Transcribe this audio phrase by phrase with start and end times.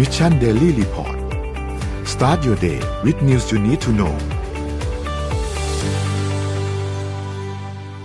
[0.00, 1.16] Mission Daily Report
[2.12, 4.14] start your day with news you need to know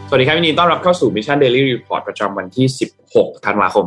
[0.09, 2.67] สวัสดีครับวันนี้ต้อนรับเข้าสู่ Mission Daily Report ประจำวันที่
[3.05, 3.85] 16 ธันวาคม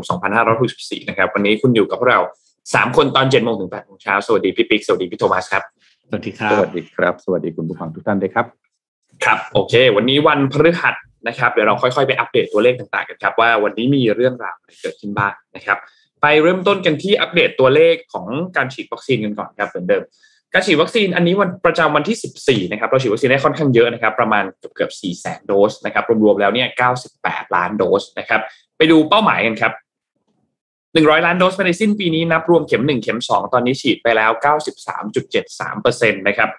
[0.55, 2.21] 2564 นะครับ วันนี้คุณอยู่กับพวกเรา
[2.59, 5.63] 3 คนตอน7โมงถึง8โมงเช้า สวัสดีพี่ปิ๊ก สวัสดีพี่โทมัสครับ
[6.09, 8.47] สวัสดีครับ สวัสดีครับ สวัสดีคุณผู้ฟังทุกท่านด้วยครับ
[9.25, 10.95] ครับ โอเค วันนี้วันพฤหัส
[11.29, 15.79] นะครับ เดี๋ยวเราค่อยๆ ไปอัปเดตตัวเลขต่างๆ กันครับ ว่าวันนี้มีเรื่องราวอะไรเกิดขึ้นบ้างนะครับ
[16.23, 20.03] ไปเริ่มต้นกันที่อัปเดตตัวเลขของการฉีดวัคซีนกันก่อนครับเหมือนเดิม
[20.53, 26.69] การฉีดวัคซีนอันนี้วันประจำวันที่ 14 นะครับเราฉีดวัคซีนได้ค่อนข้างเยอะนะครับ ประมาณเกือบเกือบ4แสนโดสนะครับรวมๆแล้วเนี่ย
[27.11, 28.41] 98 ล้านโดสนะครับ
[28.77, 29.73] ไปดูเป้าหมายกันครับ
[30.69, 34.31] 100 ล้านโดสภายในสิ้นปีนี้นับรวมเข็ม 1 เข็ม 2 ตอนนี้ฉีดไปแล้ว
[35.25, 36.51] 93.73%นะครับ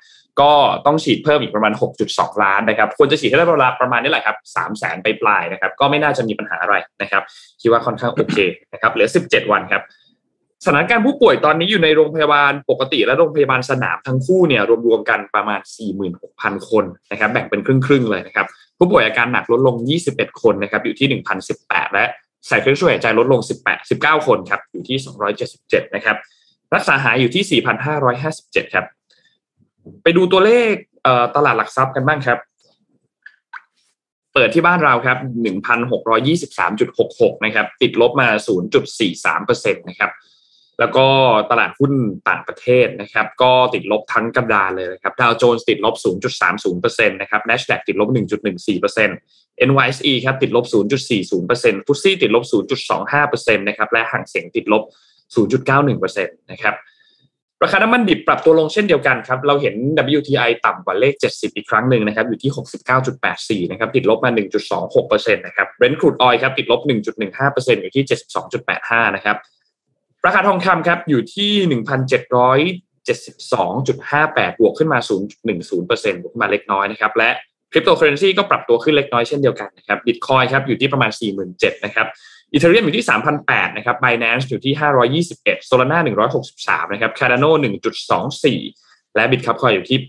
[0.42, 0.52] ก็
[0.86, 1.74] ต้องฉีดเพิ่มอีกประมาณ
[2.08, 7.24] 6.2 ล้านนะครับควรจะฉีดให้ได้ประมาณประมาณนี้แหละครับ3แสนไปปลายนะครับ ก็ไม่น่าจะมีปัญหาอะไรนะครับ
[7.62, 8.38] คิดว่าค่อนข้างโอเค
[8.74, 9.84] นะครับ เหลือ 17 วันครับ
[10.66, 15.60] สถานการณ์ผู้ป่วยตอนนี้อยู่ในโรงพยาบาลปกติและโรงพยาบาลสนามทั้งคู่เนี่ยรวมๆกันประมาณ
[16.16, 18.48] 46,000 คนนะครับแบ่งเป็นครึ่งๆเลยนะครับ
[18.78, 19.76] ผู้ป่วยอาการหนักลดลง
[20.10, 22.06] 21 คนนะครับอยู่ที่ 1,018 และ
[22.48, 24.98] ใส่เครื่องช่วยหายใจลดลง 18 19 คนครับอยู่ที่
[25.46, 26.18] 277 นะครับ
[26.76, 27.62] รักษาหายอยู่ที่
[28.14, 28.86] 4,557 ครับ
[30.04, 30.74] ไปดูตัวเลข
[31.36, 32.40] ตลาดหลักทรัพย์กันบ้างครับ
[34.34, 35.18] เปิดที่บ้านเราครับ
[36.12, 38.28] 1,623.66นะครับ ติดลบมา
[39.08, 40.12] 0.43%นะครับ
[40.80, 41.08] แล้วก็
[41.52, 41.94] ตลาดหุ้น
[42.30, 45.96] ต่างประเทศนะครับ ก็ติดลบทั้งกระดานเลยนะครับ ดาวโจนส์ติดลบ
[46.54, 48.10] 0.30%นะครับ NASDAQ ติดลบ
[48.74, 50.66] 1.14% NYSE ครับติดลบ
[51.14, 52.44] 0.40%ฟุตซี่ติดลบ
[53.02, 54.84] 0.25%นะครับ และห่างเสียงติดลบ
[55.36, 56.76] 0.91%นะครับ
[57.64, 59.76] ราคาน้ำมันดิบปรับตัวลงเช่นเดียวกันครับเราเห็น
[60.18, 62.52] WTI ต่ำกว่าเลข 70 อีกครั้งหนึ่งนะครับอยู่ที่
[63.66, 64.32] 69.84 นะครับติดลบมา
[64.84, 68.04] 1.26%นะครับ Brent crude oil ครับติดลบ 1.15%อยู่ที่
[68.60, 69.38] 72.85 นะครับ
[70.26, 71.52] ราคาทองคำครับอยู่ที่
[73.08, 75.00] 1,772.58 บวกขึ้นมา
[75.48, 77.30] 0.10%บวกขึ้นมาเล็กน้อยนะครับและ
[77.72, 81.12] คริปโตเคอเรนซีก็ปรับตัวขึ้นเล็กน้อยเช่นเดียวกันนะครับบิตคอยครับอยู่ที่ประมาณ
[81.48, 82.08] 47,000นะครับ
[82.52, 83.06] อีเทเรียมอยู่ที่
[83.42, 84.74] 3,008นะครับ Binance อยู่ที่
[85.20, 86.00] 521 Solana
[86.46, 87.52] 163นะครับ Cardano
[88.34, 90.00] 1.24 และ Bitcoin อยู่ที่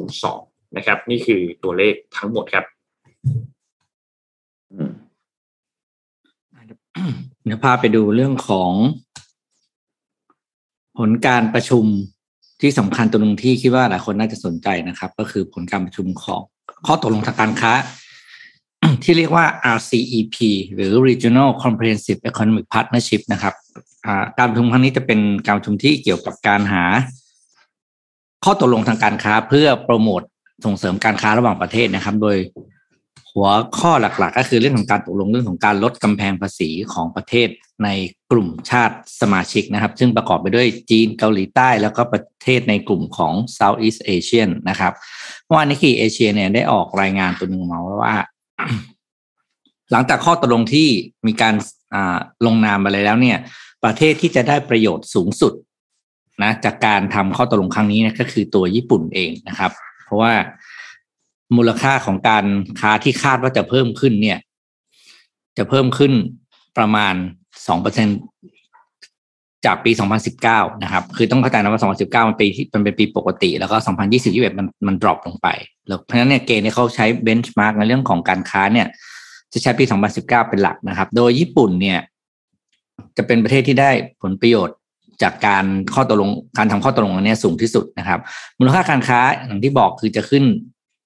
[0.00, 2.64] 8.02 นะครับ นี่คือตัวเลขทั้งหมดครับ
[7.44, 8.72] เดี๋ยวพาไปดูเรื่องของ
[10.98, 11.84] ผลการประชุม
[12.60, 16.40] ที่สำคัญตัวหนึงที่คิดว่าหลายคนน่าจะสนใจนะครับ ก็คือผลการประชุมของ
[16.86, 17.72] ข้อตกลงทางการค้า
[19.02, 19.46] ที่เรียกว่า
[19.76, 20.36] RCEP
[20.74, 23.54] หรือ Regional Comprehensive Economic Partnership นะครับ
[24.38, 26.84] การประชุมครั้งนี้จะเป็นการประชุมที่เกี่ยวกับการหา
[28.44, 30.22] ข้อตกลงทางการค้าเพื่อโปรโมท
[30.64, 32.36] ส่งเสริมการค้าระหว่างประเทศนะครับ โดย
[33.32, 37.48] หัวข้อหลักๆ ก็คือเรื่องของการตกลงเรื่องของการลดกำแพงภาษีของประเทศ
[37.84, 37.88] ใน
[38.30, 44.92] กลุ่มชาติสมาชิกนะครับ ซึ่งประกอบไปด้วยจีนเกาหลีใต้แล้วก็ประเทศในกลุ่มของ Southeast Asian นะครับ
[45.44, 48.16] เมื่อวานนี้คือเอเชียเนี่ยได้ออกรายงานตัวหนึ่งมาว่า
[49.92, 50.88] หลังจากข้อตกลงที่
[51.26, 51.54] มีการ
[52.46, 53.38] ลงนามไปแล้วเนี่ย
[53.84, 55.52] ประเทศที่จะได้ประโยชน์สูงสุด
[56.42, 59.72] นะจากการทำข้อตกลงครั้งนี้นะก็คือตัวญี่ปุ่นเองนะครับ
[60.04, 60.32] เพราะว่า
[61.56, 62.46] มูลค่าของการ
[62.80, 64.38] ค้าที่คาดว่าจะเพิ่มขึ้นเนี่ย
[65.58, 66.12] จะเพิ่มขึ้น
[66.78, 67.14] ประมาณ
[67.66, 68.08] สองเปอร์เซ็นต์
[69.66, 69.90] จากปี
[70.36, 75.48] 2019 นะครับ คือต้องเข้าใจนะว่า 2019 มันปีที่มันเป็นปีปกติ แล้วก็ 2020 21มันมัน drop ลงไป
[75.88, 78.86] แล้วเพราะฉะนั้นเนี่ยเกณฑ์ที่เขาใช้เบนช์มาร์กในเรื่องของการค้าเนี่ย
[79.52, 81.98] จะใช้ปี 2019 เป็นหลักนะครับ โดยญี่ปุ่นเนี่ย
[83.16, 83.90] จะเป็นประเทศที่ได้
[84.22, 84.76] ผลประโยชน์
[85.22, 85.64] จากการ
[85.94, 88.20] ข้อตกลงการทำข้อตกลงอันนี้สูงที่สุดนะครับ
[88.58, 90.44] มูลค่าการค้าอย่างที่บอกคือจะขึ้น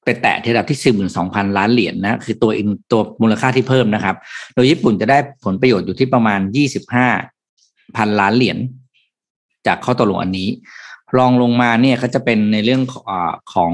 [0.04, 4.16] ไปแตะที่ระดับที่42,000 ล้านเหรียญนนะคือตัวอินตัวมูลค่าที่เพิ่มนะครับ
[4.54, 6.41] โดยญี่ปุ่นจะได้ผลประโยชน์อยู่ที่ประมาณ
[6.94, 7.38] 25
[7.97, 8.59] พันล้านเหรียญ
[9.66, 10.49] จากข้อตกลงอันนี้
[11.16, 12.82] รองลงมาเนี่ยก็จะเป็นในเรื่อง
[13.54, 13.72] ของ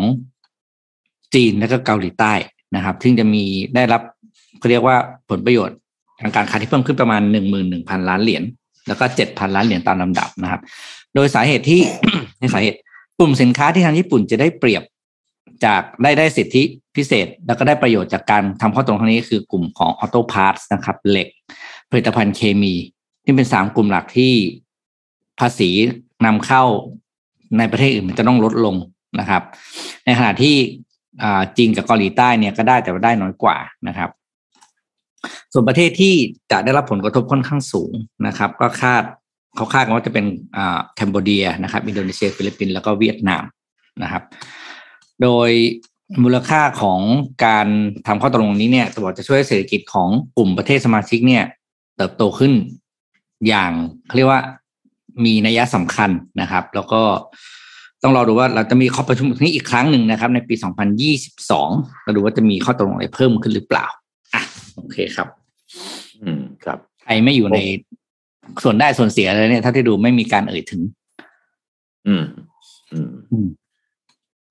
[1.35, 2.33] จีนและก็เกาหลีใต้
[2.77, 4.03] นะครับซึ่งจะมีได้รับ
[4.59, 4.97] เขาเรียกว่า
[5.31, 5.77] ผลประโยชน์
[6.21, 7.23] ทางการค้าที่เพิ่มขึ้นประมาณ
[7.65, 8.43] 11,000ล้านเหรียญ
[8.87, 10.61] แล้วก็7,000ล้านเหรียญตามลำดับนะครับ
[11.15, 11.81] โดยสาเหตุที่
[12.39, 12.79] ในสาเหตุ
[13.19, 14.83] กลุ่มสินค้าที่ทางญี่ปุ่นจะได้เปรียบ
[15.65, 16.63] จากได้ได้สิทธิ
[16.97, 21.29] พิเศษ แล้วก็ได้ประโยชน์จากการทำข้อตกลงครั้งนี้คือกลุ่มของออโต้พาร์ทนะครับเหล็ก
[21.91, 22.75] ผลิตภัณฑ์เคมี
[23.25, 24.33] ที่เป็นสามกลุ่มหลักที่
[25.41, 25.71] ภาษี
[26.27, 26.63] นำเข้า
[27.59, 28.77] ในประเทศอื่นมันจะต้องลดลง
[29.21, 29.43] นะครับ
[30.05, 30.57] ในขณะที่
[31.57, 33.57] จีนกับเกาหลีใต้เนี่ยก็ได้แต่ว่าได้น้อยกว่า
[33.89, 34.11] นะครับ
[35.53, 36.15] ส่วนประเทศที่
[36.51, 37.93] จะได้รับผลกระทบค่อนข้างสูง
[38.27, 39.03] นะครับ ก็คาด
[39.57, 40.27] เขาคาดกันว่าจะเป็น
[40.95, 43.45] Cambodia นะครับ อินโดนีเซีย ฟิลิปปินส์แล้วก็เวียดนาม
[44.03, 44.23] นะครับ
[45.23, 45.51] โดย
[46.23, 47.01] มูลค่าของ
[47.45, 47.67] การ
[48.07, 51.45] ทำข้อตกลงนี้เนี่ยจะบอกจะช่วยเศรษฐกิจของกลุ่มประเทศสมาชิกเนี่ย
[51.97, 52.53] เติบโตขึ้น
[53.49, 53.71] อย่าง
[54.07, 54.43] เขาเรียกว่า
[55.25, 56.11] มีนัยสำคัญ
[56.41, 57.03] นะครับ แล้วก็
[58.03, 60.55] ต้องรอดูว่าเราจะมีข้อประชุมนี้อีกครั้งหนึ่งนะครับ ในปี
[61.29, 63.87] 2022เราดูว่าจะมีข้อตกลงอะไรเพิ่มขึ้นหรือเปล่า
[64.35, 64.43] อะ
[64.77, 65.29] โอเคครับ
[66.23, 67.59] อืมครับใครไม่อยู่ใน
[68.63, 70.83] ส่วนได้ส่วนเสียเลยเนี่ย ถ้าที่ดูไม่มีการเอ่ยถึง
[72.07, 72.25] อืม
[72.93, 73.49] อืมอืม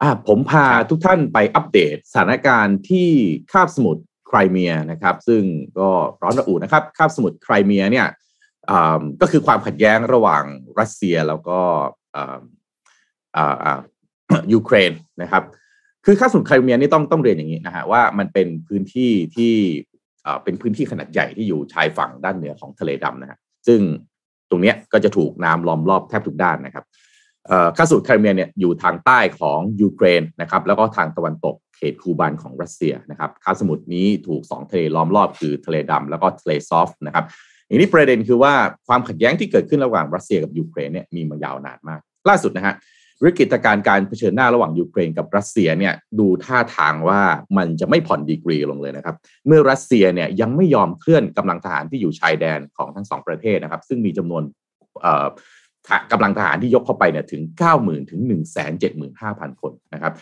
[0.02, 3.10] อ่าผมพาทุกท่านไปอัปเดตสถานการณ์ที่
[3.52, 5.42] คาบสมุทรไครเมียนะครับ ซึ่ง
[5.80, 5.90] ก็
[6.22, 8.12] ร้อนระอุนะครับ คาบสมุทรไครเมียเนี่ยอ่า
[9.22, 10.44] ก็คือความขัดแย้งระหว่าง
[10.80, 11.60] รัสเซียแล้วก็
[14.54, 15.44] ยูเครนนะครับ
[16.06, 19.54] คือคาบสมุทรไครเมียนี่ต้องต้องเรียนอย่างนี้นะฮะว่ามันเป็นพื้นที่ที่
[20.44, 23.80] เป็นพื้นที่ขนาดใหญ่ที่อยู่ชายฝั่งด้านเหนือของทะเลดำนะฮะซึ่ง
[24.50, 26.86] ตรงนี้ก็จะถูกน้ำล้อมรอบแทบทุกด้านนะครับ
[27.78, 37.26] คาบสมุทรไครเมียเนี่ยอยู่ทางใต้ของยูเครนนะครับ แล้วก็ทางตะวันตกเขตคูบานของรัสเซียนะครับคาบสมุทรนี้ถูกสองทะเลล้อมรอบคือทะเลดำแล้วก็ทะเลอาซอฟนะครับ
[37.74, 38.54] อย่างนี้ประเด็นคือว่า
[38.88, 42.76] ความขัดแย้งที่เกิดขึ้นระหว่างรัสเซียกับยูเครนเนี่ยมีมายาวนานมาก ล่าสุดนะฮะ
[43.24, 47.22] วิกฤตการณ์การเผชิญหน้าระหว่างยูเครนกับรัสเซียเนี่ยดูท่าทางว่า
[47.58, 49.16] มันจะไม่ผ่อนดีกรีลงเลยนะครับ
[49.48, 54.44] เมื่อรัสเซียเนี่ยยังไม่ยอมเคลื่อนกำลังทหารที่อยู่ชายแดนของทั้งสองประเทศนะครับ ซึ่งมีจำนวน
[56.12, 57.42] กำลังทหารที่ยกเข้าไปเนี่ยถึง
[57.76, 58.22] 90,000 ถึง
[58.92, 60.14] 175,000 คนนะครับ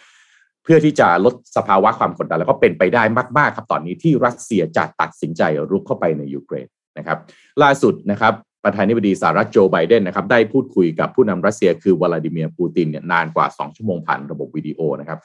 [0.63, 3.03] เพื่อที่จะลดสภาวะความกดดันแล้วก็เป็นไปได้
[3.37, 7.17] มาก ๆ ครับตอนนี้ที่รัสเซียจะตัดสินใจรุกเข้าไปในยูเครน นะครับ
[7.63, 8.33] ล่าสุดนะครับ
[8.65, 15.19] ประธานาธิบดีสหรัฐโจไบเดนนะครับได้พูดคุยกับผู้นำรัสเซียคือวลาดิเมียร์ปูตินเนี่ยนานกว่า 2 ชั่วโมงผ่านระบบวิดีโอนะครับ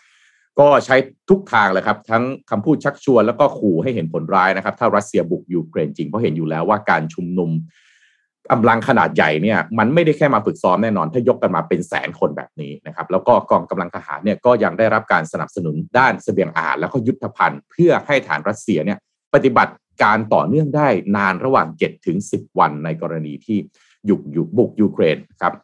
[0.59, 0.97] ก็ใช้
[1.31, 7.51] ทุกทางเลยครับ ทั้งคำพูดชักชวนแล้วก็ขู่ให้เห็นผลร้ายนะครับ ถ้ารัสเซียบุกยูเครนจริงเพราะเห็นอยู่แล้วว่าการชุมนุม
[8.53, 18.99] กำลังขนาดใหญ่เนี่ยมันไม่ได้แค่มาฝึกซ้อมแน่นอน ถ้ายกกันมาเป็นแสนคนแบบนี้นะครับแล้วก็กองกำลังทหารเนี่ยก็ยังได้รับการสนับสนุนด้านเสบียงอาหารแล้วก็ยุทธภัณฑ์ เพื่อให้ฐานรัสเซียเนี่ย
[19.35, 19.73] ปฏิบัติ
[20.03, 23.59] การต่อเนื่องได้นานระหว่าง 7 ถึง 10 วันในกรณีที่
[24.09, 25.55] ยุกยุบุกยูเครนครับ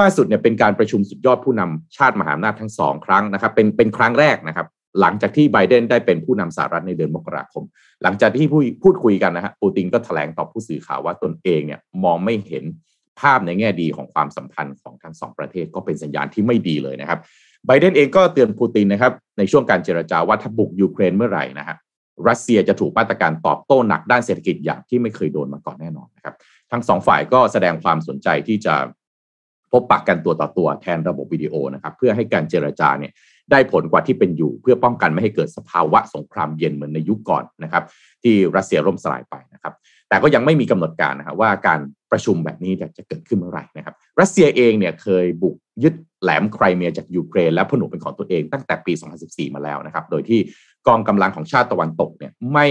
[0.00, 4.66] ล่าสุดเนี่ยเป็นการประชุมสุดยอดผู้นำชาติมหาอำนาจทั้งสองครั้งนะครับเป็นเป็นครั้งแรกนะครับ
[5.00, 7.64] หลังจากที่ไบเดนได้เป็นผู้นำสหรัฐในเดือนมกราคม
[8.02, 12.64] หลังจากที่พูดพูดคุยกันนะฮะปูตินก็แถลงต่อผู้สื่อข่าวว่าตนเองเนี่ยมองไม่เห็น
[13.20, 17.18] ภาพในแง่ดีของความสัมพันธ์ของทั้งสองประเทศก็เป็นสัญญาณที่ไม่ดีเลยนะครับ
[17.66, 21.76] ไบเดนเองก็เตือนปูตินนะครับในช่วงการเจรจาว่าถ้าบุกยูเครนเมื่อไหร่นะฮะ
[22.28, 26.34] รัสเซียจะถูกมาตรการตอบโต้หนักด้านเศรษฐกิจอย่างที่ไม่เคยโดนมาก่อนแน่นอนนะครับ
[26.72, 28.74] ทั้งสองฝ่ายก็แสดงความสนใจที่จะ
[29.72, 33.12] พบปะกกันตัวต่อตัวแทนระบบวิดีโอนะครับเพื่อให้การเจรจาเนี่ย
[33.50, 37.84] ได้ผลกว่าที่เป็นอยู่ เพื่อป้องกันไม่ให้เกิดสภาวะสงครามเย็นเหมือนในยุคก่อนนะครับ
[38.22, 39.74] ที่รัสเซียล่มสลายไปนะครับ
[40.08, 41.80] แต่ก็ยังไม่มีกำหนดการนะครับว่าการ
[42.12, 48.92] ประชุมแบบนี้จะเกิดขึ้นเมื่อไหร่นะครับรัสเซียเองเนี่ยเคยบุกยึดแหลมไครเมียจากยูเครนและผนวกเป็นของตัวเองตั้งแต่ปี
[49.24, 50.40] 2014 มาแล้วนะครับโดยที่
[50.86, 52.66] กองกำลังของชาติตะวันตกเนี่ยไม่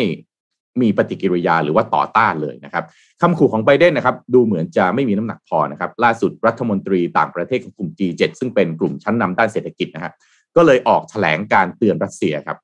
[0.82, 2.84] มีปฏิกิริยาหรือว่าต่อต้านเลยนะครับ
[3.22, 10.14] คำขู่ของไบเดนนะครับดูเหมือนจะไม่มีน้ำหนักพอนะครับล่าสุดรัฐมนตรีต่างประเทศของกลุ่ม G7 ซึ่งเป็นกลุ่มชั้นนำด้านเศรษฐกิจนะครับ
[10.56, 12.58] ก็เลยออกแถลงการเตือนรัสเซียครับ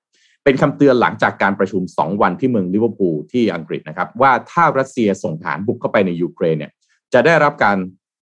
[0.43, 6.71] เป็นคำเตือนหลังจากการประชุม 2 วันที่เมืองลิเวอร์พูลที่อังกฤษนะครับว่าถ้ารัสเซียส่งทหารบุกเข้าไปในยูเครนเนี่ย
[7.13, 7.77] จะได้รับการ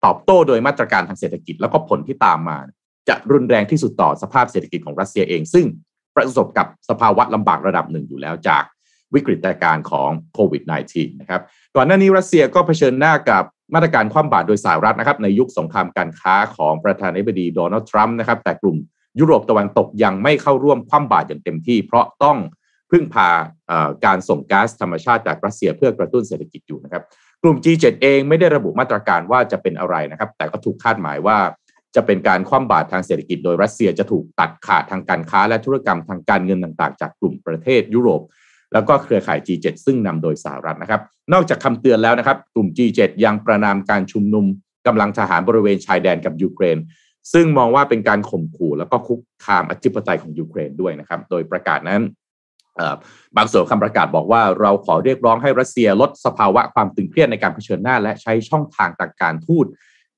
[0.04, 2.58] ตอบโต้โดยมาตรการทางเศรษฐกิจ แล้วก็ผลที่ตามมา
[3.08, 5.66] จะรุนแรงที่สุดต่อสภาพเศรษฐกิจของรัสเซียเอง ซึ่ง
[6.18, 8.64] ประสบกับสภาวะลำบากระดับหนึ่งอยู่แล้วจาก
[9.14, 10.62] วิกฤตการณ์ของโควิด
[10.92, 11.40] -19 นะครับ
[11.76, 13.44] ก่อนหน้านี้รัสเซียก็เผชิญหน้ากับ
[13.74, 18.76] มาตรการคว่ำบาตรโดยสหรัฐนะครับ ในยุคสงครามการค้าของประธานาธิบดีโดนัลด์ทรัมป์นะครับ แต่กลุ่ม
[19.18, 22.38] ยุโรปตะวันตกยังไม่เข้าร่วมคว่ำบาตรอย่างเต็มที่ เพราะต้อง
[22.90, 23.28] พึ่งพา
[24.04, 27.02] การส่งก๊าซธรรมชาติจากรัสเซียเพื่อกระตุ้นเศรษฐกิจอยู่นะครับ
[27.42, 31.38] กลุ่ม G7 เองไม่ได้ระบุมาตรการว่าจะเป็นอะไรนะครับ แต่ก็ถูกคาดหมายว่า
[31.94, 38.22] จะเป็นการคว่ำบาตรทางเศรษฐกิจโดยรัสเซียจะถูกตัดขาดทางการค้าและธุรกรรมทางการเงินต่างๆ จากกลุ่มประเทศยุโรป
[38.72, 41.00] แล้วก็เครือข่าย G7 ซึ่งนำโดยสหรัฐนะครับ
[41.32, 44.44] นอกจากคำเตือนแล้วนะครับ กลุ่ม G7 ยังประนามการชุมนุม
[44.86, 46.78] กำลังทหารบริเวณชายแดนกับยูเครน
[47.32, 52.02] ซึ่งมองว่าเป็นการข่มขู่แล้วก็คุกคามอธิปไตยของยูเครนด้วยนะครับ โดยประกาศนั้น
[53.36, 59.66] บางส่วนคำประกาศบอกว่าเราขอเรียกร้องให้รัสเซียลดสภาวะความตึงเครียดในการเผชิญหน้า และใช้ช่องทางทางการทูต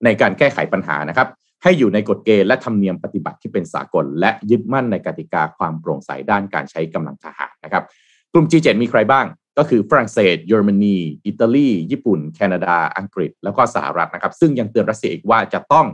[0.05, 1.29] ในการแก้ไขปัญหานะครับ
[1.63, 7.85] ให้อยู่ในกฎเกณฑ์และธรรมเนียมปฏิบัติที่เป็นสากล และยึดมั่นในกติกาความโปร่งใสด้านการใช้กำลังทหารนะครับ
[8.33, 9.27] กลุ่ม G7 มีใครบ้าง
[9.59, 15.87] ก็คือฝรั่งเศสเยอรมนีอิตาลีญี่ปุ่น แคนาดา อังกฤษ แล้วก็สหรัฐนะครับ ซึ่งยังเตือนรัสเซียอีกว่าจะต้อง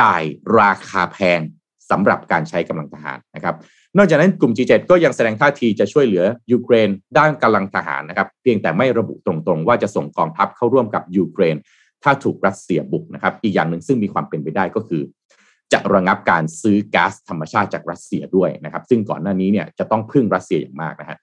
[0.00, 0.22] จ่าย
[0.58, 1.40] ราคาแพง
[1.90, 3.54] สำหรับการใช้กำลังทหารนะครับ
[3.96, 11.56] นอกจากนั้นกลุ่ม G7 ก็ยังแสดงท่าทีจะช่วยเหลือยูเครนด้านกำลังทหารนะครับ เพียงแต่ไม่ระบุตรงๆ ว่าจะส่งกองทัพเข้าร่วมกับยูเครน
[12.04, 15.02] ถ้าถูกรัสเซียบุกนะครับ อีกอย่างหนึ่งซึ่งมีความเป็นไปได้ก็คือ
[15.72, 21.18] จะระงับการซื้อก๊าซธรรมชาติจากรัสเซียด้วยนะครับ ซึ่งก่อนหน้านี้เนี่ยจะต้องพึ่งรัสเซียอย่างมากนะฮะ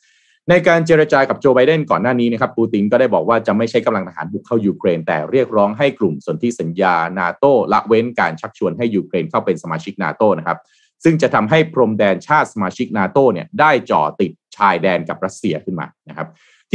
[0.50, 10.58] ในการเจรจากับโจไบเดนก่อนหน้านี้นะครับปูตินก็ได้บอกว่าจะไม่ใช้กำลังทหารบุกเข้ายูเครน แต่เรียกร้องให้กลุ่มสนธิสัญญานาโตละเว้นการชักชวนให้ยูเครนเข้าเป็นสมาชิกนาโตนะครับ
[11.04, 16.28] ซึ่งจะทำให้พรมแดนชาติสมาชิกนาโตเนี่ยได้จ่อติดชายแดนกับรัสเซียขึ้นมานะครับ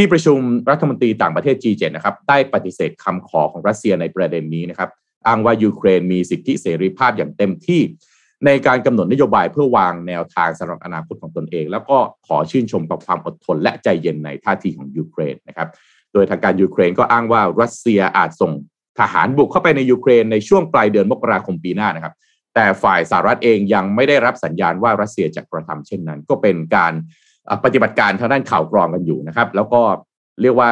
[0.02, 0.40] ที่ประชุม
[0.70, 4.90] รัฐมนตรีต่างประเทศ G7 นะครับได้ปฏิเสธคำขอของรัสเซียในประเด็นนี้นะครับ
[5.26, 7.80] อ้างว่ายูเครนมีสิทธิเสรีภาพอย่างเต็มที่
[8.46, 15.68] ในการกำหนดนโยบายเพื่อวางแนวทางสำหรับอนาคตของตนเอง แล้วก็ขอชื่นชมกับความอดทนและใจเย็นในท่าทีของยูเครนนะครับ
[16.12, 18.52] โดยทางการยูเครนก็อ้างว่ารัสเซียอาจส่ง
[19.00, 22.14] ทหารบุกเข้าไปในยูเครนในช่วงปลายเดือนมกราคมปีหน้านะครับ
[22.54, 26.94] แต่ฝ่ายสหรัฐเองยังไม่ได้รับสัญญาณว่ารัสเซียจะกระทำเช่นนั้น ก็เป็นการ
[27.64, 29.80] ปฏิบัติการทางด้านข่าวกรองกันอยู่นะครับ แล้วก็
[30.42, 30.70] เรียกว่า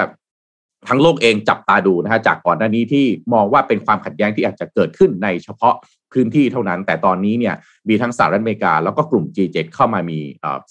[0.89, 5.75] ทั้งโลกเองจับตาดูนะฮะจากก่อนหน้านี้ที่มองว่าเป็นความขัดแย้งที่อาจจะเกิดขึ้นในเฉพาะ
[6.13, 7.55] พื้นที่เท่านั้น แต่ตอนนี้เนี่ย
[7.89, 10.19] มีทั้งสหรัฐอเมริกา แล้วก็กลุ่ม G7 เข้ามามี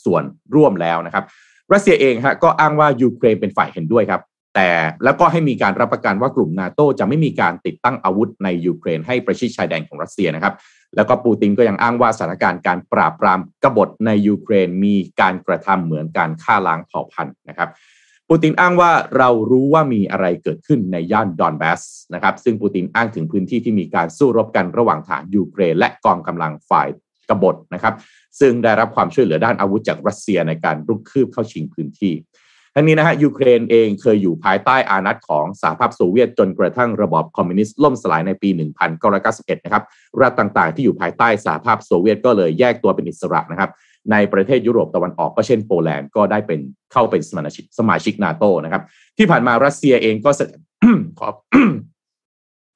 [0.05, 0.23] ส่วน
[0.55, 1.23] ร่วมแล้วนะครับ
[1.73, 4.21] รัสเซียเองฮะก็อ้างว่ายูเครนเป็นฝ่ายเห็นด้วยครับ
[4.55, 4.69] แต่
[5.03, 10.53] แล้วก็ให้มีการรับประกันว่ากลุ่มนาโตจะไม่มีการติดตั้งอาวุธในยูเครนให้ประชิดชายแดนของรัสเซียนะครับ
[10.95, 17.69] แล้วก็ปูตินก็ยังอ้างว่าสถานการณ์การปราบปรามกบฏในยูเครนมีการกระทำเหมือนการฆ่าล้างเผ่าพันธุ์นะครับ
[18.29, 21.81] ปูตินอ้างว่าเรารู้ว่ามีอะไรเกิดขึ้นในย่านดอนแบส
[22.13, 26.87] นะครับซึ่งปูตินอ้างถึงพื้นที่ที่มีการสู้รบกันระหว่างฐานยูเครน และกองกำลังฝ่าย
[27.29, 27.93] กบฏนะครับ
[28.39, 32.13] ซึ่งได้รับความช่วยเหลือด้านอาวุธจากรัสเซียในการรุกคืบเข้าชิงพื้นที่
[32.79, 38.49] ทั้งนี้นะฮะยูเครนเองเคยอยู่ภายใต้อาณัติของสหภาพโซเวียตจนกระทั่งระบอบคอมมิวนิสต์ล่มสลายในปี
[39.07, 39.83] 1991 นะครับ
[40.21, 43.69] รัฐต่างๆ ที่อยู่ภายใต้สหภาพโซเวียตก็เลยแยกตัวเป็นอิสระนะครับ
[44.11, 46.59] ในประเทศยุโรปตะวันออกก็เช่นโปแลนด์ก็ได้เป็น
[46.91, 48.83] เข้าเป็นสมาชิกสมาชิกนาโตนะครับ
[49.17, 50.31] ที่ผ่านมารัสเซียเองก็
[51.19, 51.27] ขอ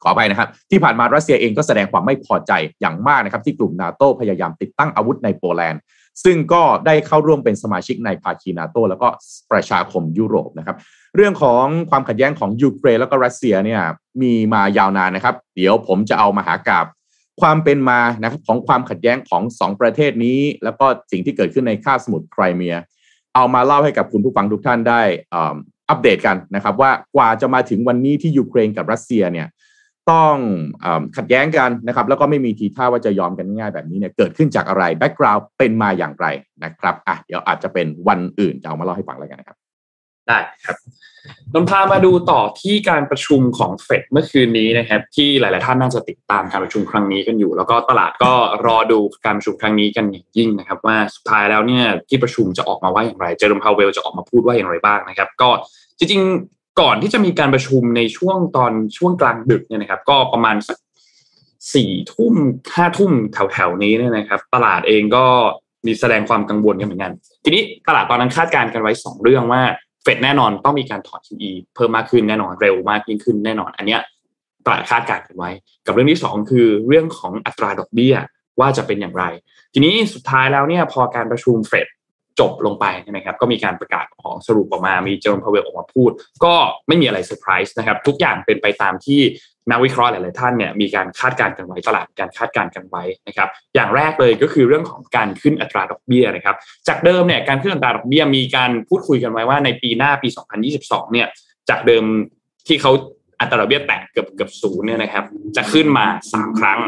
[0.03, 5.81] ขอไปนะครับ ที่ผ่านมารัสเซียเองก็แสดงความไม่พอใจอย่างมากนะครับ ที่กลุ่มนาโตพยายามติดตั้งอาวุธในโปแลนด์
[6.23, 9.07] ซึ่งก็ได้เข้าร่วมเป็นสมาชิกในภาคีนาโตแล้วก็
[9.51, 10.77] ประชาคมยุโรปนะครับ
[11.15, 13.81] เรื่องของความขัดแย้งของยูเครนแล้วก็รัสเซียเนี่ย
[14.21, 16.85] มีมายาวนานนะครับ เดี๋ยวผมจะเอามาหากาบ
[17.41, 22.75] ความเป็นมานะครับของความขัดแย้งของสองประเทศนี้ แล้วก็สิ่งที่เกิดขึ้นในคาบสมุทรไครเมีย
[23.35, 25.01] เอามาเล่าให้กับคุณผู้ฟังทุกท่านได้
[25.89, 29.47] อัปเดตกันนะครับว่ากว่าจะมาถึงวันนี้ที่ยูเครนกับรัสเซียเนี่ย
[30.09, 30.35] ต้อง
[30.83, 30.85] อ
[31.17, 36.27] ขัดแย้งกันนะครับแล้วก็ไม่มีทีท่าว่าจะยอมกันง่ายแบบนี้เนี่ยเกิดขึ้นจากอะไร background เป็นมาอย่างไร
[36.63, 39.57] นะครับอะเดี๋ยวอาจจะเป็นวันอื่นจะเอามาเล่าให้ฟังแล้วกันนะครับ
[40.27, 40.77] ได้ครับ
[41.53, 48.33] งั้นพามาดูต่อที่การประชุมของเฟดเมื่อคืนนี้นะครับ ที่หลาย ๆ ท่านน่าจะติดตามการประชุมครั้งนี้กันอยู่ แล้วก็ตลาดก็
[48.65, 55.49] รอดูการประชุมครั้งนี้กันอย่างยิ่งนะครับ ว่าสุดท้ายแล้วเนี่ยที่ประชุมจะออกมาว่าอย่างไร เจอโรมพาวเวลจะออกมาพูดว่าอย่างไรบ้างนะครับ ก็
[55.99, 56.21] จริง
[56.79, 60.77] ก่อนที่จะมีการประชุมในช่วงตอนช่วงกลางดึกเนี่ยนะครับ ก็ประมาณสัก
[61.73, 62.33] สี่ทุ่ม
[62.75, 65.25] ห้าทุ่มแถวๆนี้เนี่ยนะครับ ตลาดเองก็
[65.85, 67.13] มีแสดงความกังวลกันเหมือนกัน
[67.43, 69.61] ทีนี้ตลาดตอนนั้นคาดการณ์กันไว้สองเรื่องว่า
[70.03, 74.01] เฟดแน่นอนต้องมีการถอน QE เพิ่มมากขึ้นแน่นอนเร็วมากยิ่งขึ้นแน่นอน อันเนี้ย
[74.65, 75.51] ตลาดคาดการณ์กันไว้
[75.85, 78.15] กับเรื่องที่สองคือเรื่องของอัตราดอกเบี้ย
[78.59, 79.23] ว่าจะเป็นอย่างไร
[79.73, 81.87] ทีนี้สุดท้ายแล้วเนี่ยพอการประชุมเฟด
[82.39, 86.11] จบลงไปนะครับก็มีการประกาศของสรุปออกมา มีเจอร์มพาวเวลออกมาพูด
[86.43, 86.53] ก็
[86.87, 89.21] ไม่มีอะไรเซอร์ไพรส์นะครับ ทุกอย่างเป็นไปตามที่
[89.71, 96.55] นักวิเคราะห์หลาย ๆ ท่านเนี่ยมีการคาดการณ์กันไว้ตลาดการคาดการณ์กันไว้นะครับ อย่างแรกเลยก็คือเรื่องของการขึ้นอัตราดอกเบี้ยนะครับ
[96.87, 100.29] จากเดิมเนี่ยการขึ้นอัตราดอกเบี้ยมีการพูดคุยกันไว้ว่าในปีหน้าปี
[100.71, 101.27] 2022 เนี่ย
[101.69, 102.03] จากเดิม
[102.67, 102.91] ที่เขา
[103.39, 105.23] อัตราดอกเบี้ยแตะเกือบเกือบศูนย์เนี่ยนะครับ
[105.55, 106.79] จะขึ้นมา 3 ครั้ง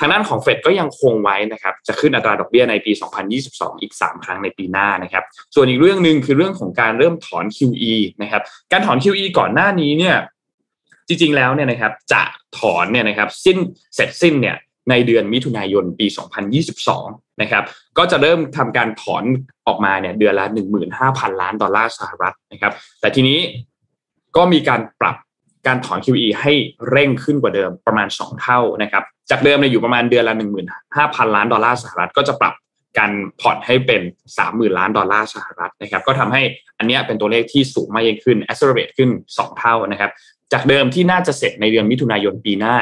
[0.00, 2.92] ทางด้านของเฟดก็ยังคงไว้นะครับจะขึ้นอัตราดอกเบี้ยในปี
[3.36, 5.24] 2022 อีก 3 ครั้งในปีหน้านะครับ
[5.54, 10.16] ส่วนอีกเรื่องหนึ่งคือเรื่องของการเริ่มถอน QE นะครับการถอน QE ก่อนหน้านี้เนี่ย
[11.08, 12.22] จริงๆแล้วเนี่ยนะครับจะ
[12.58, 13.58] ถอนเนี่ยนะครับสิ้น
[13.94, 14.56] เสร็จสิ้นเนี่ย
[14.90, 16.06] ในเดือนมิถุนายนปี
[16.74, 17.64] 2022 นะครับ
[17.98, 19.24] ก็จะเริ่มทำการถอน
[19.66, 20.46] ออกมาเนี่ยเดือนละ
[20.92, 23.38] 15,000 ล้านดอลลาร์สหรัฐนะครับ แต่ทีนี้
[24.36, 25.16] ก็มีการปรับ
[25.66, 26.52] การถอน QE ให้
[26.90, 30.34] เร่งขึ้นกว่าเดิมประมาณ 2 เท่านะครับ จากเดิมเนี่ยอยู่ประมาณเดือนละ
[30.84, 32.54] 15,000 ล้านดอลลาร์สหรัฐก็จะปรับ
[32.98, 34.02] การผ่อนให้เป็น
[34.38, 36.42] 30,000 ล้านดอลลาร์สหรัฐนะครับ ก็ทำให้
[36.78, 40.10] อันนี้เป็นตัวเลขที่สูงมากยิ่งขึ้น accelerate ขึ้น 2 เท่านะครับ
[40.52, 42.76] จากเดิมที่น่าจะเสร็จในเดือนมิถุนายนปีหน้า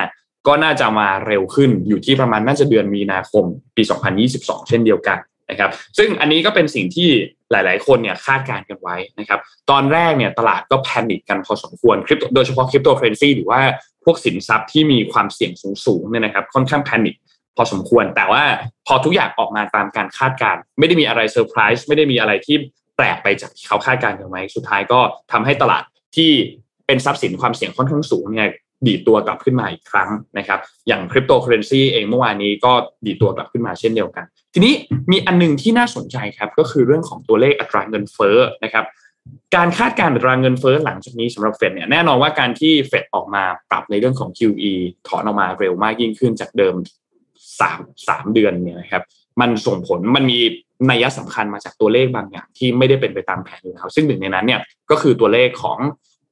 [0.46, 3.44] ก็น่าจะมาเร็วขึ้นอยู่ที่ประมาณน่าจะเดือนมีนาคม
[3.76, 3.82] ปี
[4.26, 5.18] 2022 เช่นเดียวกัน
[5.50, 7.10] นะครับ ซึ่งอันนี้ก็เป็นสิ่งที่
[7.50, 13.60] หลาย ๆ คนเนี่ยคาดการณ์กันไว้นะครับ ตอนแรกเนี่ยตลาดก็ panic กันพอสมควรคริปโดยเฉพาะคริปโตเคอร์เรนซีหรือว่า
[14.04, 15.52] พวกสินทรัพย์ที่มีความเสี่ยง
[15.86, 17.14] สูงๆเนี่ยนะครับค่อนข้าง panic
[17.56, 18.42] พอสมควร แต่ว่า
[18.86, 22.56] พอทุกอย่างออกมาตามการคาดการณ์ไม่ได้มีอะไรเซอร์ไพรส์ไม่ได้มีอะไรที่
[22.96, 25.00] แปลกไปจากที่เขาคาดการณ์กันไว้สุดท้ายก็
[25.32, 25.82] ทำให้ตลาด
[26.16, 26.30] ที่
[26.86, 28.48] เป็นทรัพย์สินความเสี่ยงค่อนข้างสูงเนี่ย
[28.86, 32.72] ดีดตัวกลับขึ้นมาอีกครั้งนะครับ อย่างคริปโตเคอร์เรนซีเองเมื่อวานนี้ก็
[33.06, 34.24] ดีดตัวกลับขึ้นมาเช่นเดียวกัน
[34.54, 34.74] ทีนี้
[35.10, 38.84] มีอันนึงที่น่าสนใจครับ ก็คือเรื่องของตัวเลขอัตราเงินเฟ้อนะครับ
[39.56, 44.72] การคาดการณ์อัตราเงินเฟ้อหลังจากนี้สำหรับเฟดเนี่ยแน่นอนว่าการที่เฟดออกมาปรับในเรื่องของ QE
[45.08, 46.74] ถอนออกมาเร็วมากยิ่งขึ้นจากเดิม
[47.60, 49.02] สามสามเดือนเนี่ยนะครับ
[49.40, 50.38] มันส่งผลมันมี
[50.90, 54.60] นัยสำคัญมาจากตัวเลขบางอย่างที่ไม่ได้เป็นไปตามแผนอยู่แล้วซึ่งหนึ่งในนั้นเนี่ย
[54.90, 55.78] ก็คือตัวเลขของ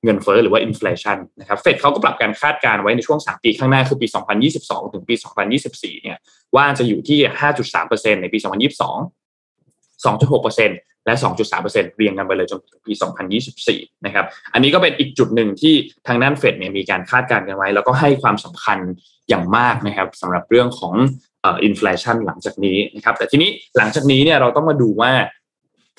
[0.05, 4.07] เงินเฟ้อหรือว่าอินฟลชันนะครับเฟดเขาก็ปรับการคาดการณ์ไว้ในช่วง 3 ปีข้างหน้าคือปี
[4.51, 5.15] 2022 ถึงปี
[5.59, 6.19] 2024 เนี่ย
[6.57, 7.19] ว่าจะอยู่ที่
[7.71, 8.45] 5.3%ในปี 2022
[10.05, 11.15] 2.6%และ
[11.55, 12.93] 2.3%เรียงกันไปเลยจนปี
[13.49, 15.75] 2024 นะครับอันนี้ก็เป็นอีกจุดหนึ่งที่
[16.07, 18.79] ทางด้านเฟดเนี่ยมีการคาดการณ์กันไว้ แล้วก็ให้ความสำคัญ
[19.29, 20.95] อย่างมากนะครับสำหรับเรื่องของ
[21.47, 25.13] อินฟลชันหลังจากนี้นะครับแต่ทีนี้หลังจากนี้เนี่ยเราต้องมาดูว่า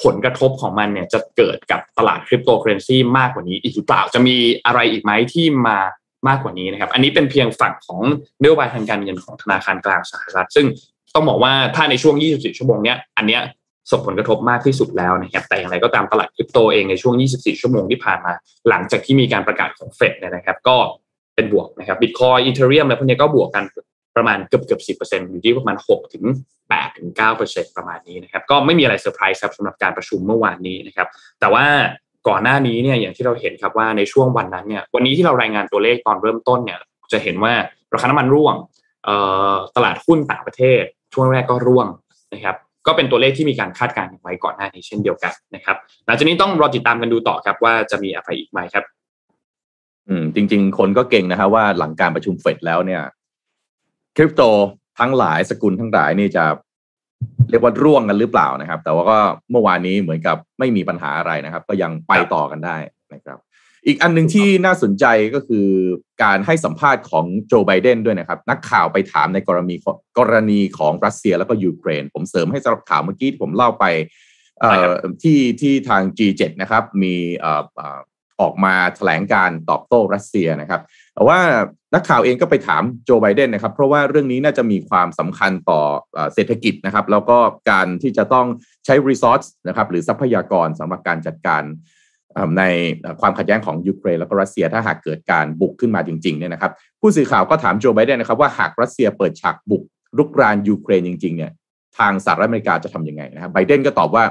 [0.03, 4.35] ผลกระทบของมันเนี่ยจะเกิดกับตลาดคริปโตเคอเรนซีมากกว่านี้อีกหรือเปล่าจะมี
[4.65, 5.77] อะไรอีกไหมที่มา
[6.27, 7.99] มากกว่านี้นะครับ อันนี้เป็นเพียงฝั่งของ
[8.41, 10.65] นโยบายทางการเงินของธนาคารกลางสหรัฐ ซึ่ง
[11.15, 13.41] ต้องบอกว่าถ้าในช่วง 24 ชั่วโมงเนี้ยอันเนี้ย
[13.91, 18.33] ส่งผลกระทบมากที่สุดแล้วนะครับแต่อย่างไรก็ตามตลาดคริปโตเองในช่วง 24 ชั่วโมงที่ผ่านมา
[18.69, 20.77] หลังจากที่มีการประกาศของเฟดเนี่ยนะครับ ก็
[21.35, 23.63] เป็นบวกนะครับบิตคอยน์ อีเธอเรียมและพวกนี้ก็บวกกัน
[24.15, 26.23] ประมาณเกือบเกือบสิบเปอร์เซ็นต์อยู่ที่ประมาณหกถึง
[26.69, 31.07] แปดถึงเก้าเปอร์เซ็นต์ประมาณนี้นะครับก็ไม่มีอะไรเซอร์ไพรส์ครับสำหรับการประชุมเมื่อวานนี้นะครับ
[31.39, 31.65] แต่ว่า
[32.27, 36.79] ก่อนหน้านี้เนี่ยอย่างที่เราเห็นครับว่าในช่วงวันนั้นเนี่ยวันนี้ที่เรารายงานตัวเลขตอนเริ่มต้นเนี่ย
[37.11, 37.53] จะเห็นว่า
[37.93, 38.55] ราคาน้ำมันร่วง
[39.75, 41.87] ตลาดหุ้นต่างประเทศ ช่วงแรกก็ร่วง
[42.33, 42.55] นะครับ
[42.87, 48.83] ก็เป็นตัวเลขที่มีการคาดการณ์ไว้ก่อนหน้านี้เช่นเดียวกันนะครับหลังจากนี้ต้องรอติดตามกันดูต่อครับว่าจะมีอะไรอีกไหมครับ
[50.07, 53.01] อืมจริง ๆ คนก็เก่งนะครับว่าหลังการประชุมเฟดแล้วเนี่ย
[54.15, 54.41] คริปโต
[54.99, 56.45] ทั้งหลายสกุลทั้งหลายนี่จะ
[57.49, 59.17] เรียกว่าร่วงกันหรือเปล่านะครับ แต่ว่าก็
[59.51, 62.77] เมื่อวานนี้เหมือนกับไม่มีปัญหาอะไรนะครับ ก็ยังไปต่อกันได้
[63.13, 63.39] นะครับ
[63.87, 65.67] อีกอันหนึ่งที่น่าสนใจก็คือ
[66.23, 69.75] การให้สัมภาษณ์ของโจไบเดนด้วยนะครับ นักข่าวไปถามในกรณี
[70.19, 73.85] กรณีของรัสเซียแล้วก็ยูเครน ผมเสริมให้สำหรับข่าวเมื่อกี้ที่ผมเล่าไป
[75.23, 77.15] ที่ที่ทาง G7 นะครับ มี
[78.41, 80.81] ออกมาแถลงการตอบโต้รัสเซียนะครับ
[81.13, 81.39] แต่ว่า
[81.93, 85.81] นักข่าวเองก็ไปถามโจไบเดนนะครับ เพราะว่าเรื่องนี้น่าจะมีความสำคัญต่อ
[86.33, 87.37] เศรษฐกิจนะครับ แล้วก็
[87.71, 88.47] การที่จะต้อง
[88.85, 91.63] ใช้ resource นะครับหรือทรัพยากรสำหรับการจัดการ
[92.57, 92.63] ใน
[93.21, 99.83] ความขัดแย้งของยูเครนแล้วก็รัสเซียถ้าหากเกิดการบุกขึ้นมาจริงๆเนี่ยนะครับ ผู้สื่อข่าวก็ถามโจไบเดนนะครับว่าหากรัสเซียเปิดฉากบุก
[100.17, 101.51] รุกรานยูเครนจริงๆเนี่ย
[101.97, 104.25] ทางสหรัฐอเมริกาจะทำยังไงนะครับไบเดนก็ตอบว่า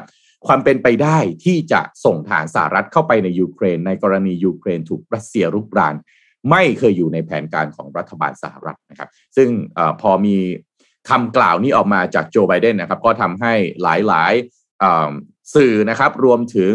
[0.47, 5.95] ความเป็นไปได้ที่จะส่งทหารสหรัฐเข้าไปในยูเครน ในกรณียูเครนถูกรัสเซียรุกราน
[6.51, 10.37] ไม่เคยอยู่ในแผนการของรัฐบาลสหรัฐนะครับ ซึ่งอพอมี
[11.09, 13.53] คำกล่าวนี้ออกมาจากโจไบเดนนะครับ ก็ทำให้
[13.83, 16.75] หลายๆสื่อนะครับ รวมถึง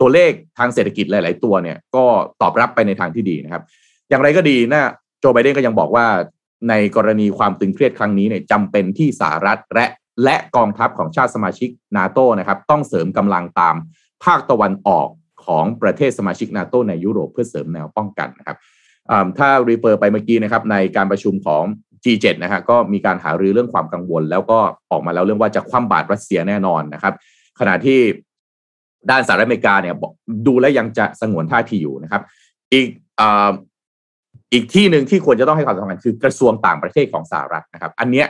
[0.00, 2.04] ตัวเลขทางเศรษฐกิจหลาย ๆ ตัวเนี่ย ก็
[2.42, 3.62] ตอบรับไปในทางที่ดีนะครับ
[4.08, 4.90] อย่างไรก็ดีนะ
[5.20, 6.06] โจไบเดนก็ยังบอกว่า
[6.68, 9.86] ในกรณีความตึงเครียดครั้งนี้เนี่ยจำเป็นที่สหรัฐและ
[10.24, 13.76] และกองทัพของชาติสมาชิกนาโตนะครับต้องเสริมกำลังตาม
[14.24, 15.08] ภาคตะวันออก
[15.44, 18.56] ของประเทศสมาชิกนาโตในยุโรปเพื่อเสริมแนวป้องกันนะครับ
[19.38, 21.62] ถ้า refer ไปเมื่อกี้นะครับในการประชุมของ
[22.04, 24.58] G7 นะฮะก็มีการหารือเรื่องความกังวล แล้วก็
[24.90, 27.14] ออกมาแล้วเรื่องว่าจะคว่ำบาตรรัสเซียแน่นอนนะครับ
[27.60, 27.98] ขณะที่
[29.10, 29.94] ด้านสหรัฐอเมริกาเนี่ย
[30.46, 32.22] ดูแลยังจะสงวนท่าทีอยู่นะครับ
[32.72, 32.88] อีก
[34.52, 38.26] อีกที่หนึ่งที่ควรจะต้องให้ความสำคัญคือกระทรวงต่างประเทศของสหรัฐนะครับ อันเนี้ย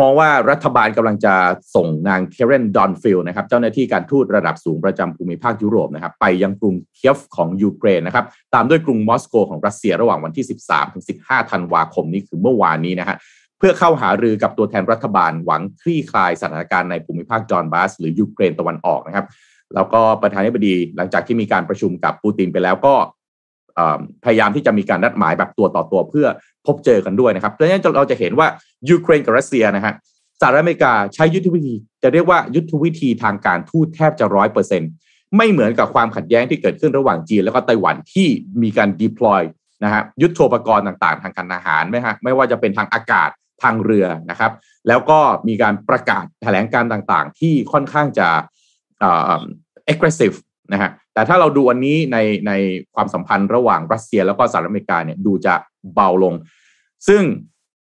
[0.00, 1.34] มองว่ารัฐบาลกำลังจะ
[1.74, 8.24] ส่งนางคาเรนดอนฟรีดนะครับเจ้าหน้าที่การทูตระดับสูงประจำภูมิภาคยุโรปนะครับไปยังกรุงเคียฟของยูเครนนะครับ
[8.54, 13.16] ตามด้วยกรุงมอสโกของรัสเซียระหว่างวันที่ 13ถึง15 ธันวาคมนี้คือเมื่อวานนี้นะฮะ
[13.58, 19.26] เพื่อเข้าหารือกับตัวแทนรัฐบาลหวังคลี่คลายสถานการณ์ในภูมิภาคจอร์นบาสหรือยูเครนตะวันออกนะครับ
[19.74, 22.94] แล้วก็ประธานาธิบดีหลังจากที่มีการประชุมกับปูตินไปแล้วก็
[24.24, 26.26] พยายามที่จะมีการนัดหมายแบบตัวต่อตัวเพื่อ
[26.66, 28.46] พบเจอกันด้วยนะครับดังนั้นเราจะเห็นว่า
[28.90, 29.94] ยูเครนกับรัสเซียนะฮะ
[30.40, 34.86] สหรัฐอเมริกาใช้ยุทธวิธี จะเรียกว่ายุทธวิธีทางการทูตแทบจะร้อยเปอร์เซ็นต
[35.36, 38.28] ไม่เหมือนกับความขัดแย้งที่เกิดขึ้นระหว่างจีน แล้วก็ไต้หวันที่
[38.62, 39.42] มีการดีพลอย
[39.84, 43.30] นะฮะยุทธโภปกรณ์ต่างๆ ทางการอาหารไหมฮะไม่ว่าจะเป็นทางอากาศ
[43.62, 44.52] ทางเรือนะครับ
[44.88, 48.28] แล้วก็มีการประกาศแถลงการต่างๆ ที่ค่อนข้างจะ
[49.00, 49.42] เอ่อ
[49.92, 50.36] aggressive
[50.72, 52.52] นะฮะ แต่ถ้าเราดูอันนี้ในใน
[52.94, 55.54] ความสัมพันธ์ระหว่างรัสเซียแล้วก็สหรัฐอเมริกาเนี่ยดูจะ
[55.94, 56.34] เบาลง
[57.08, 57.22] ซึ่ง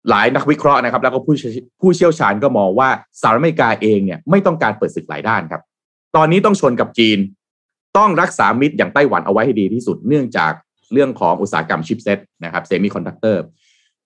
[0.09, 1.35] หลายนักวิเคราะห์นะครับ แล้วก็ผู้
[1.81, 2.89] ผู้เชี่ยวชาญก็มองว่า
[3.21, 5.63] สหรัฐอเมริกาเองเนี่ยไม่ต้องการเปิดศึกหลายด้านครับ
[6.17, 7.19] ตอนนี้ต้องชนกับจีน
[7.99, 10.53] ต้องรักษามิตรอย่างไต้หวันเอาไว้ให้ดีที่สุด เนื่องจาก
[10.93, 13.43] เรื่องของอุตสาหกรรม chipset นะครับ semiconductor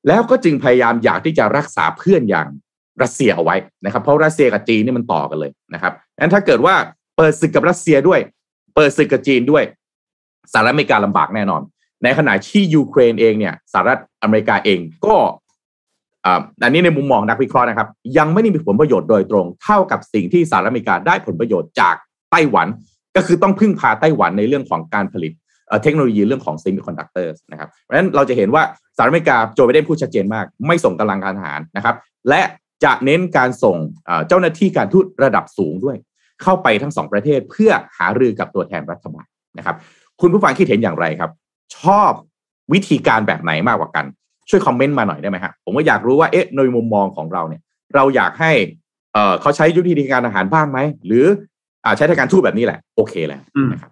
[0.08, 2.46] แล้วก็จึงพยายามอยากที่จะรักษาเพื่อนอย่าง
[3.02, 6.74] รัสเซียเอาไว้นะครับ เพราะรัสเซียกับจีนนี่มันต่อกันเลยนะครับงั้นถ้าเกิดว่า
[7.16, 8.20] เปิดศึกกับรัสเซียด้วย
[8.78, 9.64] เปิดศึกกับจีนด้วย
[10.52, 11.62] สหรัฐอเมริกาลำบากแน่นอน
[12.04, 15.14] ในขณะที่ยูเครนเองเนี่ยสหรัฐอเมริกาเองก็
[16.62, 17.88] อันนี้ในมุมมองนักวิเคราะห์นะครับ
[18.18, 21.94] ยังไม่ได้มีผลประโยชน์โดยตรง เท่ากับสิ่งที่สหรัฐอเมริกาได้ผลประโยชน์จาก
[22.30, 22.66] ไต้หวัน
[23.16, 25.32] ก็คือต้องพึ่งพาไต้หวันในเรื่องของการผลิต
[25.82, 28.62] เทคโนโลยีเรื่องของเซมิคอนดักเตอร์นะครับเพราะฉะนั้นเราจะเห็นว่า
[28.96, 31.96] สหรัฐอเมริกาโจไบเดนพูดชัดเจนมาก ไม่ส่งกำลังการทหารนะครับ
[32.28, 32.42] และ
[32.84, 33.76] จะเน้นการส่ง
[34.28, 35.96] เจ้าหน้าที่การทูตระดับสูงด้วย
[36.42, 39.26] เข้าไปทั้งสองประเทศเพื่อหารือกับตัวแทนรัฐบาล
[39.58, 39.76] นะครับ
[40.20, 41.30] คุณผู้ฟังคิดเห็นอย่างไรครับ
[41.78, 42.12] ชอบ
[42.72, 44.04] วิธีการแบบไหนมากกว่ากัน
[44.48, 47.62] ช่วยคอมเมนต์มาหน่อยได้ไหมครับผมก็อยากรู้ว่าเอ๊ะในมุมมองของเราเนี่ย
[47.94, 48.52] เราอยากให้
[49.12, 51.24] เออเขาใช้ยุทธีการอาหารบ้างไหมหรือ
[51.84, 53.40] อ่าใช้ทางการทูตแบบนี้แหละ โอเคแล้ว
[53.72, 53.90] นะครับ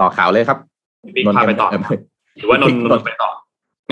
[0.00, 0.58] ต่อข่าวเลยครับ
[1.24, 1.68] นนพาไปต่อ
[2.36, 3.30] หรือว่านนนนไปต่อ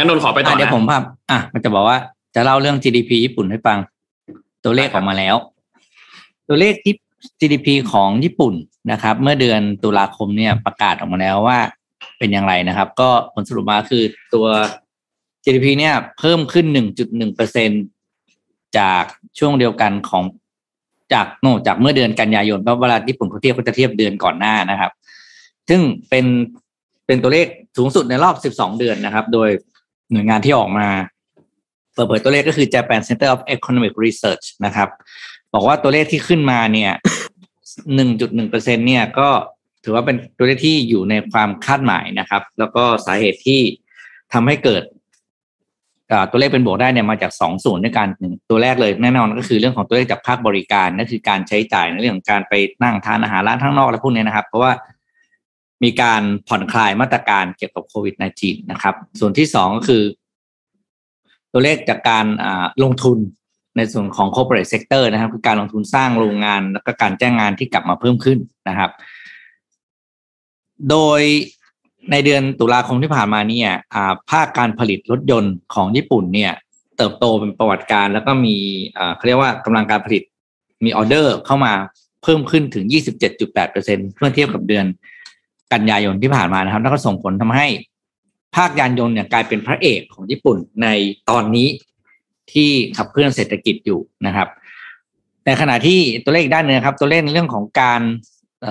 [0.01, 1.99] งั้นนนขอไปต่อเดี๋ยวผมภาพอะมันจะบอกว่า
[2.35, 3.79] จะเล่าเรื่อง GDP ญี่ปุ่นให้ฟัง
[4.65, 5.37] ตัวเลขออกมาแล้ว
[6.49, 6.95] ตัวเลขที่
[7.41, 8.55] GDP ของญี่ปุ่น
[8.93, 11.59] นะครับ เมื่อเดือนตุลาคมเนี่ยประกาศออกมาแล้วว่า
[12.19, 14.03] เป็นอย่างไรนะครับ ก็ผลสรุปมาคือ
[14.35, 14.47] ตัว
[15.45, 16.67] GDP เนี่ยเพิ่มขึ้น
[17.01, 17.71] 1.1เปอร์เซ็น
[18.79, 19.05] จาก
[19.39, 20.25] ช่วงเดียวกันของ
[21.13, 24.91] จากโน่จากเมื่อเดือนกันยายนเพราะเวลาญี่ปุ่นเขาเทียบเขาจะเทียบเดือนก่อนหน้านะครับ
[25.69, 26.27] ซึ่งเป็น
[27.07, 29.49] เป็นตัวเลขสูงสุดในรอบ 12 เดือนนะครับ โดย
[30.13, 30.87] หน่วยงานที่ออกมา
[31.95, 34.89] เปิดเผยตัวเลขก็คือ Japan Center of Economic Research นะครับ
[35.55, 36.93] บอกว่าตัวเลขที่ขึ้นมาเนี่ย
[37.91, 39.29] 1.1เปอร์เซ็นเนี่ยก็
[39.85, 43.61] ถือว่าเป็นตัวเลขที่อยู่ในความคาดหมายนะครับ แล้วก็สาเหตุที่
[44.33, 44.83] ทำให้เกิด
[46.31, 54.73] ตัวเลขเป็นบวกได้เนี่ยมาจากสองส่วนด้วยกันหนึ่งตัวแรกเลยแน่นอนก็คือเรื่องของตัวเลขจากภาคบริการนั่นคือการใช้จ่ายในเรื่องของการไปนั่งทานอาหารร้านข้างนอกอะไรพวกนี้นะครับ เพราะว่า
[55.85, 60.03] มีการผ่อนคลายมาตรการเกี่ยวกับโควิด -19 นะครับ ส่วนที่สองก็คือ
[61.53, 62.27] ตัวเลขจากการ
[62.83, 63.19] ลงทุน
[63.77, 68.39] ในส่วนของ corporate sector นะครับ คือการลงทุนสร้างโรงงาน แล้วก็การจ้างงานที่กลับมาเพิ่มขึ้น
[68.69, 68.91] นะครับ
[70.91, 71.21] โดย
[72.11, 73.71] ในเดือนตุลาคมที่ผ่านมาเนี่ย
[74.31, 76.53] ภาคการผลิตรถยนต์ของญี่ปุ่นเนี่ย
[76.97, 78.57] เติบโตเป็นประวัติการ แล้วก็มี
[79.17, 80.23] เขาเรียกว่ากำลังการผลิต
[80.85, 81.73] มีออเดอร์เข้ามา
[82.23, 82.85] เพิ่มขึ้นถึง
[83.31, 84.87] 27.8%เมื่อเทียบกับเดือน
[85.73, 87.67] กันยายนที่ผ่านมานะครับ แล้วก็ส่งผลทำให้
[88.57, 90.89] ภาคยานยนต์เนี่ยกลายเป็นพระเอกของญี่ปุ่นใน
[91.31, 91.69] ตอนนี้
[92.53, 94.49] ที่ขับเคลื่อนเศรษฐกิจอยู่นะครับ
[95.47, 98.01] ในขณะที่ตัวเลขด้านนึงครับ ตัวเลขในเรื่องของการ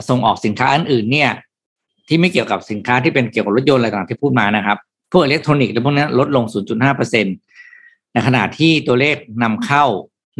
[0.10, 1.32] ส่งออกสินค้าอื่นๆ เนี่ย
[2.08, 4.78] ที่ไม่เกี่ยวกับสินค้าที่เป็นเกี่ยวกับรถยนต์อะไรต่างๆที่พูดมานะครับ
[5.12, 6.46] พวกอิเล็กทรอนิกส์และพวกนี้ลดลง
[7.10, 9.86] 0.5%ในขณะที่ตัวเลขนำเข้า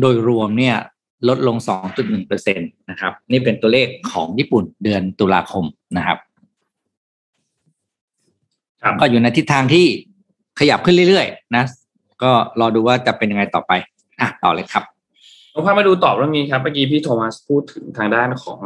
[0.02, 0.76] โดยรวมเนี่ย
[1.30, 1.58] ลดลง
[2.04, 5.66] 2.1%นะครับ นี่เป็นตัวเลขของญี่ปุ่นเดือนตุลาคม
[5.98, 6.18] นะครับ
[9.00, 9.86] ก็อยู่ในทิศทางที่
[10.60, 11.64] ขยับขึ้นเรื่อยๆ นะ
[12.24, 13.72] ก็รอดูว่าจะเป็นยังไงต่อไป
[14.22, 14.84] อะต่อเลยครับ
[15.52, 18.62] เราพามาดูตอบเรื่องนี้ครับเมื่อกี้พี่โทมัสพูดถึงทางด้านของ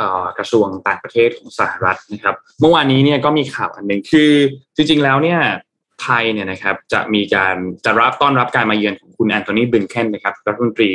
[0.00, 0.02] อ
[0.38, 4.30] กระทรวงต่างประเทศของสหรัฐนะครับ เมื่อวานนี้เนี่ยก็มีข่าวอันหนึ่งคือ
[4.76, 5.40] จริง ๆ แล้วเนี่ย
[6.02, 10.90] ไทยเนี่ยนะครับจะมีการจะรับต้อนรับการมาเยือนของคุณแอนโทนีบินเคนนะครับรัฐมนตรี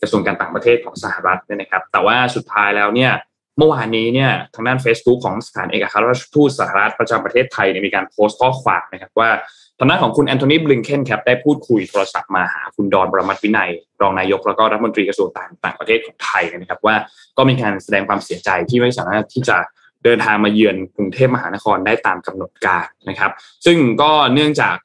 [0.00, 3.12] กระทรวงการต่างประเทศของสหรัฐเนี่ยนะครับ แต่ว่าสุดท้ายแล้วเนี่ย
[3.58, 9.30] เมื่อวานนี้เนี่ยทางด้าน Facebook ของสถานเอกอัครราชทูตสหรัฐประจำประเทศไทยเนี่ยมีการโพสต์ข้อความนะครับว่า
[9.78, 16.96] ทางด้านของคุณแอนโทนีบลิงเคนครับได้พูดคุยโทรศัพท์มาหาคุณดอนบรมัตวินัย รองนายกแล้วก็รัฐมนตรีกระทรวงต่างต่างประเทศของไทยนะครับว่า
[17.36, 19.56] ก็มีการแสดงความเสียใจที่ไม่สามารถที่จะ
[20.04, 23.32] เดินทางมาเยือนกรุงเทพมหานครได้ตามกำหนดการนะครับ
[23.66, 24.76] ซึ่งก็เนื่องจาก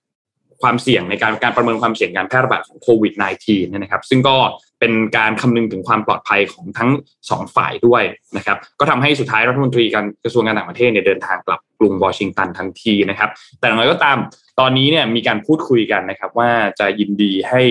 [0.61, 4.37] ความเสี่ยงในการการประเมินความเสี่ยงการแพร่ระบาดของโควิด -19 เนี่ยนะครับ ซึ่งก็
[4.85, 6.89] เป็นการคำนึงถึงความปลอดภัยของทั้ง
[7.29, 8.03] สองฝ่ายด้วย
[8.37, 14.17] นะครับก็ทำให้สุดท้ายรัฐมนตรีการกระทรวงการต่างประเทศเนี่ยเดินทางกลับกรุงวอชิงตันทันทีนะครับ แต่อย่างไรก็ตาม
[14.59, 17.61] ตอนนี้เนี่ยมีการพูดคุยกันนะครับ ว่าจะยินดีให้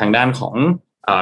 [0.00, 0.54] ทางด้านของ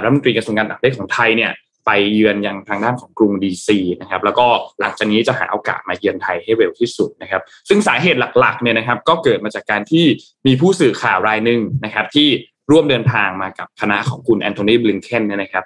[0.02, 1.52] รัฐมนตรีกระทรวงการต่างประเทศของไทยเนี่ย
[1.86, 4.46] ไปเยือนยังทางด้านของกรุงดีซีนะครับแล้วก็
[4.80, 10.04] หลังจากนี้จะหาโอกาสมาเยือนไทยให้เร็วที่สุดนะครับ ซึ่งสาเหตุหลักๆเนี่ยนะครับก็เกิดมาจากการที่
[10.46, 12.28] มีผู้สื่อข่าวรายหนึ่งนะครับที่
[12.70, 15.64] ร่วมเดินทางมากับคณะของคุณแอนโทนีบลิงเคนเนี่ยนะครับ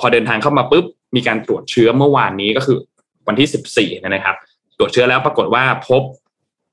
[0.00, 0.84] พอเดินทางเข้ามาปุ๊บ
[1.16, 2.78] มีการตรวจเชื้อเมื่อวานนี้ก็คือ
[3.28, 4.36] วันที่ 14นะครับ
[4.78, 6.02] ตรวจเชื้อแล้วปรากฏว่าพบ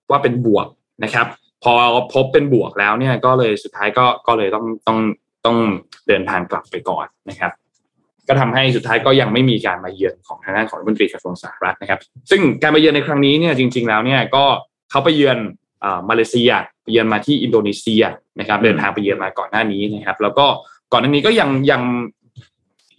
[0.10, 0.68] ว่าเป็นบวก
[1.04, 1.28] นะครับ
[1.64, 1.74] พอ
[2.14, 5.00] พบเป็นบวกแล้วเนี่ยก็เลยสุดท้ายก็ก็เลยต้องต้อง
[5.46, 5.58] ต้อง
[6.08, 7.52] เดินทางกลับไปก่อนนะครับ
[8.28, 14.44] ก็ทำให้สุดท้ายก็ยังไม่มีการมาเยือนของทางด้านของรัฐมนตรีกระทรวงสาธารณรัฐนะครับ ซึ่งการมาเยือนในครั้งนี้เนี่ยจริง ๆแล้วเนี่ยก็
[14.92, 15.38] เขาไปเยือน
[16.10, 16.52] มาเลเซีย
[16.84, 18.04] ไปเยือนมาที่อินโดนีเซีย
[18.40, 20.46] นะครับ เดินทางไปเยือนมาก่อนหน้านี้นะครับ แล้วก็
[20.92, 21.82] ก่อนหน้านี้ก็ยังยัง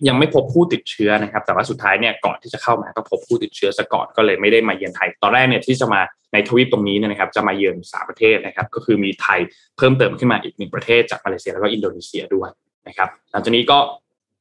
[0.09, 6.01] ยังไม่พบผู้ติดเชื้อนะครับ แต่ว่าสุดท้ายเนี่ยก่อนที่จะเข้ามาก็พบผู้ติดเชื้อซะก่อนก็เลยไม่ได้มาเยือนไทย ตอนแรกเนี่ยที่จะมา
[6.33, 9.41] ในทวีปตรงนี้นะครับ จะมาเยือนสามประเทศนะครับ ก็คือมีไทย
[9.77, 12.51] เพิ่มเติมขึ้นมาอีกหนึ่งประเทศจากมาเลเซียแล้วก็อินโดนีเซียด้วย
[12.89, 13.79] นะครับหลังจากนี้ก็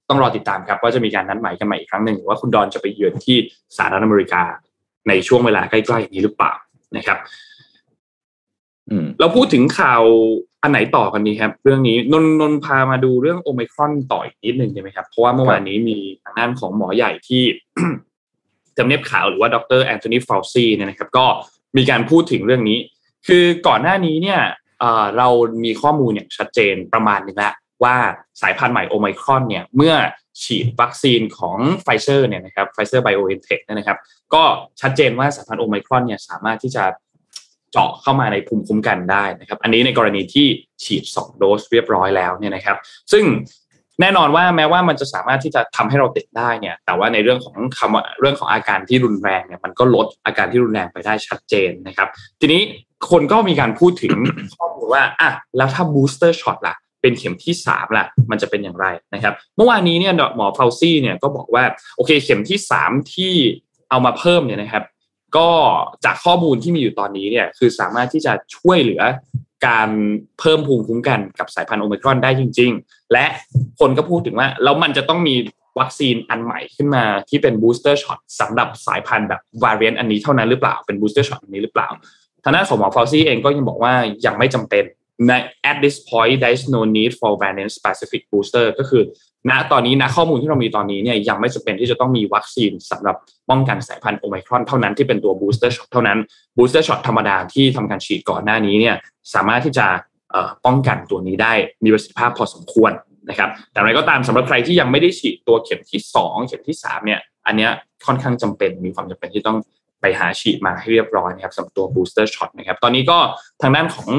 [0.10, 3.38] ต้องรอติดตามครับว่าจะมีการนัดหมายกันใหม่อีกครั้งหนึ่งว่าคุณดอนจะไปเยือนที่
[3.78, 4.44] สหรัฐอเมริกา
[5.08, 6.54] ในช่วงเวลาใกล้ๆนี้หรือเปล่า
[6.98, 7.47] นะครับอืม
[9.20, 10.04] เราพูดถึงข่าว
[10.64, 17.44] อันไหนต่อกันดีครับ เรื่องนี้นนนนพามาดูเรื่องโอไมครอนต่ออีกนิดหนึ่งใช่ไหมครับ เพราะว่าเมื่อวานนี้มีทางด้านของหมอใหญ่ที่
[18.78, 21.26] ทำเนียบขาวหรือว่าดรแอนโทนีฟาวซีเนี่ยนะครับ ก็
[21.78, 22.80] มีการพูดถึงเรื่องนี้
[23.28, 24.42] คือก่อนหน้านี้เนี่ย
[24.80, 25.28] เอ่อเรา
[25.64, 27.96] มีข้อมูลอย่างชัดเจนประมาณหนึ่งแล้วว่า
[28.42, 29.94] สายพันธุ์ใหม่โอไมครอนเนี่ยเมื่อ
[30.44, 33.98] ฉีดวัคซีนของไฟเซอร์เนี่ยนะครับไฟเซอร์ไบโอเอนเทคเนี่ยนะครับ
[34.34, 34.44] ก็
[34.82, 36.84] ชัดเจนว่าสายพันธุ์โอไมครอนเนี่ยสามารถที่จะ
[37.72, 40.48] เจาะเข้ามาในภูมิคุ้มกันได้นะครับอันนี้ในกรณีที่
[40.84, 42.78] ฉีด 2 โดสเรียบร้อยแล้วเนี่ยนะครับ
[43.12, 43.26] ซึ่ง
[44.02, 52.08] แน่นอนว่าแม้ว่ามันจะสามารถที่จะทำให้เราติดได้เนี่ย แต่ว่าในเรื่องของคำเรื่องของอาการที่รุนแรงเนี่ยมันก็ลดอาการที่รุนแรงไปได้ชัดเจนนะครับ
[52.42, 52.62] ทีนี้
[53.12, 54.14] คนก็มีการพูดถึง
[54.56, 61.64] ข้อมูลว่าอะแล้วถ้า booster shot ล่ะ เป็นเข็มที่สามล่ะ มันจะเป็นอย่างไรนะครับ เมื่อวานนี้เนี่ยหมอฟาวซี่เนี่ยก็บอกว่า
[61.96, 63.34] โอเคเข็มที่สามที่
[63.90, 64.84] เอามาเพิ่มเนี่ยนะครับ
[65.36, 65.50] ก็
[66.06, 69.02] จากข้อมูลที่มีอยู่ตอนนี้เนี่ยคือสามารถที่จะช่วยเหลือ
[69.68, 69.90] การ
[70.40, 73.26] เพิ่มภูมิคุ้มกันกับสายพันธุ์โอไมครอนได้จริง ๆ และ
[73.80, 75.36] คนก็พูดถึงว่าแล้วมันจะต้องมี
[75.80, 81.90] วัคซีนอันใหม่ขึ้นมาที่เป็น booster shot สำหรับสายพันธุ์แบบ variant อันนี้เท่านั้นหรือเปล่าเป็น booster shot อันนี้หรือเปล่า
[82.44, 83.94] ทางด้านของหมอฟาวซี่เองก็ยังบอกว่า
[84.26, 84.84] ยังไม่จำเป็น
[85.28, 85.32] ใน
[85.70, 89.04] at this point there is no need for variant specific booster ก็คือ
[89.50, 93.16] ณตอนนี้ณข้อมูลที่เรามีตอนนี้เนี่ยยังไม่จำเป็นที่จะต้องมีวัคซีนสำหรับ
[93.50, 96.18] ป้องกันสายพันธุ์โอไมครอนเท่านั้นที่เป็นตัว booster shot เท่านั้น
[96.58, 98.96] booster shot ธรรมดาที่ทำการฉีดก่อนหน้านี้เนี่ย
[99.34, 99.88] สามารถที่จะ
[100.66, 102.92] ป้องกันตัวนี้ได้มีประสิทธิภาพพอสมควร
[103.30, 107.72] นะครับแต่อะไรก็ตามสำหรับใครที่ยังไม่ได้ฉีดตัวเข็มที่ 2 เข็มที่ 3 เนี่ยอันเนี้ย
[108.06, 109.58] ค่อนข้างจำเป็นมีความจำเป็นที่ต้อง
[110.02, 113.18] ไปหาฉีดมาให้เรียบร้อยนะครับสำหรับตัว booster shot นะครับตอนนี้ก็
[113.62, 114.10] ทางด้านของ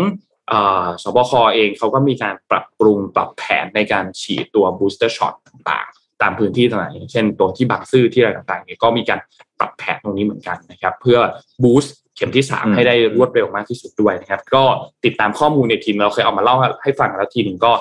[0.53, 5.88] อ่อสบคเองเขาก็มีการปรับปรุงปรับแผนในการฉีดตัว booster shot ต่าง
[6.22, 9.18] ตามพื้นที่ต่างๆอย่างเช่นตัวที่บางซื่อที่อะไรต่างๆเนี่ยก็มีการ
[9.59, 11.18] ปรับแผนตรงนี้เหมือนกันนะครับ เพื่อ
[11.62, 14.62] boost เข็มที่อืม3ให้ได้รวดเร็วมากที่สุดด้วยนะครับ ก็
[15.04, 17.72] ติดตามข้อมูลในทีมเราเคยเอามาเล่าให้ฟังแล้วทีหนึ่งก็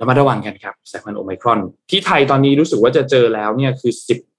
[0.00, 1.60] ระมัดระวังกันครับสายพันธุ์โอไมครอน
[1.90, 3.92] ที่ไทยตอนนี้รู้สึกว่าจะเจอแล้วเนี่ยคือ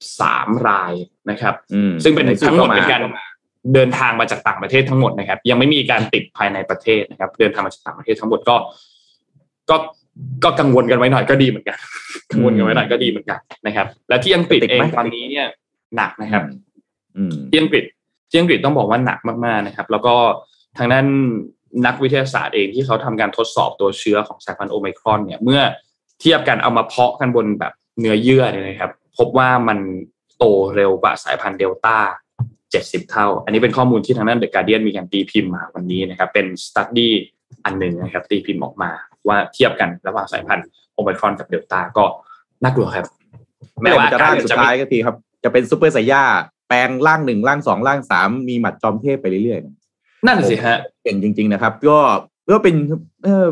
[0.09, 0.93] 13ราย
[1.29, 3.03] นะครับอืมซึ่งเป็นในทั้งหมดเข้าเป็นการ
[3.73, 8.55] เดินทางมาจากต่างประเทศทั้งหมดนะครับ ยังไม่มีการติดภายในประเทศนะครับ เดินทางมาจากต่างประเทศทั้งหมดก็
[9.69, 9.75] ก็
[10.43, 11.77] ก็กังวลกันไว้หน่อยก็ดีเหมือนกัน
[12.31, 15.45] กังวลกันไว้หน่อยก็ดีเหมือนกันนะครับ และที่อังกฤษติดเอไหมงตอนนี้เนี่ย
[15.95, 16.43] หนักนะครับ
[17.17, 17.83] อืมที่อังกฤษ
[18.29, 20.15] ที่อังกฤษต้องบอกว่าหนักมากๆนะครับ แล้วก็
[20.77, 21.05] ทางด้าน
[21.85, 25.61] นักวิทยาศาสตร์เองที่เขาทำการทดสอบตัวเชื้อของสายพันธุ์โอไมครอนเนี่ย เมื่อ
[26.21, 29.79] เทียบกันเอามาเพาะกันบนแบบเนื้อเยื่อเนี่ยนะครับ พบว่ามัน
[30.37, 30.43] โต
[30.75, 31.97] เร็วกว่าสายพันธุ์เดลต้า
[32.53, 37.13] 70เท่า อันนี้เป็นข้อมูลที่ทางด้าน The Guardian มีการตีพิมพ์มาวันนี้นะครับ เป็น study
[37.65, 38.91] อันหนึ่งนะครับ ตีพิมพ์ออกมา
[39.27, 42.05] ว่าเทียบกันระหว่างสายพันธุ์โอไมครอนกับเดลต้าก็
[42.63, 43.05] น่ากลัวครับ
[43.81, 46.23] แม้ว่าจะการ่างรสุดจะท้ายไม่ก็ทีครับ จะเป็นซูเปอร์ไซย่า
[46.67, 51.97] แปลงร่างหนึ่งร่างสองร่างสามมีหมัดจอมเทพไปเรื่อยๆ นั่นสิฮะเก่งจริง ๆนะครับ ก็
[52.49, 52.75] ก็เป็น
[53.23, 53.45] เออ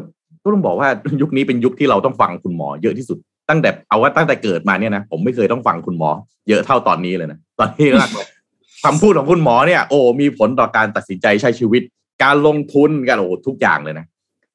[0.44, 0.90] ก็ต้องบอกว่า
[1.22, 3.18] ยุคนี้เป็นยุคที่เราต้องฟังคุณหมอเยอะที่สุด
[3.50, 6.10] ตั้งแต่เอาว่าตั้งแต่เกิดมาเนี่ยนะผมไม่เคยต้องฟังคุณหมอ
[6.50, 8.28] เยอะเท่าตอนนี้เลยนะตอนนี้มากเลย
[8.84, 11.82] คำพูดของคุณหมอเนี่ย โอ้มีผลต่อการตัดสินใจใช้ชีวิต
[12.24, 14.06] การลงทุนการโอ้ทุกอย่างเลยนะ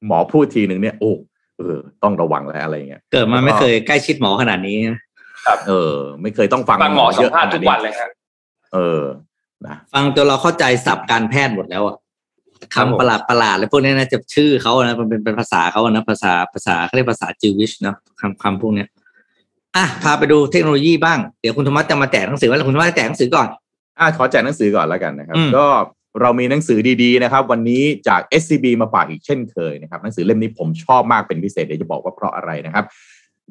[0.07, 1.11] หมอพูดทีหนึ่งเนี่ยโอ้
[1.59, 4.99] เออ ต้องระวังแล้วอะไรเงี้ยเกิดมาไม่เคยใกล้ชิดหมอขนาดนี้นะ
[5.67, 8.09] เออ ไม่เคยต้องฟังฟังหมอสัเยมอะภาษณ์ขทุนากดวันเลยฮะ
[8.73, 9.03] เออ
[9.65, 11.97] นะฟังจนเราเข้าใจศัพท์การแพทย์หมดแล้วอะ
[12.73, 18.87] ครับผมคำประหลาดประหลาดๆเลยพวกนี้นะจะชื่อเขานะมันเป็นเป็นภาษาเขานะภาษาภาษาเขาเรียกภาษาจิวิชเนาะคำคำพวกเนี้ย
[19.75, 23.47] อะพาไปดูเทคโนโลยีบ้างเดี๋ยวคุณธรรมะจะมาแจกหนังสือว่าคุณธรรมะแจกหนังสือก่อน
[23.99, 25.65] อะขอแจกหนังสือก่อนแล้วกันนะครับอืมก็
[26.21, 32.85] เรามีหนังสือดีๆนะครับ วันนี้จาก SCB มาฝากอีกเช่นเคยนะครับหนังสือเล่มนี้ผมชอบมากเป็นพิเศษเดี๋ยวจะบอกว่าเพราะอะไรนะครับ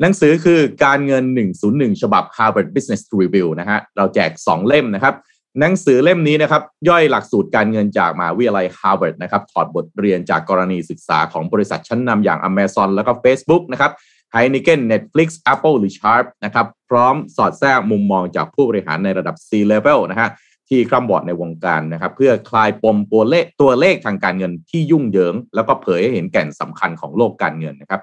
[0.00, 1.24] หนังสือคือการเงิน
[1.62, 5.14] 101 ฉบับ Harvard Business Review นะฮะเราแจก 2 เล่มนะครับ
[5.60, 13.92] หนังสือเล่มนี้นะครับย่อยหลักสูตรการเงินจากมหาวิทยาลัย Harvard นะครับถอดบทเรียนจากกรณีศึกษาของบริษัทชั้นนำอย่าง Amazon แล้วก็ Facebook นะครับ
[14.34, 20.28] Heineken Netflix Apple หรือ Sharp นะครับพร้อมสอดแทรกมุมมองจากผู้บริหารในระดับ C-level นะฮะ
[20.68, 28.00] ที่คร่ำบอดในวงการนะครับ เพื่อคลายปมตัวเลขตัวเลขทางการเงินที่ยุ่งเหยิง แล้วก็เผยให้เห็นแก่นสำคัญของโลกการเงินนะครับ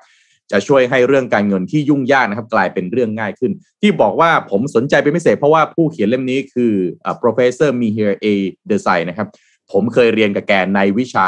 [0.51, 6.73] จะช่วยให้เรื่องการเงินที่ยุ่งยากนะครับ กลายเป็นเรื่องง่ายขึ้น ที่บอกว่าผมสนใจเป็นพิเศษเพราะว่าผู้เขียนเล่มนี้คือ
[7.21, 8.25] professor Mihir A.
[8.69, 9.27] Desai นะครับ
[9.71, 11.27] ผมเคยเรียนกับแกในวิชา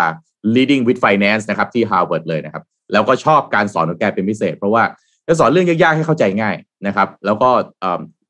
[0.55, 4.83] leading with finance นะครับที่ Harvard เลยนะครับ แล้วก็ชอบการสอนของแกเป็นพิเศษ เพราะว่า
[5.27, 6.55] จะสอนเรื่องยากๆให้เข้าใจง่าย
[6.87, 7.49] นะครับ แล้วก็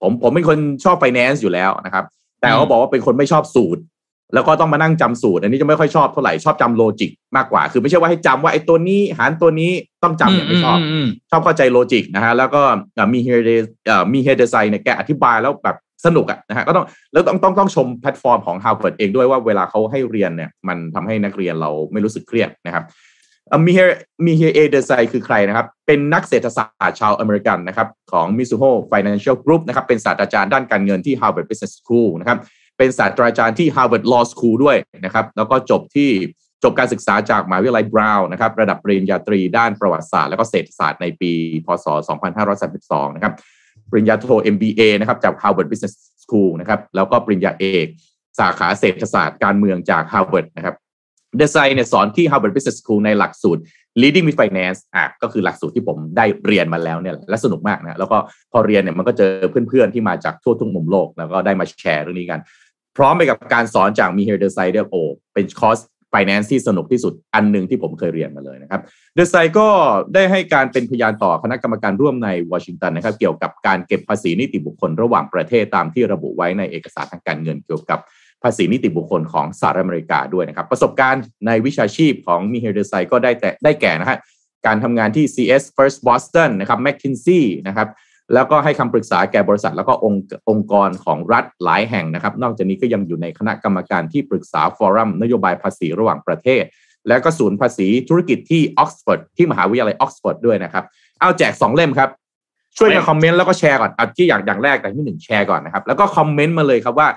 [0.01, 2.05] ผมผมเป็นคนชอบ finance อยู่แล้วนะครับ
[2.43, 3.81] แต่เขาบอกว่าเป็นคนไม่ชอบสูตร
[4.33, 9.71] แล้วก็ต้องมานั่งจำสูตร อันนี้จะไม่ค่อยชอบเท่าไหร่ชอบจำ logic มากกว่า คือไม่ใช่ว่าให้จำว่าไอ้ตัวนี้หารตัวนี้
[10.03, 12.61] ต้องจำเนี่ยไม่ชอบชอบเข้าใจ logic นะฮะแล้วก็
[13.13, 13.51] Mihir De
[14.13, 22.83] Mihir Desai เนี่ยแกอธิบายแล้วแบบสนุกอะนะฮะก็ต้องแล้วต้องต้องต้องชมแพลตฟอร์มของ Harvard เองด้วยว่าเวลาเขาให้เรียนเนี่ยมันทำให้นักเรียนเราไม่รู้สึกเครียดนะครับ
[23.65, 24.33] Mihir Mihir A.
[24.37, 32.39] Desai คือใครนะครับ เป็นนักเศรษฐศาสตร์ชาวอเมริกันนะครับของ Mizuho Financial Group นะครับเป็นศาสตราจารย์ด้านการเงินที่ Harvard Business School นะครับ
[32.77, 36.09] เป็นศาสตราจารย์ที่ Harvard Law School ด้วยนะครับแล้วก็จบที่
[36.63, 41.31] จบการศึกษาจากมหาวิทยาลัยบราวน์นะครับระดับปริญญาตรีด้านประวัติศาสตร์ และก็เศรษฐศาสตร์ในปี
[41.65, 41.85] พศ
[42.51, 43.33] 2532 นะครับ
[43.89, 47.87] ปริญญาโท MBA นะครับจาก Harvard Business School นะครับแล้วก็ปริญญาเอก
[48.39, 50.75] สาขาเศรษฐศาสตร์การเมืองจาก Harvard นะครับ
[51.37, 53.61] Desai เนี่ยสอนที่ Harvard Business School ในหลักสูตร
[54.01, 58.17] Leading with Finance อะก็คือหลักสูตรที่ผมได้เรียนมาแล้วเนี่ยและสนุกมากนะแล้วก็
[58.51, 59.31] พอเรียนเนี่ยมันก็เจอ
[59.69, 62.41] เพื่อนๆที่มาจากทั่วทุกมุมโลก แล้วก็ได้มาแชร์เรื่องนี้กัน
[62.97, 64.95] พร้อมไปกับการสอนจาก Mihir Desai โอ้
[65.33, 65.79] เป็นคอร์ส
[66.13, 68.81] finance ที่สนุกที่สุดอันหนึ่งที่ผมเคยเรียนมาเลยนะครับ
[69.15, 69.67] Desai ก็
[70.13, 77.99] ได้ให้การเป็นพยานต่อคณะกรรมการร่วมในวอชิงตันนะครับ เกี่ยวกับการเก็บภาษีนิติบุคคลระหว่างประเทศตามที่ระบุไว้ในเอกสารทางการเงินเกี่ยวกับ
[78.43, 84.17] ภาษีนิติบุคคลของสหรัฐอเมริกาด้วยนะครับ ประสบการณ์ในวิชาชีพของ Mihir Desai ก็ได้แต่ได้แก่นะฮะ
[84.65, 87.87] การทำงานที่ CS First Boston นะครับ McKinsey นะครับ
[88.33, 96.63] แล้วก็ให้คำปรึกษาแก่บริษัท แล้วก็องค์องค์กรของรัฐหลายแห่งนะครับ นอกจากนี้ก็ยังอยู่ในคณะกรรมการที่ปรึกษาฟอรัมนโยบายภาษีระหว่างประเทศ
[97.07, 100.83] และก็ศูนย์ภาษีธุรกิจที่ออกซฟอร์ดที่มหาวิทยาลัยออกซฟอร์ดด้วยนะครับ
[101.19, 102.09] เอาแจก 2 เล่มครับ
[102.77, 107.07] ช่วยกันคอมเมนต์แล้วก็แชร์ก่อนเอาที่อย่างอย่างแรกแต่ที่หนึ่งแชร์ก่อนนะครับ แล้วก็คอมเมนต์มาเลยครับว่า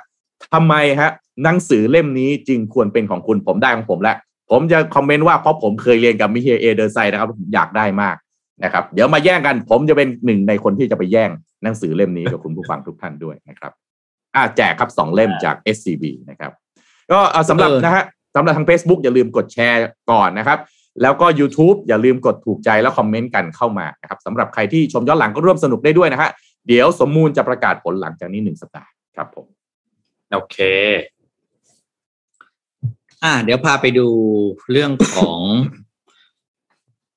[0.55, 1.11] ทำไมฮะ
[1.45, 4.17] หนังสือเล่มนี้จึงควรเป็นของคุณผมได้ของผมแล้ว
[4.51, 8.17] ผมจะคอมเมนต์ว่าเพราะผมเคยเรียนกับมิเฮเอเดอร์ไซนะครับผมอยากได้มาก
[8.65, 11.31] นะครับ เดี๋ยวมาแย่งกัน ผมจะเป็นหนึ่งในคนที่จะไปแย่ง
[11.63, 13.73] หนังสือเล่มนี้กับคุณผู้ฟังทุกท่านด้วยนะครับ
[14.35, 16.53] อ่าแจกครับสองเล่มจาก SCB นะครับ
[17.11, 18.05] ก็เอาสำหรับเออนะฮะ
[18.37, 20.59] สำหรับทาง Facebook อย่าลืมกดแชร์ก่อนนะครับ
[21.03, 26.31] แล้วก็ YouTube อย่าลืมกดถูกใจแล้วคอมเมนต์กันเข้ามานะครับสำหรับใครที่ชมย้อนหลังก็ร่วมสนุกได้ด้วยนะฮะ
[26.67, 29.56] เดี๋ยวสมมูลจะประกาศผลหลังจากนี้หนึ่งสัปดาห์ครับผม
[30.33, 30.59] โอเค
[33.23, 34.09] อ่า เดี๋ยวพาไปดู
[34.71, 35.41] เรื่องของ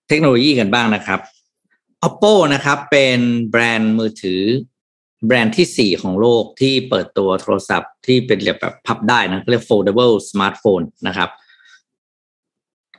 [0.07, 1.19] เทคโนโลยีกันบ้างนะครับ
[2.07, 3.19] Oppo นะครับ เป็น
[3.51, 4.41] แบรนด์มือถือ
[5.25, 11.29] แบรนด์ที่สี่ของโลกที่เปิดตัวโทรศัพท์ที่เป็นแบบพับได้นะเรียก foldable smartphone นะครับ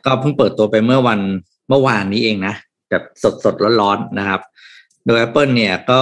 [0.05, 1.21] ก็เพิ่งเปิดตัวไปเมื่อวัน
[1.69, 2.55] เมื่อวานนี้เองนะ
[2.91, 4.41] แบบสดสดๆร้อนๆนะครับ
[5.07, 6.01] โดย Apple เนี่ยก็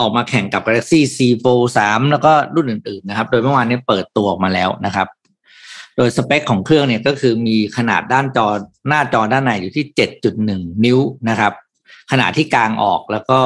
[0.00, 5.08] ออกมาแข่งกับ Galaxy C Fold 3 แล้วก็รุ่นอื่นๆนะครับ โดยเมื่อวานนี้เปิดตัวออกมาแล้วนะครับ
[5.96, 8.46] โดยสเปคของเครื่องเนี่ยก็คือมีขนาดด้านจอ
[8.88, 9.84] หน้าจอด้านในอยู่ที่
[10.34, 11.52] 7.1 นิ้วนะครับ
[12.10, 13.40] ขนาดที่กลางออกแล้วก็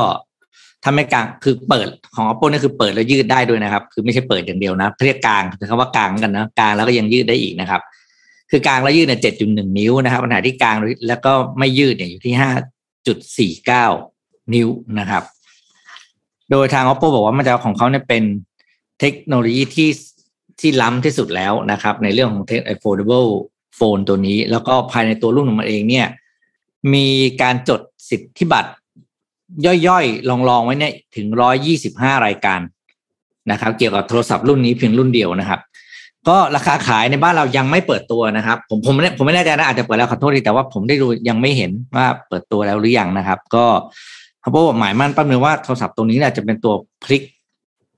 [0.82, 7.82] ถ้าไม่กลางคือเปิดของ Apple นี่คือเปิดแล้วยืดได้ด้วยนะครับ คือไม่ใช่เปิดอย่างเดียวนะเรียกกลางคือคำว่ากลางกันนะกลางแล้วก็ยังยืดได้อีกนะครับ
[8.50, 10.76] คือกลางแล้วยืดเนี่ย7.1นิ้วนะครับขนาดที่กลาง
[11.08, 12.34] แล้วก็ไม่ยืดเนี่ยอยู่ที่
[13.64, 15.22] 5.49นิ้วนะครับ
[16.50, 18.22] โดยทาง Oppo บอกว่ามันจะของเขาเนี่ยเป็น
[19.00, 19.90] เทคโนโลยีที่
[20.60, 23.28] ที่ล้ำที่สุดแล้วนะครับ ในเรื่องของ affordable
[23.78, 26.06] phone ตัวนี้ แล้วก็ภายในตัวรุ่นของมันเองเนี่ย
[26.94, 27.08] มี
[27.42, 27.80] การจด
[28.10, 28.70] สิทธิบัตร
[29.86, 31.26] ย่อยๆ ลองๆ ไว้เนี่ยถึง
[31.76, 32.60] 125รายการ
[33.50, 35.60] นะครับ เกี่ยวกับโทรศัพท์รุ่นนี้เพียงรุ่นเดียวนะครับ
[36.28, 43.64] ก็ราคาขายในบ้านเรายังไม่เปิดตัวนะครับ ผมผมไม่ผมไม่แน่ใจนะอาจจะเปิดแล้วขอโทษทีแต่ว่าผมได้ดูยังไม่เห็นว่าเปิดตัวแล้วหรือยังนะครับ ก็
[44.48, 47.22] เขาบอกหมายมั่นปั้มเลยว่าโทรศัพท์ตัวนี้เนี่ยจะเป็นตัวพลิก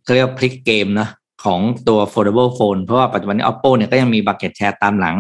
[0.04, 1.08] เขาเรียกว่าพลิกเกมนะ
[1.44, 5.16] ของตัว foldable phone เพราะว่าปัจจุบันนี้ Oppo เนี่ยก็ยังมี bucket share ตามหลัง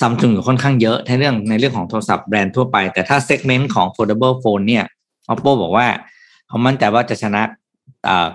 [0.00, 4.84] ซัมซุงอยู่ค่อนข้างเยอะในเรื่องในเรื่องของโทรศัพท์แบรนด์ทั่วไป แต่ถ้า segment ของ foldable phone เนี่ย
[5.32, 5.86] Oppo บอกว่า
[6.48, 7.42] เขามั่นใจว่าจะชนะ
[8.08, 8.28] อ่า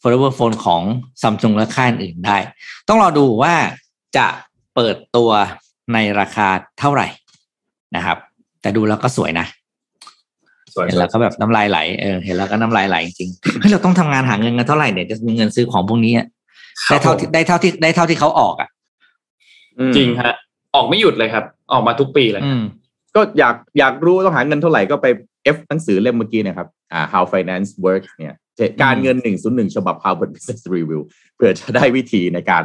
[0.00, 0.82] foldable phone ของ
[1.22, 2.36] ซัมซุงและค่ายอื่นได้
[2.88, 3.54] ต้องรอดูว่า
[4.16, 4.26] จะ
[4.74, 5.30] เปิดตัว
[5.92, 7.06] ในราคาเท่าไหร่
[7.96, 8.18] นะครับ
[8.60, 9.48] แต่ดูแล้วก็สวยนะ
[10.84, 16.26] เห็นแล้วก็แบบน้ำลายไหลเออเห็นแล้วก็น้ำลายไหลจริงๆเฮ้ยเราต้องทำงานหาเงินกันเท่าไหร่เนี่ยจะมีเงินซื้อของพวกนี้อะ
[16.90, 18.68] ได้เท่าที่ได้เท่าที่ได้เท่าที่เขาออกอะ
[19.96, 20.34] จริงฮะ
[20.74, 22.62] ออกไม่หยุดเลยครับ ออกมาทุกปีเลยอืม
[23.16, 25.06] ก็อยากอยากรู้ต้องหาเงินเท่าไหร่ก็ไป
[25.54, 28.34] F หนังสือเล่มเมื่อกี้เนะครับอ่า How Finance Works เนี่ย
[28.82, 31.00] การเงิน 101 ฉบับ Harvard Business Review
[31.36, 32.64] เพื่อจะได้วิธีในการ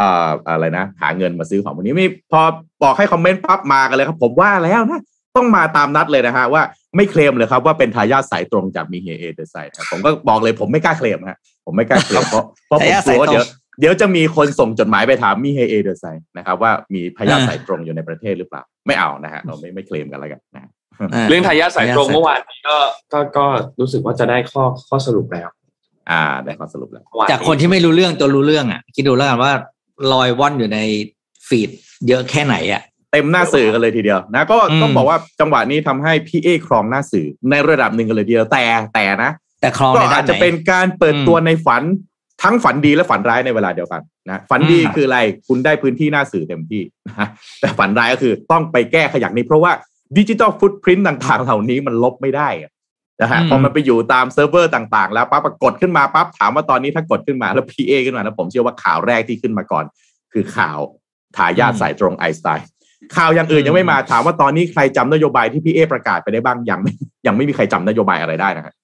[0.00, 2.40] อ่าอะไรนะ หาเงินมาซื้อของพวกนี้ไม่พอ
[2.82, 5.00] บอกให้คอมเมนต์ปั๊บมากันเลยครับ ผมว่าแล้วนะ
[5.38, 6.62] ต้องมาตามนัดเลยนะฮะว่า
[6.96, 9.06] ไม่เคลมเลยครับว่าเป็นทายาทสายตรงจาก Mihir A.
[9.06, 13.44] Desai ผมก็บอกเลยผมไม่กล้าเคลมฮะผมไม่กล้าเคลมเพราะเพราะผมทายาทกลัวว่าสายตรงเดี๋ยว
[13.80, 15.58] เดี๋ยวจะมีคนส่งจดหมายไปถาม Mihir A.
[15.58, 20.70] Desai นะครับว่ามีทายาทอ่าสายตรงอยู่ในประเทศหรือเปล่า ไม่เอานะฮะเราไม่ไม่เคลมกันแล้วกันนะฮะ
[21.28, 22.76] เรื่องทายาทสายตรงเมื่อวานนี้ก็
[23.12, 23.46] ก็ก็
[23.80, 25.48] รู้สึกว่าจะได้ข้อข้อสรุปแล้ว
[26.10, 29.52] อ่า ได้ข้อสรุปแล้ว จากคนที่ไม่รู้เรื่องตัวรู้เรื่องอะคิดดูแล้วกันว่า
[30.12, 30.78] ลอยว่อนอยู่ใน
[31.48, 31.70] ฟีด
[32.08, 32.82] เยอะแค่ไหนอะ
[33.12, 39.30] เต็มหน้าสื่อกันเลยทีเดียวนะก็อืมต้องบอกว่าจังหวะนี้ทำให้พี่เอครองหน้าสื่อในระดับหนึ่งกันเลยทีเดียวแต่แต่นะ
[39.60, 41.82] แต่คลองก็ในด้าอาจนไหจะนเป็นการเปิดอืมตัวในฝัน
[42.42, 47.28] ทั้งฝันดีและฝันร้ายในเวลาเดียวกันนะฝันดีอืมคืออะไรคุณได้พื้นที่หน้าสื่อเต็มที่นะ
[47.60, 49.72] แต่ฝันร้ายก็คือต้องไปแก้ขยะนี้เพราะว่า
[50.16, 52.72] ดิจิ t a ลฟุตพิ้นต่างๆ เหล่านี้มันลบไม่ได้อะ
[53.22, 59.84] นะฮะพอมันไปอยู่ตามเซิร์ฟเวอร์ต่างๆ แล้วปั๊บปรากฏขึ้นมาปั๊บถามว่าตอนนี้ถ้ากดขึ้นมาแล้ว PA ขึ้นมาแล้วผมเชื่อว่าข่าวแรกที่ขึ้นมาก่อน
[60.32, 60.78] คือข่าว
[61.36, 62.66] ทายาทสายตรงไอน์สไตน์
[63.16, 66.92] ข่าวอย่างอื่นยังไม่มาถามว่าตอนนี้ใครจำนโยบายที่พี่เอประกาศไปได้บ้างยังไม่
[67.26, 68.74] ยังไม่มีใครจำนโยบายอะไรได้นะฮะ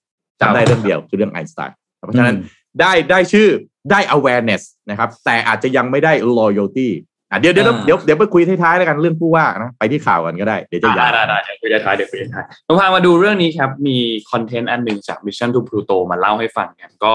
[0.41, 2.37] จำได้เรื่องเดียวคือเรื่องไอน์สไตน์เพราะฉะนั้น
[2.81, 3.49] ได้ได้ชื่อ
[3.91, 6.89] ได้ awareness นะครับ แต่อาจจะยังไม่ได้ loyalty
[7.31, 13.97] อะเดี๋ยวเดี๋ยวอ่าเดี๋ยวเดี๋ยวไปคุยท้ายๆแล้วกันเรื่องผู้ว่านะไปที่ข่าวกันก็ได้เดี๋ยวจะยาได้วได้ได้เดี๋ยวคุยท้ายเดี๋ยวคุยท้ายเราพามาดูเรื่องนี้ครับ มี
[14.30, 17.15] content อันหนึ่งจาก Mission to Pluto มาเล่าให้ฟังกันก็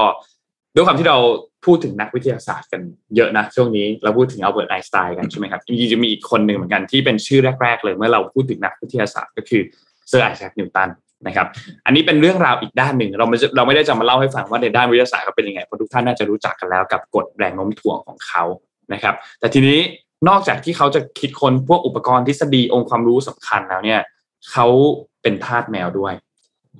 [0.75, 1.17] ด้วยความที่เรา
[1.65, 2.81] พูดถึงนักวิทยาศาสตร์กัน
[3.15, 9.61] เยอะนะ ช่วงนี้เราพูดถึงอัลเบิร์ตไอน์สไตน์กันใช่ไหมครับจริงๆจะมีอีกคนหนึ่งเหมือนกันที่เป็นชื่อแรก ๆ เลยเมื่อเราพูดถึงนักวิทยาศาสตร์ก็คือ
[10.09, 10.89] เซอร์ไอแซคนิวตัน
[11.27, 11.47] นะครับ
[11.85, 18.43] อันนี้เป็นเรื่องราวอีกด้านหนึ่ง เราไม่เราไม่ได้จะมาเล่าให้ฟังว่าในด้านวิทยาศาสตร์เขาเป็นยังไงเพราะทุกท่านน่าจะรู้จักกันแล้วกับกฎแรงโน้มถ่วงของเขา
[18.93, 19.79] นะครับ แต่ทีนี้
[20.29, 23.99] นอกจากที่เขาจะคิดค้นพวกอุปกรณ์ทฤษฎีองค์ความรู้สำคัญแล้วเนี่ย
[24.51, 24.67] เขา
[25.21, 26.13] เป็นทาสแมวด้วย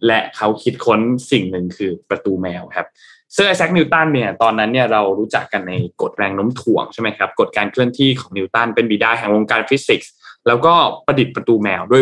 [0.07, 0.99] และเขาคิดค้น
[1.31, 2.87] สิ่งหนึ่งคือประตูแมวครับ
[3.35, 10.11] เซอร์ไอแซคนิวตันเนี่ยตอนนั้นเนี่ยเรารู้จักกันในกฎแรงโน้มถ่วงใช่ไหมครับกฎการเคลื่อนที่ของนิวตันเป็นบิดาแห่งวงการฟิสิกส์
[10.47, 10.73] แล้วก็
[11.05, 12.01] ประดิษฐ์ประตูแมวด้วย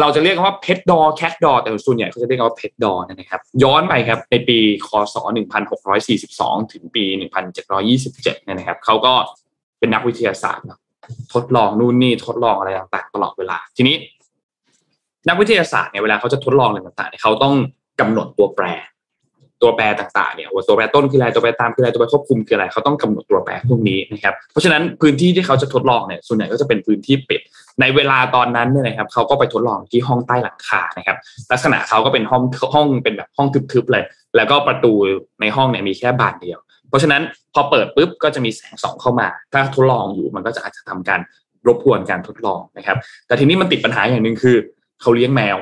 [0.00, 5.16] เราจะเรียกว่าเพชรดอแคทดอแต่ส่วนใหญ่เขาจะเรียกว่าเพชรดอนะครับย้อนไปครับในปีคศ
[5.94, 7.04] 1642 ถึงปี
[7.64, 9.12] 1727เนี่ยนะครับเขาก็
[9.78, 10.66] เป็นนักวิทยาศาสตร์
[11.34, 13.96] ทดลองนู่นนี่ทดลองอะไรต่างๆ ตลอดเวลา ทีนี้
[15.28, 17.54] นักวิทยาศาสตร์เนี่ยเวลาเขาจะทดลองอะไรต่างๆเนี่ยเขาต้อง
[18.00, 18.66] กำหนดตัวแปร
[19.62, 27.40] ตัวแปรต่างๆเนี่ยว่าตัวแปรต้นคืออะไรตัวแปรตามคืออะไรตัวแปรควบคุมคืออะไรเขาต้องกำหนดตัวแปรพวกนี้นะครับเพราะฉะนั้นพื้นที่ที่เขาจะทดลองเนี่ยส่วนใหญ่ก็จะเป็นพื้นที่ปิด
[27.80, 31.16] ในเวลาตอนนั้นเนี่ยนะครับเขาก็ไปทดลองที่ห้องใต้หลังคานะครับ
[31.52, 32.42] ลักษณะเขาก็เป็นห้อง
[32.74, 34.04] ห้องเป็นแบบห้องทึบๆเลย
[34.36, 34.92] แล้วก็ประตู
[35.40, 36.58] ในห้องเนี่ยมีแค่บานเดียว
[36.88, 37.22] เพราะฉะนั้น
[37.54, 41.20] พอเปิดปุ๊บก็จะมีแสงส่องเข้ามา ถ้าทดลองอยู่มันก็จะอาจจะทำการ
[41.66, 42.96] รบกวนการทดลองนะครับ
[43.26, 44.56] แต่ทีนี้มันติดปัญหาอย่างหนึ่งคือ
[45.00, 45.56] เขาเลี้ยงแมว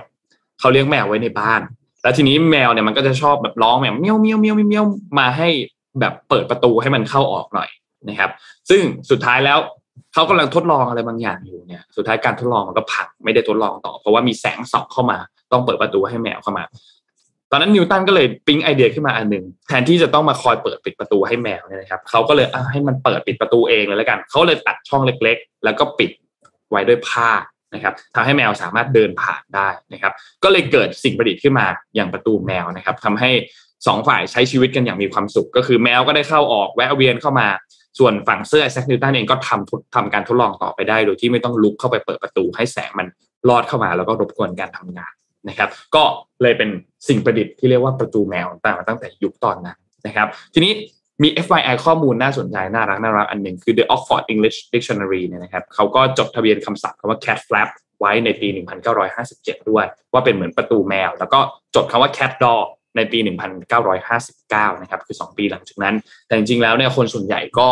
[0.61, 1.61] เขาเลี้ยงแมวไว้ในบ้าน
[2.09, 4.85] แล้วทีนี้แมวเนี่ยมันก็จะชอบแบบร้องแบบเมี้ยวเมี้ยวเมี้ยวเมี้ยว
[5.19, 5.49] มาให้
[6.01, 7.69] แบบเปิดประตูให้มันเข้าออกหน่อย
[8.09, 8.31] นะครับ
[8.71, 8.81] ซึ่ง
[9.11, 9.59] สุดท้ายแล้ว
[10.13, 15.19] เขากำลังทดลองอะไรบางอย่างอยู่เนี่ย สุดท้ายการทดลองมันก็พังไม่ได้ทดลองต่อ เพราะว่ามีแสงส่องเข้ามา
[15.53, 16.65] ต้องเปิดประตูให้แมวเข้ามา
[17.51, 26.11] ตอนนั้นนิวตันก็เลยปิ๊งไอเดียขึ้นมาอันหนึ่งแทนที่จะต้องมาคอยเปิดปิดประตูให้แมวเนี่ยนะครับเขาก็เลยให้มันเปิดปิดประตูเองเลยแล้วกันเขาเลยตัดช่องเล็ก ๆ แล้วก็ปิด
[26.71, 27.31] ไว้ด้วยผ้า
[27.75, 30.13] นะครับทำให้แมวสามารถเดินผ่านได้นะครับ
[30.45, 33.31] ก็เลยเกิดสิ่งประดิษฐ์ขึ้นมาอย่างประตูแมวนะครับทำให้
[33.87, 37.49] สองฝ่ายใช้ชีวิตกันอย่างมีความสุข ก็คือแมวก็ได้เข้าออกแวะเวียนเข้ามา
[37.99, 43.07] ส่วนฝั่งเสื้อแซคนิวตันเองก็ทำทดทำการทดลองต่อไปได้ โดยที่ไม่ต้องลุกเข้าไปเปิดประตูให้แสงมัน
[43.49, 45.13] ลอดเข้ามาแล้วก็รบกวนการทำงาน
[45.49, 46.03] นะครับ ก็
[46.43, 46.71] เลยเป็น
[47.09, 50.73] สิ่งประดิษฐ์ที่เรียกว่าประตูแมวตั้งมาตั้งแต่ยุคตอนนั้นนะครับ ทีนี้
[51.23, 57.69] มี FYI ข้อมูลน่าสนใจน่ารักน่ารักอันหนึ่งคือ The Oxford English Dictionary เนี่ยนะครับเขาก็จดทะเบียนคำศัพท์คำว่า cat flap
[58.01, 58.49] ไว้ในปี
[59.09, 61.41] 1957 ด้วย ว่าเป็นเหมือนประตูแมว แล้วก็
[61.75, 62.61] จดคำว่า cat door
[62.97, 63.19] ในปี
[64.01, 65.95] 1959 นะครับ คือ 2 ปีหลังจากนั้น
[66.27, 67.69] แต่จริงๆแล้วเนี่ยคนส่วนใหญ่ก็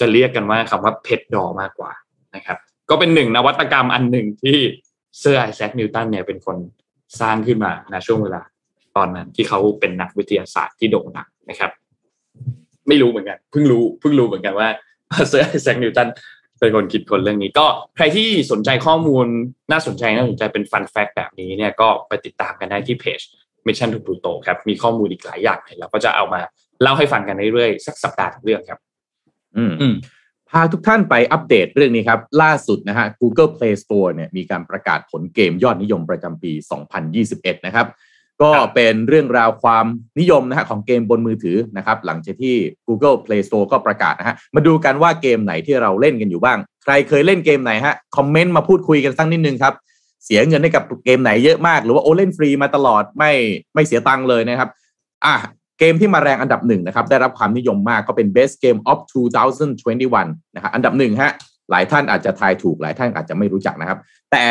[0.00, 1.92] จะเรียกกันว่าคำว่า pet door มากกว่า
[2.36, 2.58] นะครับ
[2.90, 4.58] ก็เป็นหนึ่งนวัตกรรมอันหนึ่งที่
[5.18, 6.56] เซอร์ไอแซคนิวตันเนี่ยเป็นคน
[7.20, 8.42] สร้างขึ้นมาในช่วงเวลา
[8.96, 11.70] ตอนนั้นที่เขาเป็นนักวิทยาศาสตร์ที่โด่งดังนะครับ
[12.90, 14.68] ไม่รู้เหมือนกันเพิ่งรู้เพิ่งรู้เหมือนกันว่า
[15.28, 16.08] เซอร์ไอแซคนิวตัน
[16.60, 17.66] เป็นคนคิดคนเรื่องนี้ก็
[17.96, 19.26] ใครที่สนใจข้อมูล
[19.72, 23.20] น่าสนใจน่าสนใจเป็นฟันแฟกแบบนี้เนี่ยก็ไปติดตามกันได้ที่เพจ
[23.66, 26.40] Mission to Pluto ครับมีข้อมูลอีกหลายอย่างเลยเราก็จะเอามา
[26.82, 28.78] เล่าให้ฟังกันเรื่อยๆสักสัปดาห์ละเรื่องครับ
[29.56, 29.94] อืมอืม
[30.50, 36.52] พาทุกท่านไปอัปเดตเรื่องนี้ครับ ล่าสุดนะฮะ Google Play Store เนี่ยมีการประกาศผลเกมยอดนิยมประจำปี
[37.08, 37.86] 2021 นะครับ
[38.42, 39.86] ก็เป็นเรื่องราวความ
[40.18, 42.54] นิยมนะฮะของเกมบนมือถือนะครับ หลังจากที่
[42.86, 49.74] Google Play Store ก็ประกาศนะฮะมาดูกันว่าเกมไหนที่เราเล่นกันอยู่บ้าง ใครเคยเล่นเกมไหนฮะคอมเมนต์มาพูดคุยกันสักนิดนึงครับ
[50.24, 53.32] เสียเงินให้กับเกมไหนเยอะมาก หรือว่าโอเล่นฟรีมาตลอดไม่
[53.74, 54.70] ไม่เสียตังค์เลยนะครับ
[55.24, 55.34] อะ
[55.78, 58.98] เกมที่มาแรงอันดับหนึ่งนะครับ ได้รับความนิยมมากก็เป็น Best Game of
[59.78, 61.32] 2021 นะครับอันดับหนึ่งฮะ
[61.70, 63.98] หลายท่านอาจจะทายถูกหลายท่านอาจจะไม่รู้จักนะครับ
[64.30, 64.42] แต่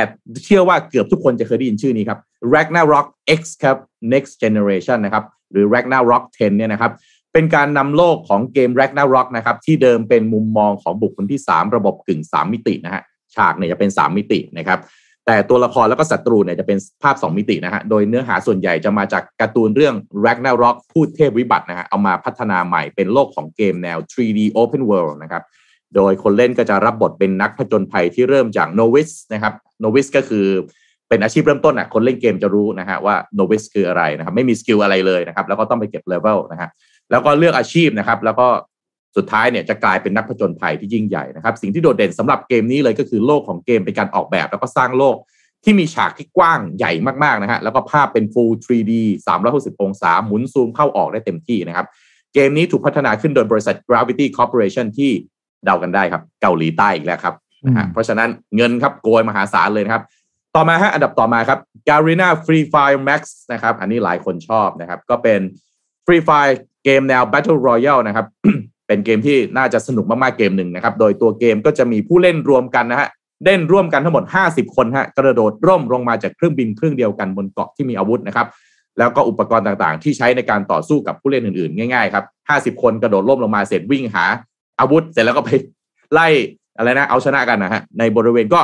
[0.45, 2.19] เชื่อว่าเกือบทุกคนจะเคยได้ยินชื่อนี้ครับ
[2.55, 3.07] Ragnarok
[3.39, 3.77] X ครับ
[4.13, 6.91] Next Generation นะครับหรือ Ragnarok 10เนี่ยนะครับ
[7.33, 13.03] เป็นการนำโลกของเกม Ragnarok นะครับที่เดิมเป็นมุมมองของบุคคลที่ 3 ระบบกึ่ง 3 มิตินะฮะ
[13.35, 14.79] ฉากเนี่ยจะเป็น 3 มิตินะครับ
[15.25, 25.43] แต่ตัวละครแล้วก็ศัตรูเนี่ยจะเป็นภาพ 2 มิตินะฮะโดยเนื้อหาส่วนใหญ่จะมาจากการ์ตูนเรื่อง Ragnarok พูดเทพวิบัตินะฮะเอามาพัฒนาใหม่เป็นโลกของเกมแนว 3D Open World นะครับ
[25.95, 30.47] โดยคนเล่นก็จะรับบทเป็นนักผจญภัยที่เริ่มจาก Novice นะครับ Novice ก็คือ
[31.09, 36.69] เป็นอาชีพเริ่มต้นอะคนเล่นเกมจะรู้นะฮะว่า Novice คืออะไรนะครับไม่มี skill อะไรเลยนะครับแล้วก็ต้องไปเก็บเลเวลนะฮะ
[37.11, 38.47] แล้วก็เลือกอาชีพนะครับ แล้วก็
[39.17, 45.15] สุดท้ายเนี่ยจะกลายเป็นนักผจญภัยที่ยิ่งใหญ่นะครับ สิ่งที่โดดเด่นสำหรับเกมนี้เลยก็คือโลกของเกมเป็นการออกแบบ แล้วก็สร้างโลก
[45.63, 46.91] ที่มีฉากที่กว้างใหญ่
[47.23, 48.91] มากๆนะฮะแล้วก็ภาพเป็น Full 3D
[49.37, 51.85] 360 องศาหมุนซูมเข้าออกได้เต็มที่นะครับ
[52.33, 55.11] เกมนี้ถูกพัฒนาขึ้นโดยบริษัท Gravity Corporation ที่
[55.65, 57.35] เดากันได้ครับ เกาหลีใต้อีกแล้วครับ
[57.67, 60.03] นะฮะเพราะฉะนั้นเงินครับโกยมหาศาลเลยนะครับ
[60.55, 63.21] ต่อมาฮะอันดับต่อมาครับ Garena Free Fire Max
[63.53, 65.39] นะครับ อันนี้หลายคนชอบนะครับ ก็เป็น
[66.05, 68.25] Free Fire เกมแนว Battle Royale นะครับ
[68.87, 73.09] เป็นเกมที่น่าจะสนุกมากๆเกมหนึ่งนะครับ โดยตัวเกมก็จะมีผู้เล่นรวมกันนะฮะ
[73.45, 78.47] เล่นร่วมกันทั้งหมด 50 คนฮะกระโดดร่มลงมาจากเครื่องบินเครื่องเดียวกันบนเกาะที่มีอาวุธนะครับ
[78.97, 82.25] แล้วก็อุปกรณ์ต่างๆ ที่ใช้ในการต่อสู้กับผู้เล่นอื่นๆ ง่ายๆครับ
[82.75, 84.25] 50 คนกระโดดร่มลงมาเสร็จวิ่งหา
[84.79, 85.49] อาวุธ เสร็จแล้วก็ไป
[86.13, 86.27] ไล่
[86.77, 88.59] อะไรนะเอาชนะกันนะฮะในบริเวณก็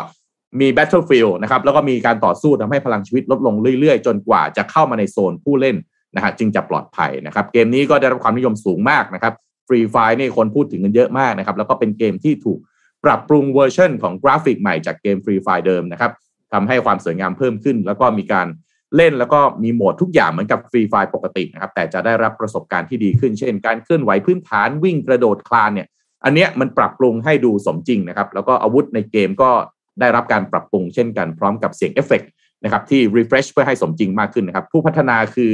[0.60, 5.76] มี Battlefield นะครับแล้วก็มีการต่อสู้ทำให้พลังชีวิตลดลงเรื่อยๆ จนกว่าจะเข้ามาในโซนผู้เล่น
[6.16, 9.34] นะฮะจึงจะปลอดภัยนะครับเกมนี้ก็ได้รับความนิยมสูงมากนะครับ
[9.68, 12.60] Free Fire นี่คนพูดถึงกันเยอะมากนะครับแล้วก็เป็นเกมที่ถูก
[13.06, 16.12] ปรับปรุงเวอร์ชันของกราฟิกใหม่จากเกม Free Fire เดิมนะครับ
[16.53, 18.47] ทำให้ความสวยงามเพิ่มขึ้น แล้วก็มีการ
[18.95, 25.88] เล่นแล้วก็มีโหมดทุกอย่างเหมือนกับ Free Fire ปกตินะครับแต่จะได้รับประสบการณ์ที่ดีขึ้น เช่น การเคลื่อนไหวพื้นฐานวิ่งกระโดดคลานเนี่ย
[26.26, 29.51] อันเนี้ยมันปรับปรุงให้ดูสมจริงนะครับแล้วก็อาวุธในเกมก็
[30.00, 32.22] ได้รับการปรับปรุงเช่นกันพร้อมกับเสียงเอฟเฟก
[32.64, 35.52] นะครับที่ refresh เพื่อให้สมจริงมากขึ้นนะครับ ผู้พัฒนาคือ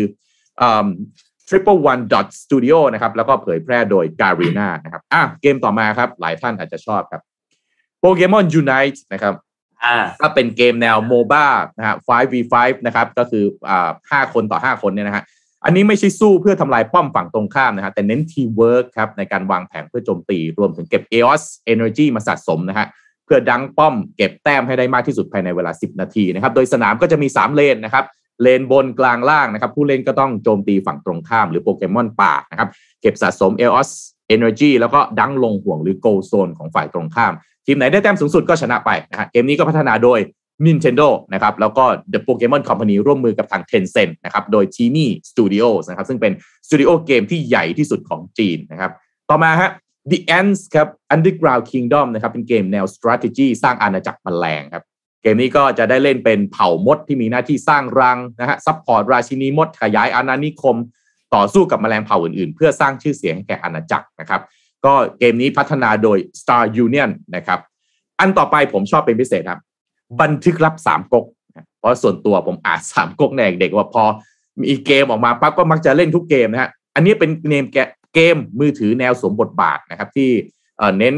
[1.48, 7.22] 111dots Studio นะครับแล้วก็เผยแพร่โดย Garena นะครับอะเกมต่อมาครับ หลายท่านอาจจะชอบครับ
[8.04, 9.36] Pokemon Unite นะครับ
[9.84, 11.46] อ่าก็เป็นเกมแนว MOBA
[11.78, 15.24] นะฮะ 5v5 นะครับ ก็คืออ่าห้าคนต่อ5คนเนี่ยนะฮะ
[15.66, 21.44] อันนี้ไม่ใช่สู้เพื่อทำลายป้อมฝั่งตรงข้ามนะฮะแต่เน้นทีเวิร์กครับในการวางแผนเพื่อโจมตี รวมถึงเก็บ Aeos
[21.74, 28.06] Energy มาสะสมนะฮะเพื่อดังป้อมเก็บแต้มให้ได้มากที่สุดภายในเวลา 10 นาทีนะครับโดยสนามก็จะมี 3 เลนนะครับ
[28.42, 32.70] เลนบนกลางล่างนะครับผู้เล่นก็ต้องโจมตีฝั่งตรงข้ามหรือโปเกมอนป่านะครับ
[33.02, 33.90] เก็บสะสม EOS
[34.36, 37.34] Energy แล้วก็ดังลงห่วงหรือ Goal Zone ของฝ่ายตรงข้าม
[37.66, 40.20] ทีมไหนได้แต้มสูงสุดก็ชนะไปนะฮะเกมนี้ก็พัฒนาโดย
[40.66, 46.34] Nintendo นะครับแล้วก็ The Pokemon Company ร่วมมือกับทาง Tencent นะครับโดย Genie Studios นะครับซึ่งเป็น
[46.68, 48.92] สตูดิโอเกมที่ใหญ่ที่สุดของจีนนะครับ
[49.30, 49.72] ต่อมาฮะ
[50.10, 54.84] The Ants ครับ Underground Kingdom นะครับเป็นเกมแนว strategy สร้างอาณาจักรแมลงครับ
[55.22, 60.78] เกมนี้ก็จะได้เล่นเป็นเผ่ามดที่มีหน้าที่สร้างรังนะฮะ support ราชินีมดขยายอาณานิคม
[61.36, 64.42] ต่อสู้กับแมลงเผ่าอื่นๆ เพื่อสร้างชื่อเสียงให้แก่อาณาจักรนะครับ
[64.86, 67.60] ก็เกมนี้พัฒนาโดย Star Union นะครับ
[68.20, 69.62] อันต่อไปผมชอบเป็นพิเศษครับ
[70.22, 71.26] บันทึกลับสามก๊ก
[71.80, 74.04] เพราะส่วนตัวผมอ่านสามก๊กในเด็กๆว่าพอ
[74.62, 77.66] มีเกมออกมาปั๊บก็มักจะเล่นทุกเกมนะฮะอันนี้เป็นเกม
[78.14, 80.30] เกมมือถือแนวสวมบทบาทนะครับที่
[80.98, 81.16] เน้น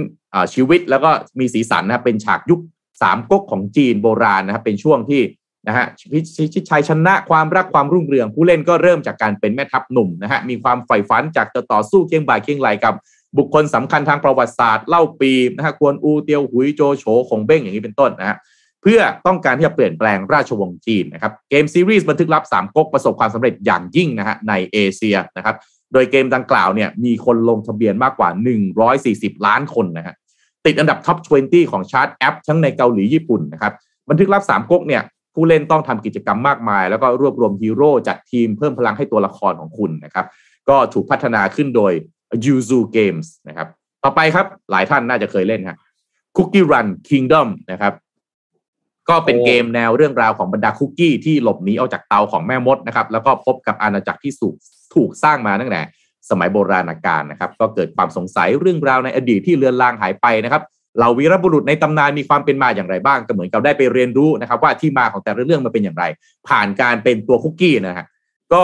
[0.53, 2.59] ชีวิตแล้วก็มีสีสันนะครับเป็นฉากยุค
[3.01, 5.21] สามก๊กของจีนโบราณนะครับเป็นช่วงที่
[5.67, 6.19] นะฮะพิ
[6.53, 12.93] ชิตชัยชนะความรักความรุ่งเรือง ผู้เล่นก็เริ่มจากการเป็นแม่ทัพหนุ่มนะฮะมีความใฝ่ฝันจากจะต่อสู้เคียงบ่าเคียงไหลกับ
[13.37, 18.37] บุคคลสำคัญทางประวัติศาสตร์เล่าปีนะฮะกวนอูเตียวหุยโจโฉคงเบ้งอย่างนี้เป็นต้นนะฮะ
[18.81, 25.55] เพื่อต้องการที่จะเปลี่ยนแปลงราชวงศ์จีนนะครับเกมซีรีส์บันทึกลับสามก๊กประสบความสำเร็จอย่างยิ่งนะฮะในเอเชียนะครับ
[25.93, 28.29] โดยเกมดังกล่าวเนี่ยมีคนลงทะเบียนมากกว่า
[28.87, 30.15] 140 ล้านคนนะฮะ
[30.65, 33.73] ติดอันดับ top 20 ของชาร์ตแอป ทั้งในเกาหลีญี่ปุ่นนะครับ
[34.09, 40.25] บันทึกลับสามก๊กเนี่ยผู้เล่นต้องทำกิจกรรมมากมาย แล้วก็รวบรวมฮีโร่จัดทีมเพิ่มพลังให้ตัวละครของคุณนะครับ
[40.69, 41.93] ก็ถูกพัฒนาขึ้นโดย
[42.45, 43.67] Yoozoo Games นะครับ
[44.03, 45.77] ต่อไปครับหลายท่านน่าจะเคยเล่นครับ
[46.35, 47.93] Cookie Run Kingdom นะครับ
[49.09, 54.55] ก็เป็นเกมแนวเรื่องราวของบรรดาคุกกี้ที่หลบหนีออกจากเตาของแม่มดนะครับ แล้วก็พบกับอาณาจักรที่สูก
[54.93, 55.81] ถูกสร้างมาตั้งแต่
[56.29, 60.63] สมัยโบราณกาลนะครับ ก็เกิดความสงสัยเรื่องราวในอดีตที่เลือนลางหายไปนะครับ
[60.97, 66.03] เหล่าวีรบุรุษในตำนานมีความเป็นมาอย่างไรบ้างก็เหมือนกับได้ไปเรียนรู้นะครับ ว่าที่มาของแต่ละเรื่องมันเป็นอย่างไร
[66.47, 68.05] ผ่านการเป็นตัวคุกกี้นะฮะ
[68.53, 68.63] ก็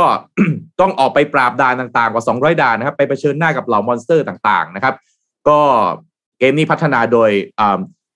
[0.79, 4.95] ต้องออกไปปราบด่านต่างๆ กว่า 200 ด่านนะครับ ไปเผชิญหน้ากับเหล่ามอนสเตอร์ต่างๆนะครับ
[5.47, 5.59] ก็
[6.39, 7.29] เกมนี้พัฒนาโดย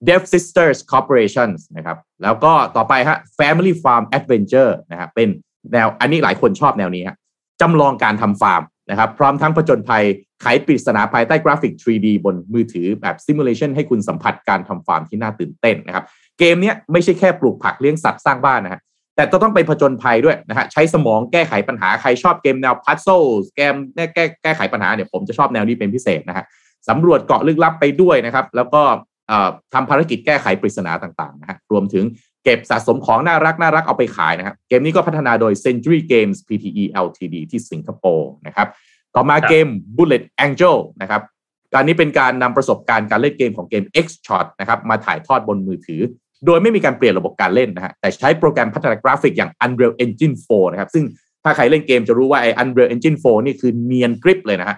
[0.08, 5.30] Devsisters Corporation นะครับ แล้วก็ต่อไปฮะ Family Farm Adventure นะครับเป็น
[5.74, 7.18] แนวอันนี้หลายคนชอบแนวนี้ฮะ
[7.62, 10.04] จำลองการทำฟาร์มนะครับ พร้อมทั้งผจญภัย
[10.42, 16.06] ไขปริศนาภายใต้กราฟิก 3D บนมือถือแบบ simulation ให้คุณสัมผัสการทำฟาร์มที่น่าตื่นเต้นนะครับ
[16.40, 18.82] เกมนี้ไม่ใช่แค่ปลูกผักเลี้ยงสัตว์สร้างบ้านนะฮะ
[19.16, 23.24] แต่ก็ต้องไปผจญภัยด้วยนะฮะใช้สมองแก้ไขปัญหาใครชอบเกมแนวพัซโซล
[23.56, 26.46] เกมแก้แก้ไขปัญหาเนี่ยผมจะชอบแนวนี้เป็นพิเศษนะฮะ
[26.90, 28.82] สำรวจเกาะลึกลับไปด้วยนะครับ แล้วก็
[29.74, 32.06] ทำภารกิจแก้ไขปริศนาต่างๆนะฮะรวมถึง
[32.44, 38.68] เก็บสะสมของน่ารักน่ารักเอาไปขายนะครับ เกมนี้ก็พัฒนาโดย Century Games Pte Ltd ที่สิงคโปร์นะครับ
[39.16, 39.68] ต่อมาเกม
[39.98, 41.22] Bullet Angel นะครับ
[41.74, 46.02] การนี้เป็นการนำประสบการณ์การเล่นเกมของเกม X Shot นะครับ มาถ่ายทอดบนมือถือ
[46.46, 51.06] โดยไม่มีการเปลี่ยนระบบการเล่นนะฮะ แต่ใช้โปรแกรมพัฒนากราฟิกอย่าง Unreal Engine 4 นะครับ ซึ่ง
[51.44, 54.78] ถ้าใครเล่นเกมจะรู้ว่าไอ้ Unreal Engine 4 นี่คือเนียนกริบเลยนะฮะ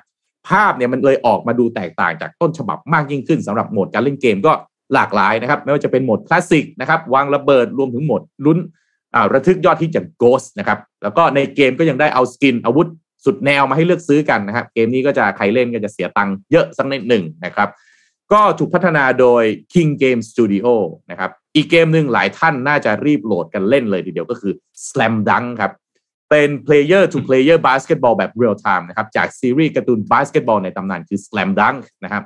[0.50, 4.54] ภาพเนี่ยมันเลยออกมาดูแตกต่างจากต้นฉบับมากยิ่งขึ้นสำหรับโหมดการเล่นเกมก็
[4.94, 8.60] หลากหลายนะครับไม่ว่าจะเป็นโหมดคลาสสิกนะครับวางระเบิดรวมถึงโหมดลุ้น
[9.34, 12.88] ระทึกยอดฮิตอย่าง Ghost นะครับแล้วก็ในเกมก็ยังได้เอา skin อาวุธ
[13.26, 17.70] สุดแนวมาให้เลือกซื้อกันนะครับ เกมนี้ก็จะใครเล่นก็จะเสียตังค์เยอะสักนิดหนึ่งนะครับ
[18.34, 19.44] ก็ถูกพัฒนาโดย
[19.74, 20.68] King Game Studio
[21.12, 24.54] นะครับ อีกเกมหนึ่งหลายท่านน่าจะรีบโหลดกันเล่นเลยทีเดียวก็คือ
[24.88, 25.72] Slam Dunk ครับ
[26.30, 32.24] เป็น player to player basketball แบบ real time นะครับ จากซีรีส์การ์ตูนบาสเกตบอลในตำนานคือ Slam Dunk นะครับ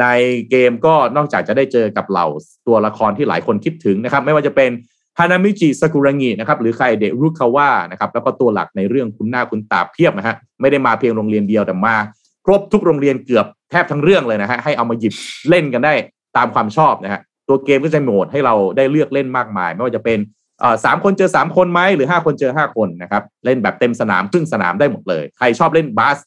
[0.00, 0.06] ใน
[0.50, 2.26] เกมก็นอกจากจะได้เจอกับเหล่า
[2.66, 4.70] ตัวละครที่หลายคนคิดถึงนะครับ ไม่ว่าจะเป็น
[5.18, 11.96] ฮานามิจิซากุรางินะครับหรือคาเอเดะรุคาวะนะครับแล้วก็ตัวหลักในเรื่องคุ้นหน้าคุ้นตาเพียบนะฮะไม่ได้มาเพียงโรงเรียนเดียวแต่มา
[12.44, 15.14] ครบทุกโรงเรียนเกือบแทบทั้งเรื่องเลยนะฮะให้เอามาหยิบ
[15.48, 15.94] เล่นกันได้
[16.36, 20.18] ตามความชอบนะฮะตัวเกมก็จะโหมดให้เราได้เลือกเล่นมากมาย ไม่ว่าจะเป็น
[20.84, 26.18] สามคนเจอสามคนไหมหรือห้าคนเจอห้าคนนะครับเล่นแบบเต็มสนามครึ่งสนามได้หมดเลย ใครชอบเล่นบาส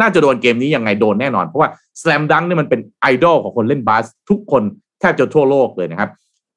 [0.00, 1.70] น่าจะโดนเกมนี้ยังไงโดนแน่นอน เพราะว่า
[2.00, 4.62] Slam Dunk นี่มันเป็นไอดอลของคนเล่นบาสทุกคน
[5.00, 6.10] แทบจะทั่วโลกเลยนะครับ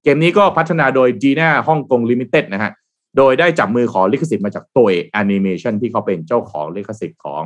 [0.03, 2.71] เกมนี้ก็พัฒนาโดย d ีน่าฮ่องกงลิมิเต็ดนะฮะ
[3.17, 7.43] โดยได้จับมือขอลิขสิทธิ์มาจากตัวแอนิเมชันที่เขาเป็นเจ้าของลิขสิทธิ์ของ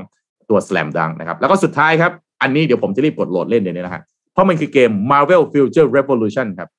[0.49, 2.11] ตัว Slam Dunk นะครับแล้วก็สุดท้ายครับ
[2.41, 4.03] อันนี้เดี๋ยวผมจะรีบกดโหลดเล่นเดี๋ยวนี้นะฮะ
[4.34, 6.69] เพราะมันคือเกม Marvel Future Revolution ครับ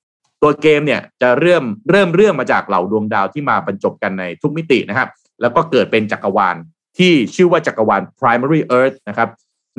[0.43, 5.09] ตัวเกมเนี่ยจะเริ่มเริ่มเรื่องมาจากเหล่าดวงดาวที่มาบรรจบกันในทุกมิตินะครับ
[5.41, 6.57] แล้วก็เกิดเป็นจักรวาล
[6.99, 9.29] ที่ชื่อว่าจักรวาล primary earth นะครับ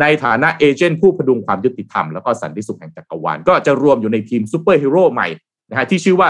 [0.02, 5.28] ในฐานะ agent ผู้ผดุงความยุติธรรมแล้วก็สันติสุขแห่งจักรวาลก็จะรวมอยู่ในทีมซูเปอร์ฮีโร่ใหม่
[5.70, 6.30] นะฮะที่ชื่อว่า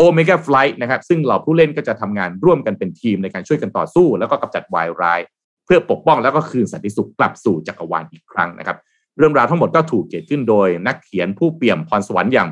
[0.00, 5.20] Omega Flight นะครับซึ่งเหล่าผู้เล่นก็จะทำงานร่วมกันเป็นทีมในการช่วยกันต่อสู้ แล้วก็กำจัดวายร้าย
[5.64, 8.76] เพื่อปกป้องแล้วก็คืนสันติสุขกลับสู่จักรวาลอีกครั้งนะครับ
[9.18, 12.48] เรื่องราวทั้งหมดก็ถูกเขียนขึ้นโดยนักเขียนผู้เปี่ยมพรสวรรค์อย่าง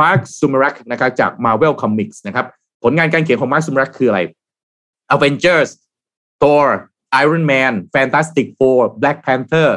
[0.00, 2.46] มาร์คซูมารักนะครับจาก Marvel Comics นะครับ
[2.82, 4.20] ผลงานการเขียนของมาร์คซูมารักคืออะไร
[5.14, 5.70] Avengers
[6.40, 6.66] Thor
[7.22, 9.68] Iron Man Fantastic Four Black Panther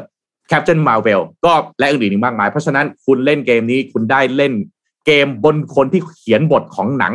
[0.52, 4.54] Captain Marvel ก็และอื่นๆอีกมากมาย เพราะฉะนั้นคุณเล่นเกมนี้คุณได้เล่น
[5.06, 7.14] เกมบนคนที่เขียนบทของหนัง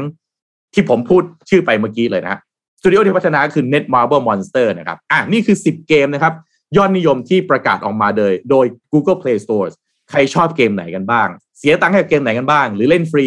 [0.74, 2.40] ที่ผมพูดชื่อไปเมื่อกี้เลยนะฮะ
[2.80, 6.34] สตูดิโอที่พัฒนาคือ Net Marble Monster นะครับ อะ นี่คือ 10 เกมนะครับ
[6.76, 9.68] ยอดนิยมที่ประกาศออกมาโดยโดย Google Play Store
[10.10, 11.28] ใครชอบเกมไหนกันบ้าง
[11.58, 13.26] เสียตังค์ให้เกมไหนกันบ้าง หรือเล่นฟรี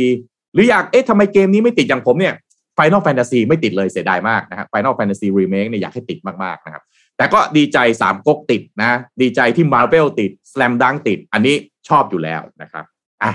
[0.54, 2.36] หรืออยากเอ๊ะทำไมเกมนี้ไม่ติดอย่างผมเนี่ย
[2.78, 6.84] Final Fantasy ไม่ติดเลยเสียดายมากนะครับ Final Fantasy Remake เนี่ยอยากให้ติดมากๆนะครับ
[7.18, 11.56] แต่ก็ดีใจสามก๊กติดนะ ดีใจที่ Marvel ติด Slam Dunk ติด อันนี้
[11.90, 12.86] ชอบอยู่แล้วนะครับ
[13.24, 13.34] อะ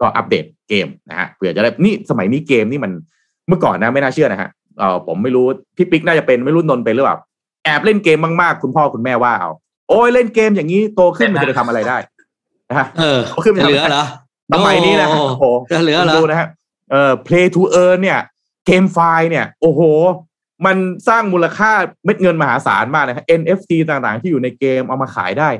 [0.00, 2.92] ก็อัปเดตเกมนะฮะเผื่อจะได้นี่สมัยนี้เกมนี่มัน
[3.48, 7.16] เมื่อก่อนนะไม่น่าเชื่อนะฮะเออผมไม่รู้พี่ปิ๊กน่าจะเป็นไม่รู้นนเป็นหรือเปล่า
[7.64, 9.50] แอบเล่นเกมมากๆ คุณพ่อคุณแม่ว่าเอา
[9.88, 11.98] โอ้ยเล่นเกมอย่างนี้โตขึ้นมันจะทำอะไรได้
[12.70, 14.04] นะฮะเออขึ้นไปทำเหลือเหรอ
[14.52, 16.48] สมัยนี้นะโอ้โหจะเหลือเหรอดูนะฮะ
[16.90, 18.18] เอ่อ play to earn เนี่ย
[18.66, 19.80] เกมไฟล์เนี่ย โอ้โห
[20.66, 20.76] มัน
[21.08, 21.70] สร้างมูลค่า
[22.04, 25.50] เม็ดเงินมหาศาลมากนะฮะ NFT ต่างๆ ที่อยู่ในเกมเอามาขายได้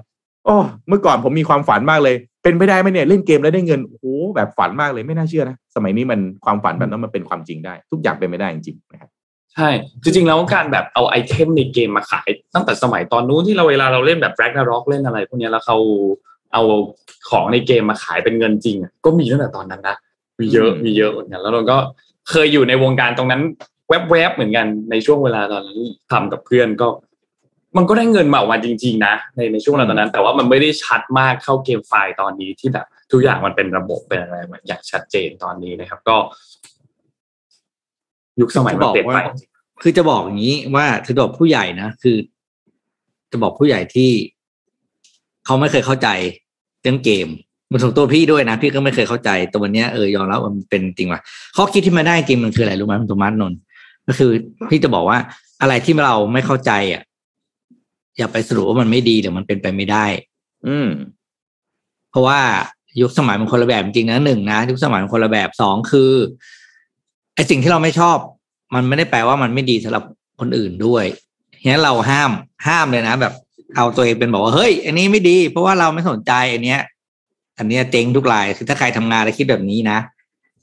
[0.44, 0.56] โอ้
[0.88, 4.04] เมื่อก่อนผมมีความฝันมากเลย เป็นไปได้ไหมเนี่ย เล่นเกมแล้วได้เงิน โอ้โห
[4.36, 9.10] แบบฝันมากเลยไม่น่าเชื่อนะ สมัยนี้มันความฝันแบบนั้นมันเป็นความจริงได้ ทุกอย่างเป็นไปได้จริงๆนะครับ
[9.54, 9.68] ใช่
[10.02, 15.76] จริงๆ แล้วการแบบเอาไอเทมในเกมมาขาย ตั้งแต่สมัยตอนนู้นที่เราเวลาเราเล่นแบบ Ragnarok เล่นอะไรพวกเนี้ยแล้วเขา
[16.52, 16.62] เอา
[17.28, 19.96] ของในเกมมาขายเป็นเงินจริงอะก็มีตั้งแต่ตอนนั้นนะ
[20.40, 21.78] มีเยอะอืมมีเยอะเหมือนกันแล้วเราก็
[22.30, 23.42] เคยอยู่ในวงการตรงนั้น
[24.10, 25.80] แวบๆเหมือนกันในช่วงเวลาตอนนั้น
[26.10, 26.88] ทำกับเพื่อนก็
[27.76, 36.16] มันก็ได้เงินมาออกมาจริง ๆ นะในในช่วงเวลาตอนนั้น แต่ว่ามันไม่ได้ชัดมากเข้าเกมไฟล์ตอนนี้ที่แบบทุกอย่างมันเป็นระบบเป็นอะไรเหมือนอย่างชัดเจนตอนนี้นะครับ ก็
[38.40, 39.20] ยุคสมัยมันเปลี่ยนไป
[39.82, 42.16] คือจะบอกอย่างนี้ว่าถือดอกผู้ใหญ่นะคือ
[43.30, 44.10] จะบอกผู้ใหญ่ที่
[45.50, 46.08] เขาไม่เคยเข้าใจ
[46.82, 47.28] เรื่องเกม
[47.70, 51.20] มันถึงตัวพี่ด้วยนะ พี่ก็ไม่เคยเข้าใจแตัววันเนี้ยเออยอมรับว่ามันเป็นจริงว่ะ
[51.56, 53.58] ข้อคิดที่มาได้จริงมันคืออะไรรู้ไหมคุณโทมัสนนท์
[54.06, 54.30] ก็คือ
[54.70, 55.18] พี่จะบอกว่า
[55.60, 57.02] อะไรที่เราไม่เข้าใจอะ
[58.18, 60.06] อย่าไปสรุปว่ามันไม่ดีหรือมันเป็นไปไม่ได้
[60.66, 60.88] อืม
[62.10, 62.40] เพราะว่า
[63.00, 66.12] ยุคสมัยมันคนละแบบจริงนะหนึ่งนะยุคสมัยมันคนละแบบสองคือ
[67.34, 68.16] ไอสิ่งที่เราไม่ชอบ
[68.74, 70.04] มันไม่ได้แปลว่ามันไม่ดีสำหรับ
[70.40, 71.04] คนอื่นด้วย
[71.62, 72.30] ฉะนั้นเราห้าม
[72.66, 73.32] ห้ามเลยนะแบบ
[73.76, 76.80] เอาตัวเองเป็นบอกว่าเฮ้ย อันนี้ไม่ดี เพราะว่าเราไม่สนใจอันเนี้ย
[77.58, 79.98] อันเนี้ยเจ๊งทุกรายคือถ้าใครทำงานแล้วคิดแบบนี้นะ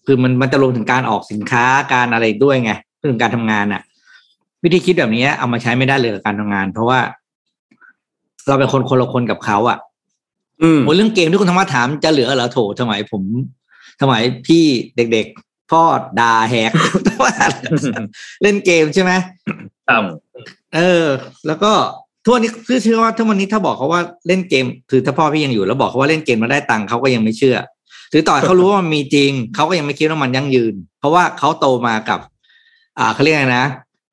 [0.06, 3.82] คือมันมันจะรวมถึงการออกสินค้าการอะไรด้วยไงเรื่องการทำงานอะ
[4.64, 7.00] วิธีคิดแบบนี้เอามาใช้ไม่ได้เลยกับการทำงาน เพราะว่า
[8.48, 9.78] เราเป็นคนคนละคนกับเขาอะ
[10.62, 13.24] อืมโอ้เรื่องเกมที่คุณธรรมะถามจะเหลือเหรอโถสมัยผม
[14.02, 14.64] สมัยพี่
[14.96, 15.28] เด็ก
[15.72, 15.84] พ่อ
[16.20, 16.72] ด่าแหก
[17.24, 17.34] ว่า
[18.42, 19.12] เล่นเกมใช่ไหม
[19.90, 20.04] ครับ
[20.76, 21.06] เออ
[21.48, 21.72] แล้วก็
[22.28, 27.58] ทุกวันนี้คือเชื่อว่าทุกวันนี้ถ้าบอกเขาว่าเล่นเกมคือถ้าพ่อพี่ยังอยู่แล้วบอกเขาว่าเล่นเกมมาได้ตังค์เขาก็ยังไม่เชื่อ
[28.12, 32.20] หรือต่อให้เขารู้ว่ามันมีจริงเขาก็ยังไม่คิดว่ามันยั่งยืน เพราะว่าเขาโตมากับ
[33.00, 33.66] อ่าเขาเรียกไงนะ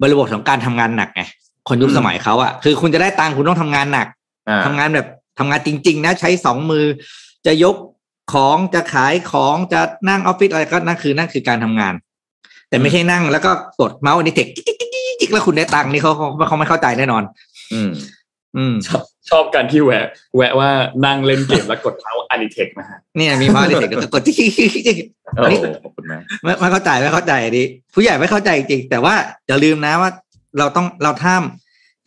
[0.03, 1.23] บริบทของการทำงานหนักไง
[1.69, 4.07] คนยุคอืมสมัยเขาอะคือคุณจะได้ตังค์คุณต้องทำงานหนัก
[4.49, 5.09] อ่าทำงานแบบ
[5.39, 6.85] ทำงานจริง ๆ นะ ใช้สองมือ
[7.47, 7.77] จะยก
[8.33, 11.95] ของจะขายของจะนั่งออฟฟิศอะไรก็นั่นคือนั่นคือการทำงาน
[12.69, 13.51] แต่ไม่ใช่นั่งแล้วก็
[13.81, 14.75] กดเมาส์ Anitech จิ๊
[15.27, 17.23] กๆๆๆแล้วคุณได้ตังค์นี่เขาเขาเขาไม่เข้าใจแน่นอน
[17.75, 17.93] อืม
[18.57, 20.07] อืมชอบชอบการที่แวะ
[20.37, 20.71] แวะว่า
[21.07, 29.15] นั่งเล่นเกมแล้วกดเท้าอานิเทคนะฮะเนี่ยมีเมาส์ Anitech ก็กดจิ๊กๆๆโอ้อันนี้ขอบคุณมากไม่ไม่เข้าใจไม่เข้าใจอันนี้ผู้ใหญ่ไม่เข้าใจจริงๆแต่ว่า
[29.47, 30.11] อย่าลืมนะว่า
[30.59, 31.43] เราต้องเราห้าม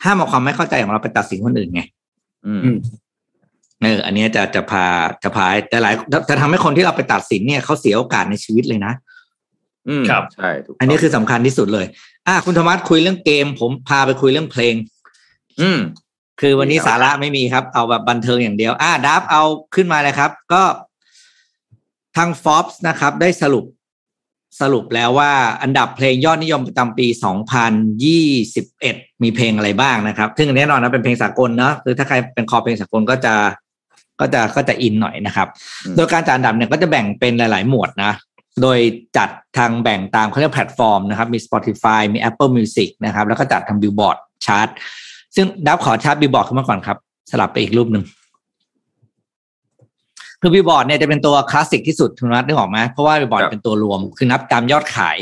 [0.04, 1.82] ห้ามเอาความไม่เข้าใจของเราไปตัดสินคนอื่นไง
[2.46, 2.78] อืมอืม
[3.82, 4.84] เอออันเนี้ยจะจะพา
[5.22, 5.94] จะพาแต่หลาย
[6.28, 8.92] จะทำให้คนที่เราไปตัดสินเนี่ยเขาเสียโอกาสในชีวิตเลยนะ
[9.88, 11.86] อืมครับใช่ถูกต้งอันนี้คือสำคัญที่สุดเลย
[12.26, 14.74] อะคุณธรรมะคุยเรื่องเกม ผมพาไปคุยเรื่องเพลง
[15.60, 15.78] อืม
[16.40, 19.42] คือวันนี้ครับสาระไม่มีครับ เอาแบบบันเทิงอย่างเดียว อะดับเอา
[19.74, 20.62] ขึ้นมาเลยครับ ก็
[22.16, 23.64] ทาง Forbes นะครับ ได้สรุป
[24.60, 25.32] สรุปแล้วว่า
[25.62, 27.06] อันดับเพลงยอดนิยมประจำปี
[28.34, 33.34] 2021 มีเพลงอะไรบ้างนะครับ ซึ่งแน่นอนนะเป็นเพลงสากลเนอะคือถ้าใครเป็นคอเพลงสากลก็จะ
[34.20, 35.48] ก็จะก็จะอินหน่อยนะครับ
[35.84, 38.12] อืมโดยการจัดอันดับเนี่ยก็จะแบ่งเป็นหลาย ๆ หมวดนะ
[38.62, 38.78] โดย
[39.16, 39.28] จัด
[39.58, 44.68] ทางแบ่งตามเขาเรียกแพลตฟอร์มนะครับ มี Spotify มี Apple Music นะครับ แล้วก็จัดตาม Billboard Chart
[45.36, 46.96] ซึ่งเดี๋ยวขอชาร์ตบิลบอร์ดขึ้นมาก่อนครับ
[47.30, 48.04] สลับไปอีกรูปหนึ่ง
[50.40, 55.18] คือบิลบอร์ดเนี่ยจะเป็นตัวคลาสสิกที่สุดคุณรัฐนึกออกไหมเพราะว่าบิลบอร์ดครับเป็นตัวรวม คือนับตามยอดขาย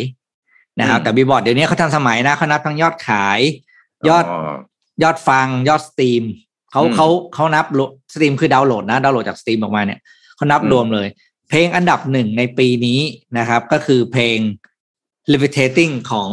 [0.81, 3.41] นะครับอืมแต่บิลบอร์ดเดี๋ยวนี้เขาทันสมัยนะเขานับทั้งยอดขาย
[4.09, 4.25] ยอด
[5.03, 6.23] ยอดฟังยอด stream
[6.73, 7.65] เขาอืมเขาเขานับ
[8.13, 9.99] stream คือดาวน์โหลดนะดาวน์โหลดจาก stream ออกมาเนี่ย
[10.37, 11.09] เขานับอืมรวมเลย
[11.49, 13.01] เพลงอันดับหนึ่งในปีนี้
[13.39, 14.39] นะครับ ก็คือเพลง
[15.33, 16.29] levitating ของ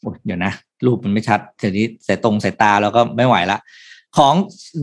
[0.00, 0.52] โอ๊ยเดี๋ยวนะ
[0.86, 3.58] รูปมันไม่ชัดเดี๋ยวนี้สายตรงสายตาแล้วก็ไม่ไหวละ
[4.18, 4.34] ของ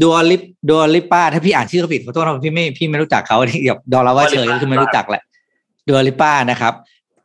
[0.02, 5.22] Dua Lip Dua Lipa ถ้าพี่อ่านชื่อเขาผิดขอโทษนะพี่ไม่พี่ไม่รู้จักเขาที่แบบดอลลาว่าเฉย Dua Lipa คือไม่รู้จักแหละ
[5.90, 6.74] ดัวลิป้านะครับ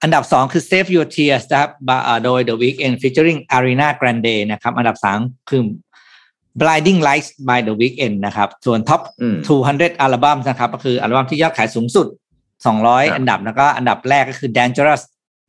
[0.03, 5.19] อันดับสองคือ Save Your Tears นะครับบาอ่าโดย The Weeknd featuring Ariana Grande นะครับ อันดับสาม
[5.51, 5.63] คือ
[6.61, 9.37] Blinding Lights by The Weeknd นะครับ ส่วนท็อปอืม
[9.69, 12.07] 200 อัลบั้มนะครับ ก็คืออัลบั้มที่ยอดขายสูงสุด
[12.65, 15.03] ครับ200 อันดับแล้วก็อันดับแรกก็คือ Dangerous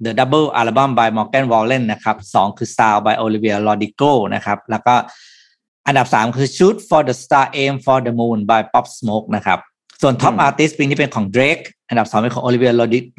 [0.06, 4.96] The Double Album by Morgan Wallen นะครับสองคือ Sound by Olivia Rodrigo นะครับ แล้วก็
[5.88, 9.60] อันดับสามคือ Shoot for the Star Aim for the Moon by Pop Smoke นะครับ
[10.02, 12.72] ส่วน Top อืม Artist ปีนี้เป็นของ Drake อันดับสองเป็นของ Olivia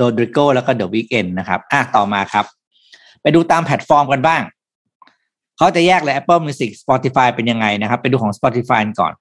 [0.02, 2.46] Rodrigo แล้วก็ The Weeknd นะครับ อะต่อมาครับ
[3.22, 4.42] ไปดูตามแพลตฟอร์มกันบ้าง
[5.56, 9.12] เขาจะแยกเลย Apple Music Spotify เป็นยังไงนะครับ ไปดูของ Spotify ก่อน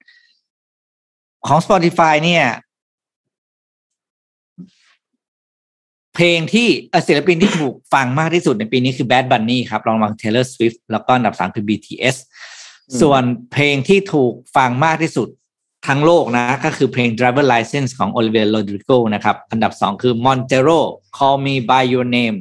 [1.48, 2.46] ของ Spotify เนี่ย
[6.16, 12.16] เพลงที่เอ่อศิลปินที่ถูกฟังมากที่สุดในปีนี้คือ Bad Bunny ครับรองมา Taylor Swift แล้วก็อันดับสามคือ BTS
[12.90, 15.28] อืมส่วนเพลงที่ถูกฟังมากที่สุด
[15.88, 20.80] ทั้งโลกนะก็คือเพลง Driver License ของ Olivia Rodrigo นะครับ อันดับสองคือ Montero
[21.18, 22.38] Call Me by Your Name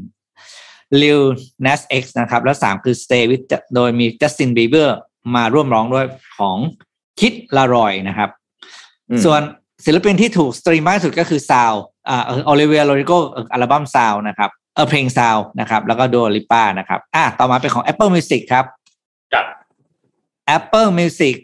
[1.01, 1.23] Lil
[1.67, 3.45] Nas X นะครับ แล้วสามคือ Stay
[3.75, 4.89] โดยมี Justin Bieber
[5.35, 6.07] มาร่วมร้องด้วย
[6.39, 6.57] ของ
[7.21, 8.31] Kid LAROI นะครับ
[9.11, 9.41] อืมส่วน
[9.85, 11.75] ศิลปินที่ถูก stream มากที่สุดก็คือ Sour
[12.09, 13.13] อ่า Olivia Rodrigo
[13.53, 18.65] อัลบั้ม Sour นะครับเออเพลง Sour นะครับ แล้วก็ Dua Lipa นะครับอะต่อมาเป็นของ Apple Music ครับ
[19.35, 19.45] กับ
[20.57, 21.37] Apple Music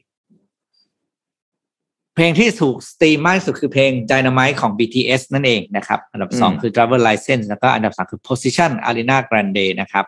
[2.14, 10.04] เพลงที่ถูก stream มากที่สุดคือเพลง Dynamite ของ BTS นั่นเองนะครับ อันดับสองอืมคือ Driver License แล้วก็อันดับสามคือ Position Ariana Grande นะครับ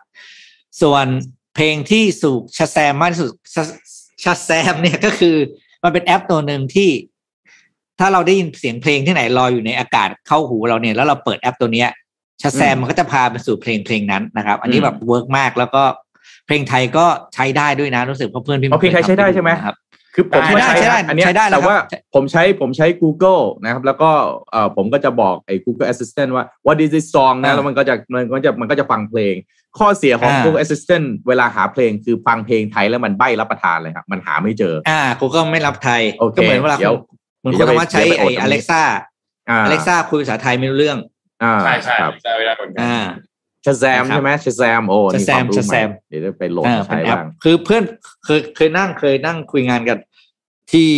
[0.83, 1.07] ส่วน
[1.55, 3.33] เพลงที่ถูก Shazam มากที่สุด
[4.25, 5.37] Shazam เนี่ยก็คือ
[5.83, 6.91] มันเป็นแอปตัวหนึ่งที่
[8.01, 11.89] ถ้าเราได้ยินเสียงเพลงที่ไหนลอยอยู่ในอากาศเข้าหูเราเนี่ยแล้วเราเปิดแอปตัวเนี้ย
[12.43, 15.83] Shazam อืมมันก็จะพาไปสู่เพลงเพลงนั้นนะครับ อันนี้อืมแบบ work มากแล้วก็
[16.47, 19.77] เพลงไทยก็ใช้ได้ด้วยนะรู้สึกเพราะเพื่อนพี่อ๋อเพลงไทยใช้ได้ใช่ไหมนะครับ
[20.15, 24.11] คือผมใช้ได้ก็ใช้ได้อันเนี้ยใช้ได้แล้วแต่ว่าครับผมใช้ผมใช้ Google นะครับ แล้วก็
[24.53, 29.35] เอ่อผมก็จะบอกไอ้ Google Assistant ว่า what is this song นะอ่าแล้วมันก็จะมันก็จะมันก็จะฟังเพลง
[29.79, 36.79] ข้อเสียของอ่า Google Assistant เวลาหาเพลงคือฟังเพลงไทยแล้วมันใบ้รับประทานเลยครับ มันหาไม่เจออ่ากูก็ไม่รับไทยโอเคก็เหมือนเวลา
[37.41, 38.83] เดี๋ยวเหมือนเดี๋คุยวณจะไปธรรมะใช้เดี๋ยวไปไอ้อดตรงนี้อเล็กซ่า
[39.51, 40.99] อ่าอเล็กซ่าคุยภาษาไทยไม่รู้เรื่อง
[41.43, 42.99] อ่าใช่ใช่ครับใช่เวลาเหมือนกันอ่า
[43.65, 47.83] Shazam นะครับใช่ไหม Shazam โอ้นี่ความรู้ใหม่ Shazam Shazam เดี๋ยวจะไปโหลดอ่ามาเป็นใช้แอปบ้างคือเพื่อน
[48.25, 49.99] เคยเคยนั่งเคยนั่งคุยงานกัน
[50.73, 50.91] ที่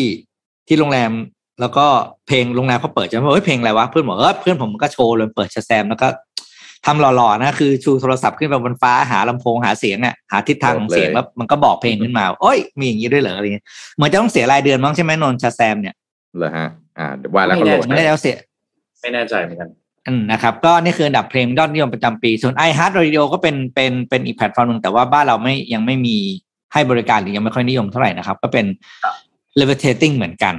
[0.68, 1.12] ที่โรงแรม
[1.61, 1.86] แล้วก็
[2.26, 6.09] เพลงโรงแรมเขาเปิดใช่ไหมเฮ้ยเพลงอะไรวะเพื่อนบอกเออเพื่อนผมก็โชว์เลยเปิด Shazam แล้วก็
[6.86, 13.64] ทำหล่อๆนะคือชูโทรศัพท์ขึ้นไปบนฟ้าหาลำโพงหาเสียงอะหาทิศทางของเสียงแล้วมันก็บอกเพลงขึ้นมาโอ้ยมีอย่างนี้ด้วยเหรออะไรเงี้ย
[13.97, 15.95] เหมือนจะต้องเสียรายเดือนมั้งใช่ไหมนนท์ Shazam เนี่ย
[16.37, 16.68] เหรอฮะ
[16.99, 18.39] อ่าเดี๋ยวว่าแล้วก็โหลดไม่ได้แล้วเสีย
[19.01, 19.68] ไม่แน่ใจเหมือนกัน
[20.09, 26.16] อืมนะครับก็นี่คืออันดับเพลงยอดนิยมประจำปี ส่วน iHeart Radio ก็เป็นเป็นเป็นอีกแพลตฟอร์มหนึ่งแต่ว่าบ้านเราไม่ยังไม่มี
[26.72, 28.66] ให้บริการหรือยังไม่ค่อยนิยมเท่าไหร่นะครับ ก็เป็น
[29.61, 30.55] levitating เหมือนกัน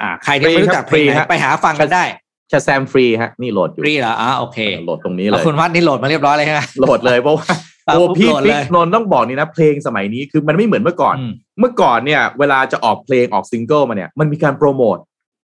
[0.00, 2.04] อ่า ใครที่ไม่รู้จักเพลงไหนไปหาฟังกันได้
[2.50, 14.96] Shazam ฟรีฮะนี่โหลดอยู่ฟรีเหรออ่าโอเค โหลดตรงนี้เลย แล้วคุณรัฐนี่โหลดมาเรียบร้อยเลยใช่ไหมโหลดเลยเพราะว่าตาม โอ้ปุ๊บพี่โหลดปิ๊กเลยนนท์ต้องบอกนี่นะ เพลงสมัยนี้คือมันไม่เหมือนเมื่อก่อนอืมเมื่อก่อนเนี่ย เวลาจะออกเพลงออกซิงเกิลมาเนี่ยมันมีการโปรโมท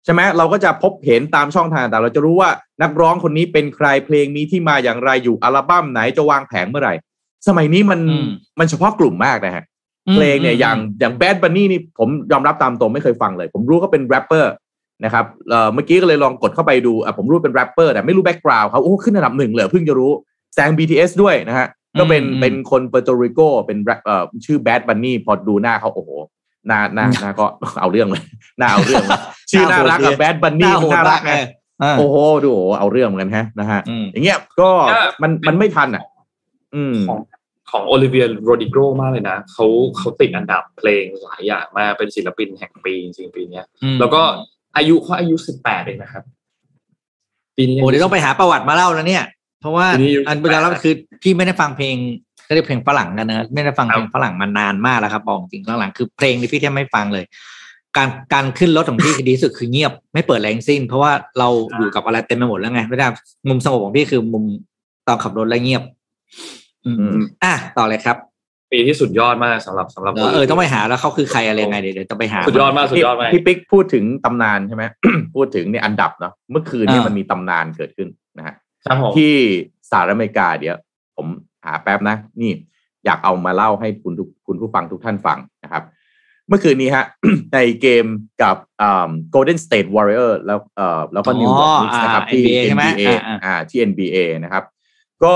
[0.04, 2.50] ใช่ไหมเราก็จะพบเห็นตามช่องทางต่างๆเราจะรู้ว่า
[2.82, 6.94] นักร้องคนนี้เป็นใครเพลงมีที่มาอย่างไรอยู่อัลบั้มไหนจะวางแผงเมื่อไหร่
[7.48, 8.28] สมัยนี้มันอืม
[8.58, 9.64] มันเฉพาะกลุ่มมากนะฮะ
[10.14, 14.52] เพลงเนี่ยอย่างอย่าง Bad Bunny นี่ผมยอมรับตามตรงไม่เคยฟังเลย ผมรู้เขาเป็นแรปเปอร์
[15.04, 20.12] นะครับเอ่อเมื่อกี้ก็เลยลองกดเข้าไปดูอะผมรู้เป็นแรปเปอร์แต่ไม่รู้ background เขาโอ้ขึ้นอันดับหนึ่งเลยเพิ่งจะรู้
[20.54, 21.68] แซง BTS ด้วยนะฮะ
[21.98, 26.10] ก็เป็นอืมเป็นคนเปอร์โตริโกเป็น rap- เอ่อชื่อ Bad Bunny พอดูหน้าเขาโอ้โห
[26.66, 27.44] หน้าหน้าหน้าก็
[27.80, 28.22] เอาเรื่องเลย
[28.58, 29.20] หน้าเอาเรื่องเลย
[29.50, 31.46] ชื่อน่ารักอะแบดบันหนี่น้าโหดน่ารัมากกไงเลย
[31.82, 36.02] อ่าโอ้โหดูโอ้โหเอาเรื่องเหมือนกันฮะนะฮะอืมอย่างเงี้ยก็ก็มันมันไม่ทันอะ
[36.74, 37.18] อืมของ
[37.70, 39.66] ของโอลิเวียโรดิโกมากเลยนะเขา
[39.98, 44.22] เขาติดอันดับเพลงหลายอย่างมากเป็นศิลปินแห่งปีจริงๆปีเนี้ยอืมแล้วก็
[44.76, 46.24] อายุเขาอายุสิบแปดเองนะครับ
[47.56, 49.24] ปีนี้โอ้เดี๋ยวต้องไปหาประวัติมาเล่าแล้วเนี่ย
[49.62, 51.96] เพราะว่าทีนี้อันประจำแล้วคือพี่ไม่ได้ฟังเพลง
[52.46, 57.24] ก็เรียกเพลงฝรั่งกันนะไม่ได้ฟังเพลงฝรั่งมานานมากแล้วครับบอกจริงหลังๆคือเพลงที่พี่แทบไม่ฟังเลย
[57.96, 63.06] การการขึ้นรถของพี่คือดีที่สุดคือเงียบไม่เปิดแรงสิ้น เพราะว่าเราอยู่กับอะไรเต็มไปหมดแล้วไงไม่ได้
[63.48, 64.44] มุมสงบของพี่คือมุม
[65.06, 65.82] ตอนขับรถแล้วเงียบ
[66.84, 68.16] อืมอืมอะต่อเลยครับ
[68.72, 74.84] ปีที่สุดยอดมากสำหรับสำหรับเออเออต้องไปหาแล้วเขาคือใครอะไรยังไงเดี๋ยวเดี๋ยวต้องไปหาสุดยอดมากสุดยอดมากพี่ปิ๊กพูดถึงตำนานใช่ไหม
[75.36, 78.08] พูดถึงเนี่ยอันดับเนาะเมื่อคืนเนี่ยอ่ามัมันมีตำนานเกิดขึ้น
[79.16, 79.34] ที่
[79.90, 80.76] สหรัฐอเมริกาเดี๋ยว
[81.16, 81.26] ผม
[81.64, 82.52] หาแป๊บนะ นี่
[83.04, 85.82] อยากเอามาเล่าให้คุณทุกคุณผู้ฟังทุกท่านฟังนะครับ
[86.48, 87.04] เมื่อคืนนี้ฮะ
[87.54, 88.06] ในเกม
[88.42, 94.64] กับอ่า Golden State Warrior แล้วเอ่อแล้วก็ อ๋อ New York Knicks นะครับอ่าที่ NBA ใช่ไหม NBA อ่าอ่าอ่าที่ NBA นะครับ
[95.24, 95.34] ก็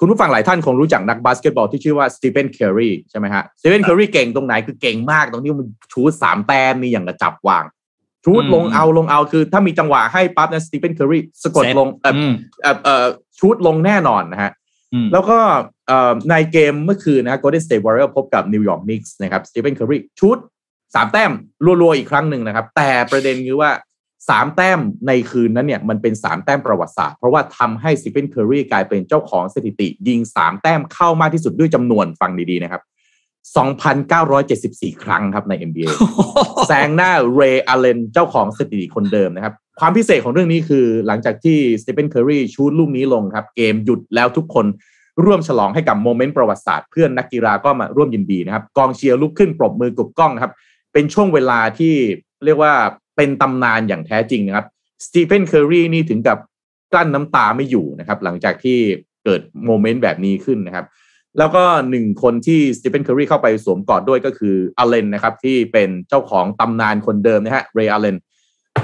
[0.00, 7.64] คุณผู้ฟังหลายท่านคงรู้จักนักบาสเกตบอลที่ชื่อว่า Stephen Curry ใช่ไหมฮะ Stephen Curry เก่งตรงไหนคือเก่งมากตรงที่มัน shoot สามแต้มนี่อย่างกะจับวาง
[8.28, 13.06] shoot อืมลงเอาลงเอาคือ ถ้ามีจังหวะให้ปั๊บนะ Stephen Curry สะกดเซ็ตลงเอ่ออืมเอ่อเอ่อ
[13.38, 14.50] shoot ลงแน่นอนนะฮะ
[14.92, 15.38] อืมแล้วก็
[15.86, 20.38] เอ่อในเกมเมื่อคืนนะ Golden State Warrior พบกับ New York Knicks นะครับ Stephen Curry shoot
[20.94, 21.32] สามแต้ม
[21.64, 23.70] รัวๆอีกครั้งหนึ่งนะครับ แต่ประเด็นคือว่า
[24.28, 32.82] สามแต้มในคืนนั้นเนี่ยมันเป็นสามแต้มประวัติศาสตร์ เพราะว่าทำให้ Stephen Curry กลายเป็นเจ้าของสถิติ ยิงสามแต้มเข้ามากที่สุดด้วยจำนวนฟังดีๆนะครับ
[33.54, 35.90] 2,974 ครั้งครับใน NBA
[36.66, 44.66] แซงหน้าเรย์อ l เลนเจ้าของสถิติคนเดิมนะครับ ความพิเศษของเรื่องนี้คือหลังจากที่ Stephen Curry shoot ลูกนี้ลงครับ เกมหยุดแล้วทุกคน
[45.24, 50.52] ร่วมฉลองให้กับ moment ประวัติศาสตร์เพื่อนนักกีฬาก็มาร่วมยินดีนะครับ กองเชียร์ลุกขึ้นปรบมือกึกก้องนะครับ
[50.92, 51.94] เป็นช่วงเวลาที่
[52.44, 52.72] เรียกว่า
[53.16, 54.66] เป็นตำนานอย่างแท้จริงนะครับ
[55.06, 56.38] Stephen Curry นี่ถึงกับ
[56.92, 58.78] กลั้นน้ำตาไม่อยู่นะครับ หลังจากที่
[59.24, 60.86] เกิด moment แบบนี้ขึ้นนะครับ
[61.38, 68.16] แล้วก็หนึ่งคนที่ Stephen Curry เข้าไปสวมกอดด้วยก็คือ Allen นะครับที่เป็นเจ้าของตำนานคนเดิมนะฮะ Ray Allen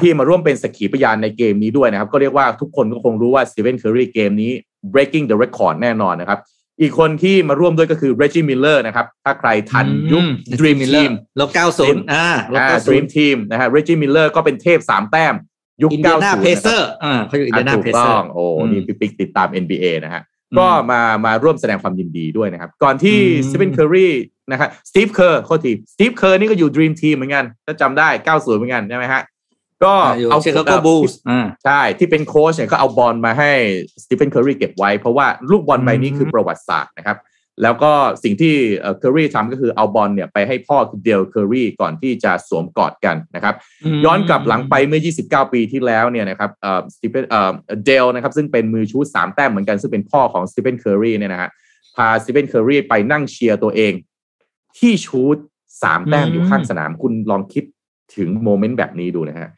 [0.01, 4.53] ที่มาร่วมเป็นสักขีพยานในเกมนี้ด้วยนะครับ ก็เรียกว่าทุกคนก็คงรู้ว่า Stephen Curry เกมนี้
[4.95, 6.39] breaking the record แน่นอนนะครับ
[6.81, 10.25] อีกคนที่มาร่วมด้วยก็คือ Reggie Miller นะครับ ถ้าใครทันยุค
[10.61, 15.35] Dream Team ลบเก้าศูนย์อ่าลบอ่าเก้าศูน Dream ย์ Team นะฮะ Reggie Miller ก็เป็นเทพสามแต้ม
[15.83, 24.09] ยุคอินเดียนา90เพเซอร์อ่าเขาอยู่อินเดียนาถูกต้องโอ้อืมนี่พี่ปิ๊กติดตาม NBA นะฮะอืม ก็มามาร่วมแสดงความยินดีด้วยนะครับ ก่อนที่อืมสตีเฟนเคอรี
[24.51, 29.23] นะครับสตีฟเคอร์โค้ชที่สตีฟเคอร์นี่ก็อยู่ Dream Team เหมือนกันถ้าจำได้ 90 เหมือนกันใช่ไหมฮะ
[29.85, 33.51] ก็อยู่เอา Chicago Bulls อ่าใช่ ที่เป็นโค้ชเนี่ยก็เอาบอลมาให้
[34.03, 37.17] สตีเฟนเคอรีเก็บไว้ เพราะว่าลูกบอลใบนี้อืมคือประวัติศาสตร์นะครับ
[37.63, 37.93] แล้วก็
[38.25, 38.55] สิ่งที่
[38.99, 43.55] เคอรีทำก็คือเอาบอลเนี่ยไปให้พ่อคือเดลเคอรีก่อนที่จะสวมกอดกันนะครับ
[44.05, 47.53] ย้อนกลับหลังไปเมื่อ 29 ปีที่แล้วเนี่ยนะครับเอ่อสตีเฟนเอ่อ
[47.85, 51.51] เดลนะครับซึ่งเป็นมือชู้ตสามแต้มเหมือนกัน ซึ่งเป็นพ่อของสตีเฟนเคอรีเนี่ยนะฮะ
[51.97, 53.93] พาสตีเฟนเคอรีไปนั่งเชียร์ตัวเอง
[54.79, 55.37] ที่ชู้ต
[55.83, 57.65] สามแต้มอยู่ข้างสนามคุณลองคิด
[58.17, 59.49] ถึง moment แบบนี้ดูนะฮะ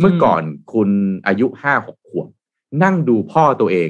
[0.00, 0.42] เมื่อก่อน
[0.72, 0.88] คุณ
[1.26, 2.28] อายุห้าหกขวบ
[2.82, 3.88] นั่งดูพ่อตัวเอง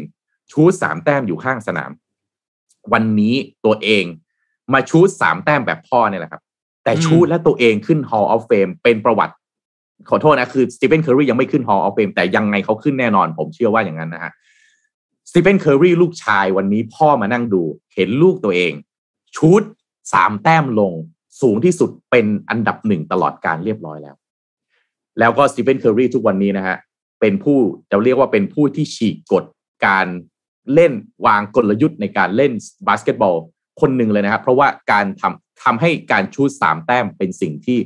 [0.52, 1.90] ชู้ตสามแต้มอยู่ข้างสนาม
[2.92, 4.04] วันนี้ตัวเอง
[4.72, 6.42] มาชู้ตสามแต้มแบบพ่อเนี่ยแหละครับ
[6.84, 9.34] แต่ชู้ตและตัวเองขึ้น Hall of Fame เป็นประวัติ
[10.10, 14.32] ขอโทษนะ คือสตีเฟนเคอรียังไม่ขึ้น Hall of Fame แต่ยังไงเขาขึ้นแน่นอน ผมเชื่อว่าอย่างนั้นนะฮะ
[15.28, 17.62] สตีเฟนเคอรีลูกชายวันนี้พ่อมานั่งดู
[17.94, 18.72] เห็นลูกตัวเอง
[19.36, 19.62] ชู้ต
[20.12, 20.92] สามแต้มลง
[21.40, 24.16] สูงที่สุดเป็นอันดับหนึ่งตลอดกาลเรียบร้อยแล้ว
[25.18, 26.76] แล้วก็สตีเฟนเคอรีทุกวันนี้นะฮะ
[27.20, 27.58] เป็นผู้
[27.90, 29.44] จะเรียกว่าเป็นผู้ที่ฉีกกฎ
[29.86, 30.06] การ
[30.74, 30.92] เล่น
[31.26, 32.52] วางกลยุทธ์ในการเล่น
[32.88, 33.34] บาสเกตบอล
[33.80, 37.78] คนหนึ่งเลยนะครับ เพราะว่าการทำทำให้การชู้ตสามแต้มเป็นสิ่งที่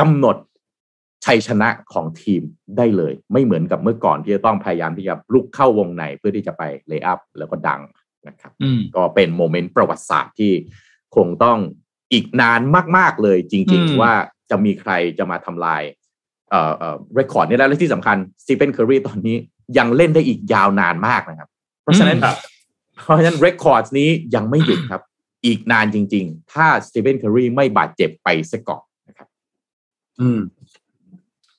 [0.00, 0.36] กำหนด
[1.24, 2.42] ชัยชนะของทีม
[2.76, 7.80] ได้เลย ไม่เหมือนกับเมื่อก่อนที่จะต้องพยายามที่จะบุกเข้าวงในเพื่อที่จะไป lay up แล้วก็ dunk
[8.28, 10.52] นะครับอืมก็เป็น moment ประวัติศาสตร์ที่
[11.16, 11.58] คงต้อง
[12.12, 12.60] อีกนาน
[12.96, 14.12] มาก ๆ เลยจริงอืมๆว่า
[14.50, 15.82] จะมีใครจะมาทำลาย
[16.50, 19.36] เอ่อเอ่อ record นี้ได้และที่สำคัญสตีเฟนเคอรีตอนนี้
[19.78, 21.48] ยังเล่นได้อีกยาวนานมากนะครับ
[21.84, 22.36] เพราะฉะนั้นครับ
[23.04, 25.02] เพราะฉะนั้น record นี้ยังไม่หยุดครับ
[25.44, 29.28] อีกนานจริง ๆ ถ้าสตีเฟนเคอรีไม่บาดเจ็บไปซะก่อนนะครับ
[30.20, 30.40] อืม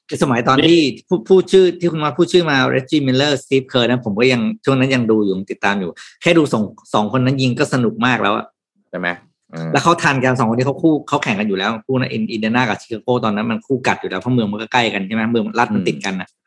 [0.09, 5.89] คือสมัยตอนที่ผู้พูดชื่อที่คุณมาพูดชื่อมาเรจิมิลเลอร์สตีฟเคอร์นะผมก็ยังช่วงนั้นยังดูอยู่ติดตามอยู่
[6.21, 6.63] แค่ดูสอง
[6.93, 8.45] สองคนนั้นยิงก็สนุกมากแล้วอะ
[8.89, 9.07] ใช่ไหม
[9.53, 16.45] อืมแล้วเขาทันกันสองคนที่เขาคู่เขาแข่งกันอยู่แล้วคู่นั้นอินอินเดียนากับชิคาโกตอนนั้นมันคู่กัดอยู่แล้วเพราะเมืองมันก็ใกล้กันใช่ไหมเมืองรัฐมันติดกันอะอืม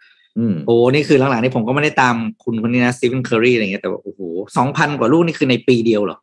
[0.67, 2.15] โอ้นี่คือหลังๆนี่ผมก็ไม่ได้ตาม
[2.45, 4.21] คุณคนนี้นะสตีเฟนเคอรีอะไรเงี้ยแต่ว่าโอ้โห
[4.57, 6.19] สองพันกว่าลูกนี่คือในปีเดียวเหรอ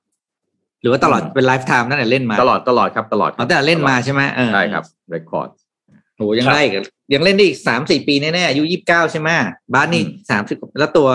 [0.82, 5.50] หรือว่าตลอดเป็น lifetime ตั้งแต่เล่นมา ตลอดตลอดครับตลอดอ๋อตั้งแต่เล่นมาใช่ไหมเออใช่ครับ record
[6.18, 9.30] โหยังได้อีกอะยังเล่นได้อีกสามสี่ปีแน่ๆอายุยี่สิบเก้าใช่ไหม
[9.74, 11.10] บาสนี่อืมสามสิบแล้วตัว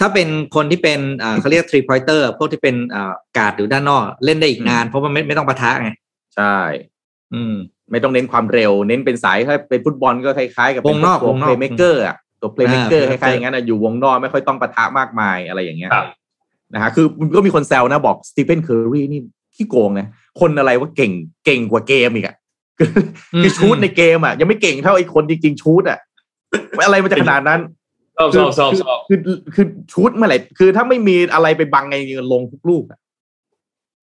[0.00, 5.90] ถ้าเป็นคนที่เป็นอ่าเขาเรียก three pointer พวกที่เป็นอ่าการ์ดอยู่ด้านนอกเล่นได้อีกนานเพราะว่าไม่ไม่ต้องปะทะไง
[6.36, 6.56] ใช่
[7.34, 7.54] อืม
[7.90, 16.06] ไม่ต้องเน้นความเร็ว เน้นเป็นสายถ้าเป็นฟุตบอลก็คล้ายๆกับเป็นวงนอกตัววงนอก playmaker อะตัว playmaker อ่าคล้ายๆอย่างนั้นอะอยู่วงนอกไม่ค่อยต้องปะทะมากมายอะไรอย่างเงี้ยครับ
[16.74, 19.20] นะฮะคือก็มีคนแซวนะบอกสตีเฟนเคอร์รีนี่
[19.56, 20.06] ขี้โกงนะ
[20.40, 21.12] คนอะไรว่าเก่ง
[21.46, 22.36] เก่งกว่าเกมอีกอะ
[22.78, 22.88] คือ
[23.42, 25.98] คือชู้ตในเกมอะยังไม่เก่งเท่าไอ้คนจริงๆชู้ตอะ
[26.84, 27.60] อะไรมันจะขนาดนั้น
[28.16, 31.96] ชอบชอบชอบชอบคือคือคือชู้ตเมื่อไหร่คือถ้าไม่มีอะไรไปบังไง
[32.32, 32.98] ลงทุกลูกอะ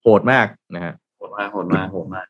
[0.02, 2.26] โหดมากนะฮะโหดมากโหดมากโหดมาก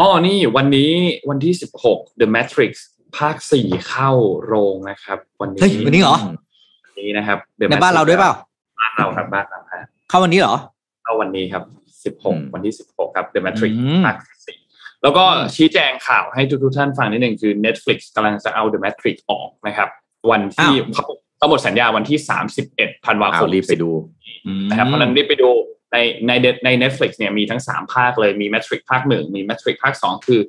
[0.00, 0.90] อ๋อนี่วันนี้
[1.28, 2.72] วันที่สิบหก The Matrix
[3.18, 4.10] ภาคสี่เข้า
[4.44, 6.16] โรงนะครับ วันนี้เฮ้ยวันนี้เหรอ
[6.84, 8.32] วันนี้นะครับ The ในบ้าน Matrix เราด้วยเปล่า
[8.80, 10.54] บ้านเราครับบ้านเราครับเข้าวันนี้เหรอ
[11.04, 11.62] เข้าวันนี้ครับ
[12.04, 14.16] สิบหกอืมวันที่สิบหกครับ The Matrix อืมภาค
[14.46, 14.58] สี่
[15.02, 15.24] แล้วก็
[15.56, 19.88] ชี้แจงข่าวให้ทุกๆท่านฟังนิดหนึ่งคือ Netflix กำลังจะเอา The Matrix ออกนะครับ
[20.30, 21.04] วันที่เขา
[21.36, 23.90] เขาหมดสัญญาวันที่สามสิบเอ็ดธันวาคเอามรีบไปดู
[24.46, 25.50] อืมนะครับเพราะฉะนั้นรีบไปดู
[25.94, 26.32] ในใน
[26.64, 30.40] ใน Netflix เนี่ยมีทั้ง 3 ภาคเลยมี Matrix ภาคหนึ่งมี Matrix ภาค 2 คือ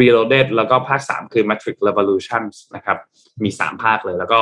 [0.00, 2.98] Reloaded แล้วก็ภาค 3 คือ Matrix Revolutions นะครับ
[3.44, 4.40] มี 3 ภาคเลย แล้วก็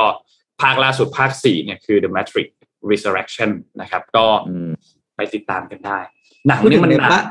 [0.61, 2.47] ภาคล่าสุดภาค 4 เนี่ยคือ The Matrix
[2.91, 4.71] Resurrection นะครับ ก็อืม
[5.15, 5.99] ไปติดตามกันได้
[6.47, 7.25] หนังพูดถึนี่งมันในหนับ้านก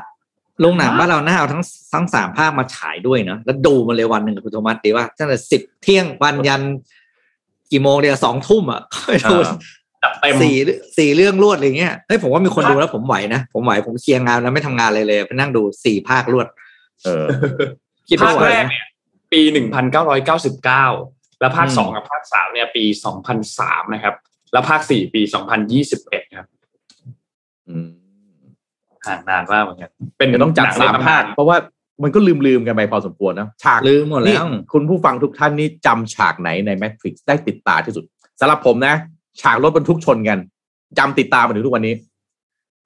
[0.61, 1.63] โรงหนังบ้านเราหน้าเอาทั้ง
[1.93, 6.61] ทั้งสามภาคมาฉายด้วยเนาะแล้วดูมาเลยวันหนึ่งกับคุณโทมัสดีว่าตั้งแต่สิบเที่ยงวันยัน
[7.71, 9.55] กี่โมงเดียวสองทุ่มอะก็ดูอ่า
[10.03, 10.55] จัดเต็มสี่
[10.97, 16.47] สี่เรื่องรวดอะไรเงี้ยเฮ้ยผมว่ามีคนดูแล้วผมไหวนะ ผมไหวผมเคลียร์งานแล้วไม่ทำงานเลยเลยไปนั่งดูสี่ภาครวด
[17.03, 17.25] เออ
[18.09, 18.85] คิดภาว่าคไหวแรกนะเนี่ย
[19.33, 19.41] ปี
[20.21, 22.83] 1999แล้วภาคอืม2กับภาค3เนี่ย ปี
[23.39, 24.15] 2003นะครับ
[24.53, 25.21] แล้วภาค4ปี
[25.77, 26.47] 2021ครับ
[27.69, 27.89] อืม
[29.07, 31.57] ห่างนานมากเหมือนกันเป็นเดี๋ยวต้องจัดหนัสามในตำนภาค เพราะว่า
[32.03, 38.05] มันก็ลืมลืมๆกันไปพอสมควรนะฉากลืมหมดนี่แล้ว คุณผู้ฟังทุกท่านนี่จำฉากไหนใน Matrix ได้ติดตาที่สุด
[38.39, 38.95] สำหรับผมนะ
[39.41, 40.39] ฉากรถบรรทุกชนกัน
[40.97, 41.95] จำติดตามมาถึงทุกวันนี้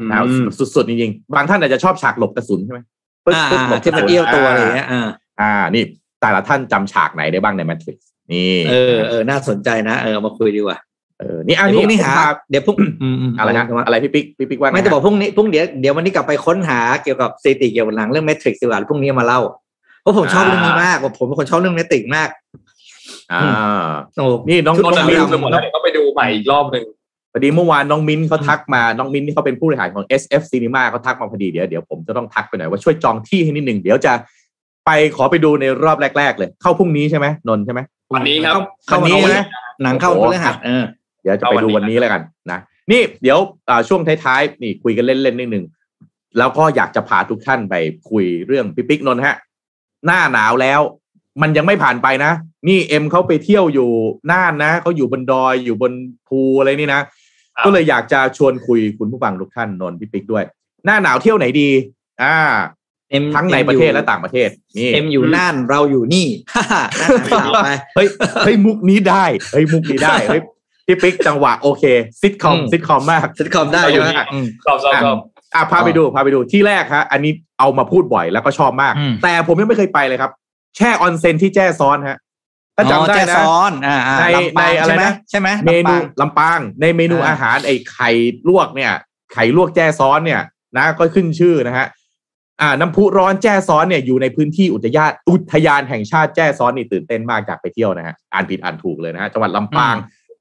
[0.10, 2.80] นะครับอืมสุดๆจริงๆบางท่านอาจจะชอบฉากหลบกระสุนใช่ไหม
[3.26, 5.08] ปึ๊บอ่าปึ๊บหลบกที่ระมันสุนเอี้ยวตัวอะไรเงี้ยอ่า
[5.41, 5.84] อ่านี่
[6.22, 7.98] แต่ละท่านจำฉากไหนได้บ้างใน Matrix
[8.32, 10.78] นี่เออเออน่าสนใจนะเออเอามาคุยดีกว่า
[11.20, 19.41] เออนี่อันเดี๋ยวพนี้รุ่งนี้หาผมพเดี๋ยวพรุ่งอืมอืมอะไรนะเาอะไรพี่ปิ๊กพี่ปิ๊กว่าไม่งจะบอกพรุ่งนี้พรุ่งเดี๋ยวเดี๋ยววันนี้กลับไปค้นหาเกี่ยวกับสถิติเกี่ยวกับหนังเรื่อง Matrix ดีกว่าพรุ่งนี้มาเล่า
[20.02, 22.30] เพราะผมชอบเรื่องนี้มากผมเป็นคนชอบเรื่อง Matrix มาก
[23.34, 23.43] อ่า
[24.15, 26.84] โอ้นี่น้องนนน้องท์ลืมิ้มนไปหมดแล้วเดี๋ยวก็ไปดูใหม่อีกรอบหนึ่ง
[27.34, 34.13] พอดีเมื่อวานน้องมิ้นเขาทักมา น้องมิ้นที่เขาเป็นผู้บริหารของ SF Cinema เขาทักมาพอดีเดี๋ยวเดี๋ยวผมจะต้องทักไปหน่อยว่าช่วยจองที่ให้นิดหนึ่งเดี๋ยวจะ
[34.86, 37.80] ไปขอไปดูในรอบแรก ๆ เลย เข้าพรุ่งนี้ใช่ไหมนนท์ใช่ไหม
[38.13, 38.63] วันนี้ครับ
[38.93, 39.45] วันนี้เข้านะ
[39.84, 40.84] หนังเข้าโอ้พโหฤหัสเออ
[41.23, 42.21] เดี๋ยวจะไปดูวันนี้แล้วกัน
[42.51, 42.59] นะ
[42.91, 45.65] นี่เดี๋ยวอ่าช่วงท้ายๆนี่คุยกันเล่นๆนิดหนึ่ง
[46.38, 47.76] แล้วก็อยากจะพาทุกท่านไป
[48.09, 49.36] คุยเรื่องพี่ปิ๊กนนท์ฮะ
[50.05, 50.82] หน้าหนาวแล้ว
[51.42, 52.32] มันยังไม่ผ่านไปนะ
[52.68, 53.90] นี่เอ็มเขาไปเที่ยวอยู่
[54.32, 55.92] น่านนะเขาอยู่บนดอยอยู่บน
[56.28, 57.02] ภูอะไรนี่นะ
[57.56, 60.44] ครับก็เลยอยากจะชวนคุยคุณผู้ฟังทุกท่านนนท์พี่ปิ๊กด้วย
[60.86, 61.70] หน้าหนาวเที่ยวไหนดี
[62.24, 62.36] อ่า
[63.12, 68.08] เอ็มทั้งในประเทศและต่างประเทศนี่เอ็มอยู่น่านเราอยู่นี่ฮ่าฮ่าน่าสาวไปเฮ้ย
[68.46, 70.42] เฮ้ยมุกนี้ได้เฮ้ยมุกนี้ได้เฮ้ย
[70.88, 71.84] พี่ปิ๊กจังหวะโอเค
[72.22, 75.18] ซิทคอมอืมซิทคอมมากซิทคอมได้ใช่ไหมเราอยู่นี่อืมชอบชอบชอบ
[75.56, 80.32] อะพาไปดูพาไปดูที่แรกฮะอันนี้เอามาพูดบ่อยแล้วก็ชอบมากอืมแต่ผมยังไม่เคยไปเลยครับ
[80.76, 82.17] แช่ออนเซ็นที่แจ้ซ้อนฮะ
[82.76, 88.09] ถ้าจำได้อ๋อแจ้นะซ้อนอ่าอ่าในลำปางในอะไรใช่ไหมนะใช่ไหมเมนูลำปางลำปางในเมนูอ่าอาหารไอ้ไข่
[88.49, 88.91] ลวกเนี่ย
[89.34, 90.41] ไข่ลวกแจ้ซ้อนเนี่ย
[90.78, 91.88] นะก็ขึ้นชื่อนะฮะ
[92.61, 99.95] อ่าน้ำพุร้อนแจ้ซ้อนเนี่ยอยู่ในพื้นที่อุทยานอุทยานแห่งชาติแจ้ซ้อนนี่ตื่นเต้นมากจากไปเที่ยวนะฮะอ่านผิดอ่านถูกเลยนะฮะจังหวัดลำปาง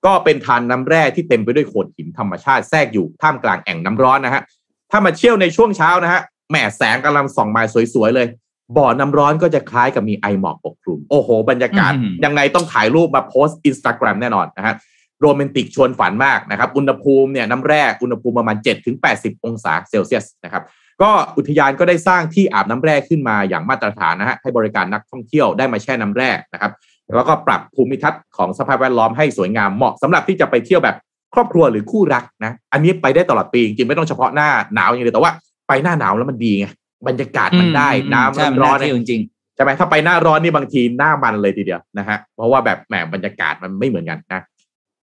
[0.06, 4.42] ก็เป็นทานน้ำแร่ที่เต็มไปด้วยโขดหินธรรมชาติแทรกอยู่ท่ามกลางแอ่งน้ำร้อนนะฮะ
[4.90, 6.20] ถ้ามาเที่ยวในช่วงเช้านะฮะ
[6.50, 7.62] แหมแสงกำลังส่องมา
[7.94, 8.28] สวยๆเลย
[8.76, 14.74] บ่อน้ำร้อนก็จะคล้ายกับมีไอหมอกปกคลุม โอ้โห บรรยากาศอืมยังไงต้องถ่ายรูปมาโพสต์อินสตาแกรมแน่นอนนะฮะ
[15.20, 20.62] โรแมนติกชวนฝันมากนะครับ อุณหภูมิเนี่ยน้ำแร่อุณหภูมิประมาณ7ถึง80 องศาเซลเซียสนะครับ
[21.02, 26.72] ก็อุทยานก็ได้สร้างที่อาบน้ำแร่ขึ้นมาอย่างมาตรฐานนะฮะให้บริการนักท่องเที่ยวได้มาแช่น้ำแร่นะครับ
[27.14, 30.96] แล้วก็ปรับภูมิทัศน์ของสภาพแวดล้อมให้สวยงามเหมาะสำหรับที่จะไปเที่ยวแบบ
[31.34, 35.32] ครอบครัวหรือคู่รักนะ อันนี้ไปได้ตลอดปีจริงๆไม่ต้องเฉพาะหน้าหนาวอย่างเดียวแต่ว่า
[35.68, 36.66] ไปหน้าหนาวแล้วมันดีไง
[37.08, 39.22] บรรยากาศมันได้อืมน้ำใช่มันร้อนที่จริง
[39.54, 44.40] ใช่ไหมถ้าไปหน้าร้อนนี่บางทีหน้ามันเลยทีเดียวนะฮะเพราะว่าแบบแหมบรรยากาศมันไม่เหมือนกันนะ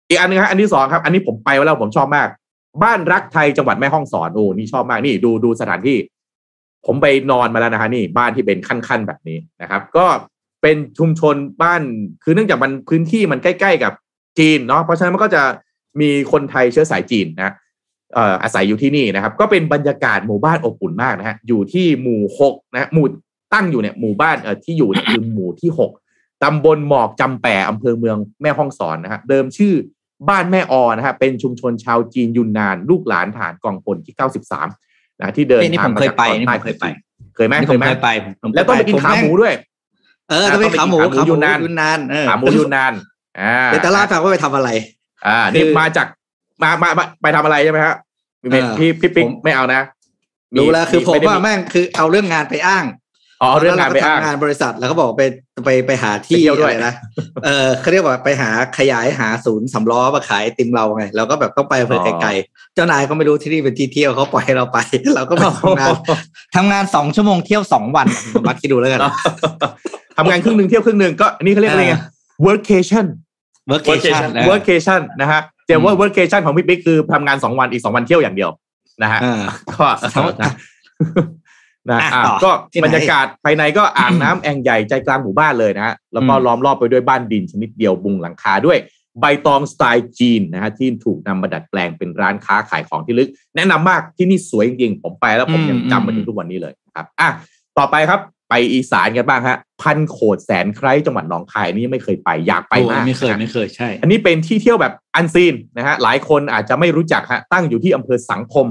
[0.09, 2.29] อีกอันหนึงฮะอันที่สองครับ อันนี้ผมไปไว้แล้วผมชอบมาก
[2.83, 5.99] บ้านรักไทยจังหวัดแม่ฮ่องสอนโอ้นี่ชอบมากนี่ดูดูสถานที่
[6.87, 10.07] ผมไปนอนมาแล้วนะฮะนี่บ้านที่เป็นขั้นๆแบบนี้นะครับ ก็
[10.63, 11.83] เป็นชุมชนบ้าน
[12.23, 13.93] คือเนื่องจากมันพื้นที่มันใกล้ ๆ กับ
[14.39, 15.43] จีนเนาะเพราะฉะนั้นมันก็จะ
[16.01, 23.07] มีคนไทยเชื้อสายจีนนะเอ่ออาศัยอยู่ที่นี่นะครับ ก็เป็นบรรยากาศหมู่บ้านอบอุ่นมากนะฮะอยู่ที่หมู่หกนะฮะหมู่
[23.55, 25.91] ตั้งอยู่เนี่ยหมู่บ้านเอ่อที่อยู่เนี่ยคือหมู่ที่หก
[26.45, 29.75] ตำบลหมอกจำแปอำเภอเมืองแม่ฮ่องสอนนะฮะเดิมชื่อ
[30.29, 34.15] บ้านแม่ออนะฮะเป็นชุมชนชาวจีนยุนนาน ลูกหลานฐานกองพลที่
[34.67, 36.87] 93นะที่เดินนี่ทางผมเคยไปมาจากตอนนี่ใต้ผมเคยไป
[37.37, 38.11] เคยไหมๆนี่เคผยมไหมเคยไป
[38.43, 39.55] ผมแล้วต้องไปกินขาหมูด้วย
[40.31, 42.93] เออต้องไปขาหมูต้องไปกินขาหมูยูนนานยูนนานเออขาหมูยูนนาน
[43.41, 44.69] อ่าเดี๋ยวจะเล่าให้ฟังว่าไปทำอะไร
[45.27, 46.07] อ่านี่คือมาจาก
[46.63, 47.95] มามามาไปทำอะไรใช่ไหมฮะ
[48.43, 49.81] พี่เออพี่พี่ปิ๊กผมไม่เอานะ
[50.59, 52.87] รู้แล้วคือผมไได้ว่าแม่งคือเอาเรื่องงานไปอ้าง
[53.43, 55.23] อ๋อเรื่องงานไปอ้างแล้วเรก็ทำงานบริษัทแล้วก็บอกไป
[55.65, 56.95] ไปไปหาที่ไปเที่ยวด้วยอะไรนะ
[57.45, 64.79] เออเขาเรียกว่าไปหาขยายหาศูนย์สำล้อมาขายไอติมเราไงเราก็แบบต้องไปเพื่อไกลๆเจ้านายก็ไม่รู้ที่นี่เป็นที่เที่ยวเขาปล่อยให้เราไป
[65.15, 65.93] เราก็ไปทำงาน
[66.57, 69.01] ทำงานสองชั่วโมงเที่ยวสองวันผมมาคิดดูแล้วกัน
[70.17, 71.97] ทำงานครึ่งหนึ่งเที่ยวครึ่งหนึ่งก็อันนี้เขาเรียกอะไรไง
[72.47, 73.07] workation
[73.73, 78.51] workation นะ workation นะฮะ เจมว่า workation ของพี่ปิ๊กคือทำงานสองวันอีกสองวันเที่ยวอย่างเดียว
[79.03, 79.43] นะฮะเออ
[79.73, 79.85] ก็
[80.43, 80.53] นะ
[81.91, 88.79] นะอะอะต่อก็ที่ไหนบรรยากาศภายในก็อ่างน้ำแอ่งใหญ่ใจกลางหมู่บ้านเลยนะฮะแล้วก็อืมล้อมรอบไปด้วยบ้านดินชนิดเดียวบุงหลังคาด้วย
[89.21, 97.29] ใบตองสไตล์จีนนะฮะที่ถูกนำมาดัดแปลงเป็นร้านค้าขายของที่ลึก แนะนำมากที่นี่สวยจริงๆผมไปแล้วผมยังจำมาถึงทุกวันนี้เลยครับอะ
[97.79, 108.67] ต่อไปครับ ไปอีสานกันบ้างฮะ พันโขดแสนไคร้จังหวัดหนองคายอันนี่ไม่เคยไปอยากไปโอ้มากไม่เคยนะไม่เคยใช่ อันนี้เป็นที่เที่ยวแบบอันซีนนะฮะหลายคนอาจจะไม่รู้จักฮะตั้งอยู่ที่อำเภอสังคม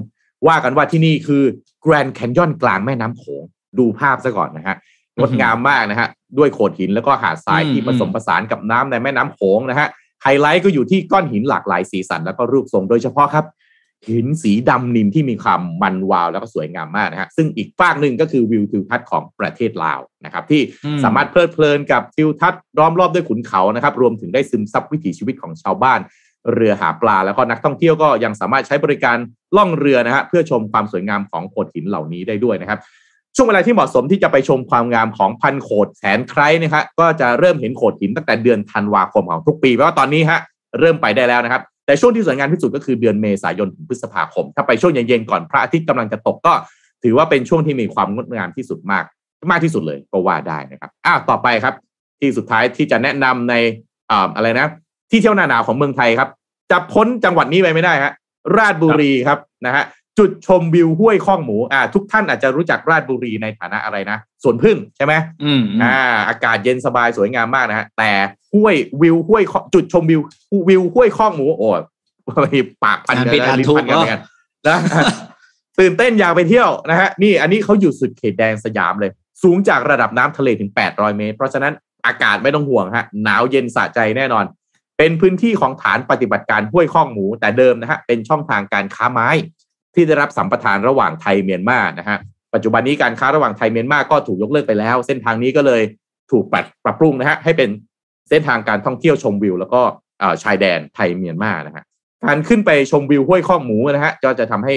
[0.47, 1.43] ว่ากันว่าที่นี่คือ
[1.85, 3.43] Grand Canyon กลางแม่น้ำโขง
[3.79, 4.75] ดูภาพซะก่อนนะฮะ
[5.19, 6.07] งดงามมากนะฮะ
[6.37, 9.87] ด้วยโขดหินแล้วก็หาดทรายอืมที่ผสมผสานกับน้ำในแม่น้ำโขงนะฮะ
[10.23, 13.45] ไฮไลท์ก็อยู่ที่ก้อนหินหลากหลายสีสันแล้วก็รูปทรงโดยเฉพาะครับ
[14.09, 25.99] หินสีดำนินที่มีความมันวาวแล้วก็สวยงามมากนะฮะซึ่งอีกฝากหนึ่งก็คือวิวทิวทัศน์ของประเทศลาวนะครับ ที่อืมสามารถเพลิดเพลินกับทิวทัศน์ล้อมรอบด้วยขุนเขานะครับ รวมถึงได้ซึมซับวิถีชีวิตของชาวบ้าน
[26.53, 29.17] เรือหาปลาแล้วก็นักท่องเที่ยวก็ยังสามารถใช้บริการ
[29.57, 32.79] ล่องเรือนะฮะเพื่อชมความสวยงามของโขดหินเหล่านี้ได้ด้วยนะครับ
[33.35, 40.39] ช่วงเวลาที่เหมาะสมที่จะไปชมความงามของพันโขดแสนไคร้นะครับก็จะเริ่มเห็นโขดหินตั้งแต่เดือนธันวาคมของทุกปีเพราะว่าตอนนี้ฮะ
[40.79, 46.53] เริ่มไปได้แล้วนะครับ แต่ช่วงที่สวยงามที่สุดก็คือเดือนเมษายนถึงพฤษภาคม ถ้าไปช่วงเย็นๆก่อนพระอาทิตย์กำลังจะตกก็
[47.03, 49.03] ถือว่าเป็นช่วงที่มีความงดงามที่สุดมาก
[49.51, 51.75] มากที่สุดเลยก็ว่าได้นะครับอ้าวต่อไปครับ
[52.19, 53.53] ที่สุดท้ายที่จะแนะนำใน
[54.11, 54.67] อ่าอะไรนะ
[55.11, 56.29] ที่เที่ยวหน้าหนาวของเมืองไทยครับ
[56.71, 58.13] จะพ้นจังหวัดนี้ไปไม่ได้ฮะ
[58.57, 59.83] ราชบุรีครับนะฮะ
[60.19, 65.13] จุดชมวิวห้วยข้องหมูอ่าทุกท่านอาจจะรู้จักราชบุรีในฐานะอะไรนะสวนพึ่งใช่ไหม
[65.43, 68.11] อืมอืมอ่า อากาศเย็นสบายสวยงามมากนะฮะแต่
[68.53, 70.21] ห้วยวิวห้วยข้อจุดชมวิว
[70.69, 71.69] วิวห้วยข้องหมูโอ้
[72.49, 74.21] ยปากพันกันอ่านผิดอ่านลิ้นถูกพันกันเนอะเหมือนกัน
[74.67, 74.77] นะ
[75.79, 79.11] ตื่นเต้นอยากไปเที่ยวนะฮะนี่อันนี้เขาอยู่สุดเขตแดนสยามเลย
[79.43, 81.73] สูงจากระดับน้ำทะเลถึง 800 เมตร เพราะฉะนั้น
[82.05, 84.45] อากาศไม่ต้องห่วงฮะหนาวเย็นสะใจแน่นอน
[84.97, 89.29] เป็นพื้นที่ของฐานปฏิบัติการห้วยข้องหมูแต่เดิมนะฮะเป็นช่องทางการค้าไม้
[89.97, 92.17] ที่ได้รับสัมปทานระหว่างไทยเมียนมานะฮะ
[92.53, 95.81] ปัจจุบันนี้การค้าระหว่างไทยเมียนมาก็ถูกยกเลิกไปแล้ว เส้นทางนี้ก็เลย
[96.31, 97.69] ถูกปรับปรับปรุงนะฮะให้เป็น
[98.29, 99.81] เส้นทางการท่องเที่ยวชมวิว แล้วก็
[100.43, 101.83] ชายแดนไทยเมียนมานะฮะ
[102.25, 104.75] การขึ้นไปชมวิวห้วยข้องหมูนะฮะก็จะทำให้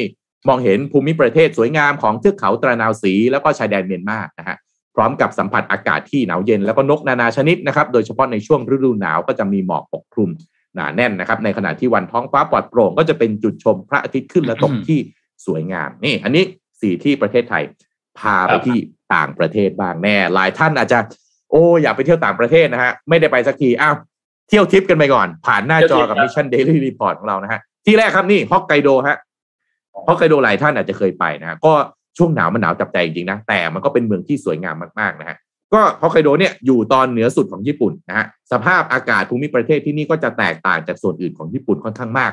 [0.48, 4.56] มองเห็นภูมิประเทศสวยงามของเทือกเขาตระนาวสีแล้วก็ชายแดนเมียนมานะฮะ
[4.94, 10.30] พร้อมกับสัมผัสอากาศที่หนาวเย็นแล้วก็นกนานาชนิดนะครับ โดยเฉพาะในช่วงฤดูหนาวก็จะมีหมอกปกคลุม
[10.74, 14.98] หนาแน่นนะครับ ในขณะที่วันท้องฟ้าปลอดโปร่งก็จะเป็นจุดชมพระอาทิตย์ขึ้นและตกอืมที่
[15.46, 16.44] สวยงาม นี่ อันนี้
[16.80, 17.64] สี่ที่ประเทศไทย
[18.18, 18.78] พาไปที่
[19.14, 20.98] ต่างประเทศบ้างแน่ หลายท่านอาจจะ
[21.50, 23.96] โอ้อยากไปเที่ยวต่างประเทศนะฮะไม่ได้ไปสักทีอ้าว
[24.48, 29.16] เที่ยวทิพย์กันไปก่อน ผ่านหน้าจอกับเที่ยวทิปครับมิชชั่นเดลี่รีพอร์ตของเรานะฮะที่แรกครับนี่ฮอกไกโดฮะ
[30.06, 31.72] ฮอกไกโดหลายท่านอาจจะเคยไปนะฮะก็
[32.18, 35.36] ช่วงหนาวมันหนาวจับใจจริงๆนะแต่มันก็เป็นเมืองที่สวยงามมากๆนะฮะ
[35.74, 42.32] ก็ฮอกไกโดเนี่ยอยู่ตอนเหนือสุดของญี่ปุ่นนะฮะสภาพอากาศภูมิประเทศที่นี่ก็จะแตกต่างจากส่วนอื่นของญี่ปุ่นค่อนข้างมาก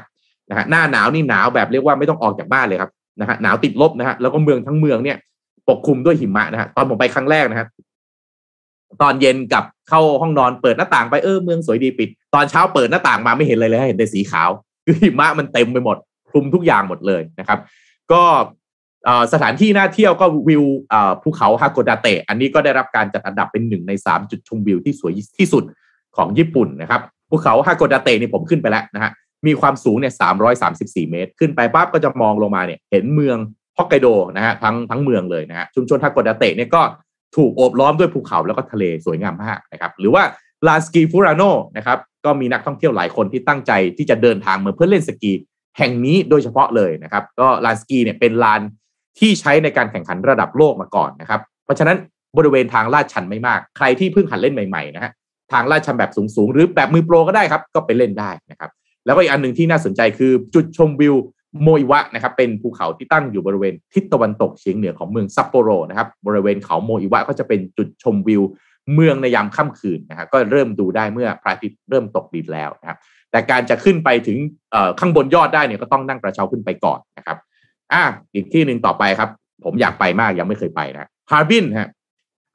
[0.50, 2.92] นะฮะหน้าหนาวนี่หนาวแบบเรียกว่าไม่ต้องออกจากบ้านเลยครับ
[3.22, 5.18] นะฮะหนาวติดลบนะฮะแล้วก็เมืองทั้งเมืองเนี่ย
[5.70, 7.68] ปกคลุมด้วยหิมะนะฮะตอนผมไปครั้งแรกนะฮะ
[9.02, 14.50] ตอนเย็นกับเข้าห้องนอนเปิดหน้าต่างไปเออเมืองสวยดีปิด ตอนเช้าเปิดหน้าต่างมาไม่เห็นเลยเลยเห็นแต่สีขาว
[14.86, 15.98] คือหิมะมันเต็มไปหมด
[16.30, 17.60] คลุมทุกอย่างหมดเลยนะครับ
[18.12, 18.24] ก็
[19.34, 20.64] สถานที่น่าเที่ยวก็วิว
[21.24, 25.64] ภูเขาฮาโกดาเตะ อันนี้ก็ได้รับการจัดอันดับเป็นหนึ่งในสามจุดชมวิวที่สวยที่สุด
[26.18, 29.11] ของญี่ปุ่นนะครับภูเขาฮาโกดาเตะนี่ผมขึ้นไปแล้วนะฮะ
[29.48, 33.38] มีความสูงเนี่ยสามร้อยสามสิบสี่เมตร ขึ้นไปปั๊บก็จะมองลงมาเนี่ยเห็นเมือง
[33.78, 36.82] ฮอกไกโดนะฮะทั้งทั้งเมืองเลยนะฮะชุมชนฮาโกดาเตะเนี่ยก็
[37.36, 40.24] ถูกโอบล้อมด้วยภูเขาแล้วก็ทะเลสวยงามมากนะครับหรือว่า
[40.68, 41.44] ลานสกีฟูรานโน
[41.78, 45.32] นะครับก็มีนักท่องเที่ยวหลายคนที่ตั้งใจที่จะเดินทางมาเพื่อเล่นสกี
[45.78, 48.61] แห่งนี้โดยเฉพาะเลยนะครับก็ลานสกีเนี่ยเป็นลาน
[49.19, 51.98] ที่ใช้ในการแข่งขันระดับโลกมาก่อนนะครับ เพราะฉะนั้น
[52.38, 55.11] บริเวณทางลาดชันไม่มาก ใครที่เพิ่งหัดเล่นใหม่ๆนะฮะ
[55.52, 58.69] ทางลาดชันแบบสูงๆ หรือแบบมือโปรก็ได้ครับ ก็ไปเล่นได้นะครับ
[59.06, 61.15] แล้วก็อีกอันหนึ่งที่น่าสนใจคือจุดชมวิว
[61.64, 68.41] โมอิวะนะครับเป็นภูเขาที่ตั้งอยู่บริเวณทิศตะวันตกเฉียงเหนือของเมืองซัปโปโรนะครับบริเวณเขาโมอิวะก็จะเป็นจุดชมวิว
[68.94, 72.98] เมืองในยามค่ำคืนนะครับก็เริ่มดูได้เมื่อพระอาทิตย์เริ่มตกดินแล้วนะครับ
[73.31, 74.38] แต่การจะขึ้นไปถึง
[74.99, 77.38] ข้างบนยอดได้เนี่ยก็ต้องนั่งกระเช้าขึ้นไปก่อนนะครับ
[77.94, 78.04] อะ
[78.34, 79.30] อีกที่หนึ่งต่อไปครับ
[79.64, 81.90] ผมอยากไปมากยังไม่เคยไปนะฮาร์บินฮะ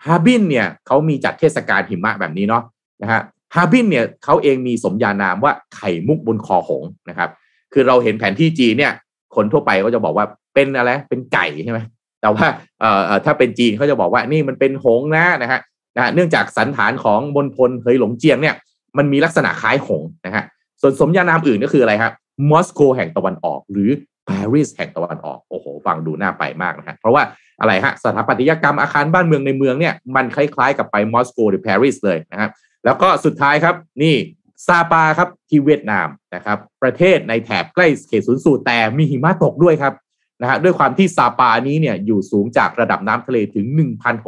[0.07, 2.63] ฮาร์บินเนี่ยเขามีจัดเทศกาลหิมะแบบนี้เนาะ
[3.03, 3.21] นะฮะ
[3.55, 7.31] ฮาร์บินเนี่ยเขาเองมีสมญานามว่าไข่มุกบนคอหงส์นะครับ
[7.73, 8.93] คือเราเห็นแผนที่จีนเนี่ย
[9.35, 11.81] คนทั่วไปก็จะบอกว่าเป็นอะไรเป็นไก่ใช่ไหม
[12.23, 12.47] แต่ว่า
[12.81, 15.61] เอ่อถ้าเป็นจีนเขาจะบอกว่านี่มันเป็นหงส์นะนะฮะ
[15.97, 18.55] นะเนื่องจากสัณฐานของมณฑลเฮยหลงเจียงเนี่ย
[18.99, 20.45] มันมีลักษณะคล้ายหงส์นะฮะ
[20.81, 22.13] ส่วนสมญานามอื่นก็คืออะไรครับ
[22.51, 27.23] มอสโกแห่งตะวันออก หรือารีสแห่งตะวันออกโอ้โหฟังดูน่าไปมากนะฮะเพราะว่า
[27.61, 32.51] อะไรฮะสถาปัตยกรรมอาคารบ้านเมืองในเมืองเนี่ยมันคล้ายๆกับไปมอสโกหรือปารีสเลยนะครับ
[32.85, 34.15] แล้วก็สุดท้ายครับนี่
[34.67, 39.95] ซาปาครับที่เวียดนามนะครับประเทศในแถบใกล้เขตศูนย์สูตรแต่มีหิมะตกด้วยครับ
[40.43, 43.67] นะฮะด้วยความที่ซาปานี้เนี่ยอยู่สูงจากระดับน้ำทะเลถึง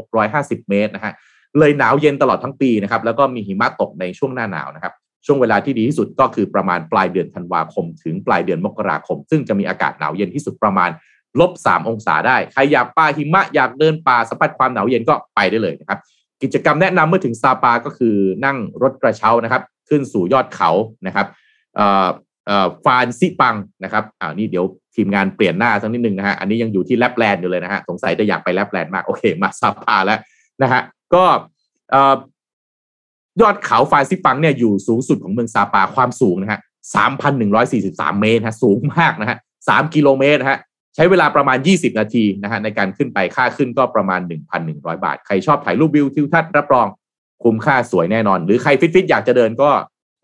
[0.05, 1.13] 1,650 เมตรนะฮะ
[1.59, 4.93] เลยหนาวเย็นตลอดทั้งปีนะครับแล้วก็มีหิมะตกในช่วงหน้าหนาวนะครับ
[5.27, 10.91] ช่วงเวลาที่ดีที่สุดก็คือประมาณปลายเดือนธันวาคม ถึงปลายเดือนมกราคม ซึ่งจะมีอากาศหนาวเย็นที่สุดประมาณ
[11.41, 15.99] ลบสามองศาได้ ใครอยากป่าหิมะอยากเดินป่าสัมผัสความหนาวเย็นก็ไปได้เลยนะครับ
[16.43, 20.71] กิจกรรมแนะนำเมื่อถึงซาปาก็คือนั่งรถกระเช้านะครับ ขึ้นสู่ยอดเขา
[21.07, 21.27] นะครับ
[22.85, 24.65] ฟานซิปังนะครับอ่านี่เดี๋ยว
[24.97, 30.19] ทีมงานเปลี่ยนหน้าสักนิดนึงนะฮะ อันนี้ยังอยู่ที่แลปแลนด์อยู่เลยนะฮะ สงสัยจะอยากไปแลปแลนด์มาก โอเค มาซาปาแล้ว
[30.63, 30.83] นะฮะ
[31.15, 31.25] ก็
[33.43, 36.61] ยอดเขาฟาซิปังเนี่ยอยู่สูงสุดของเมืองซาปาความสูงนะฮะ
[36.95, 39.37] สามพันหนึ่งร้อยสี่สิบสามเมตรฮะสูงมากนะฮะ
[39.69, 40.59] สามกิโลเมตรฮะ
[40.95, 44.21] ใช้เวลาประมาณ 20 นาทีนะฮะในการขึ้นไปค่าขึ้นก็ประมาณ
[44.63, 46.87] 1,100 บาท ใครชอบถ่ายรูปวิวทิวทัศน์รับรอง
[47.45, 49.71] คุ้มค่าสวยแน่นอน หรือใครฟิตๆอยากจะเดินก็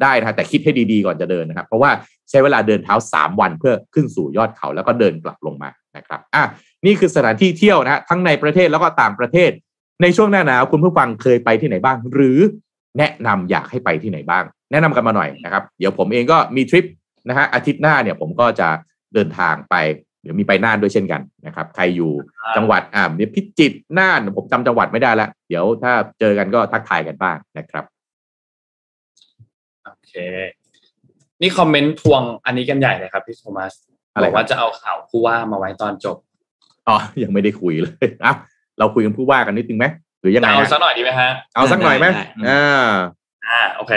[0.03, 1.91] ได้นะแต่คิดให้ดีๆก่อนจะเดินนะครับ เพราะว่า
[2.31, 6.45] ใช้เวลาเดินเท้า 3 วันเพื่อขึ้นสู่ยอดเขาแล้วก็เดินกลับลงมานะครับอะ
[6.87, 9.51] นี่คือสถานที่เที่ยวนะฮะทั้งในประเทศแล้วก็ต่างประเทศ
[10.03, 12.39] ในช่วงหน้าหนาวคุณผู้ฟังเคยไปที่ไหนบ้าง หรือ
[12.99, 16.85] แนะนำอยากให้ไปที่ไหนบ้าง แนะนำกันมาหน่อยนะครับ เดี๋ยวผมเองก็มีทริป
[17.29, 18.69] นะฮะอาทิตย์หน้าเนี่ยผมก็จะ
[19.15, 19.75] เดินทางไป
[20.23, 22.13] เดี๋ยวมีไปน่านด้วยเช่นกันนะครับ ใครอยู่
[22.57, 27.85] จังหวัดอ่าเนี่ยพิจิตรน่านผมจำจังหวัดไม่ได้ละเดี๋ยวถ้าเจอกันก็ทักทายกันบ้างนะครับ
[29.85, 30.13] โอเค
[31.41, 33.73] นี่คอมเมนต์ทวงอันนี้กันใหญ่เลยครับพี่โทมัส
[34.23, 36.17] บอกว่าจะเอาข่าวผู้ว่ามาไว้ตอนจบ
[36.89, 38.35] อ๋อยังไม่ได้คุยเลยอะ
[38.79, 39.87] เราคุยกันผู้ว่ากันนิดนึงไหม
[40.21, 42.07] หรือยังไงเอาสักหน่อยดีไหมฮะเอาสักหน่อยไหม
[42.49, 42.89] อ่า
[43.49, 43.93] อ่าโอเค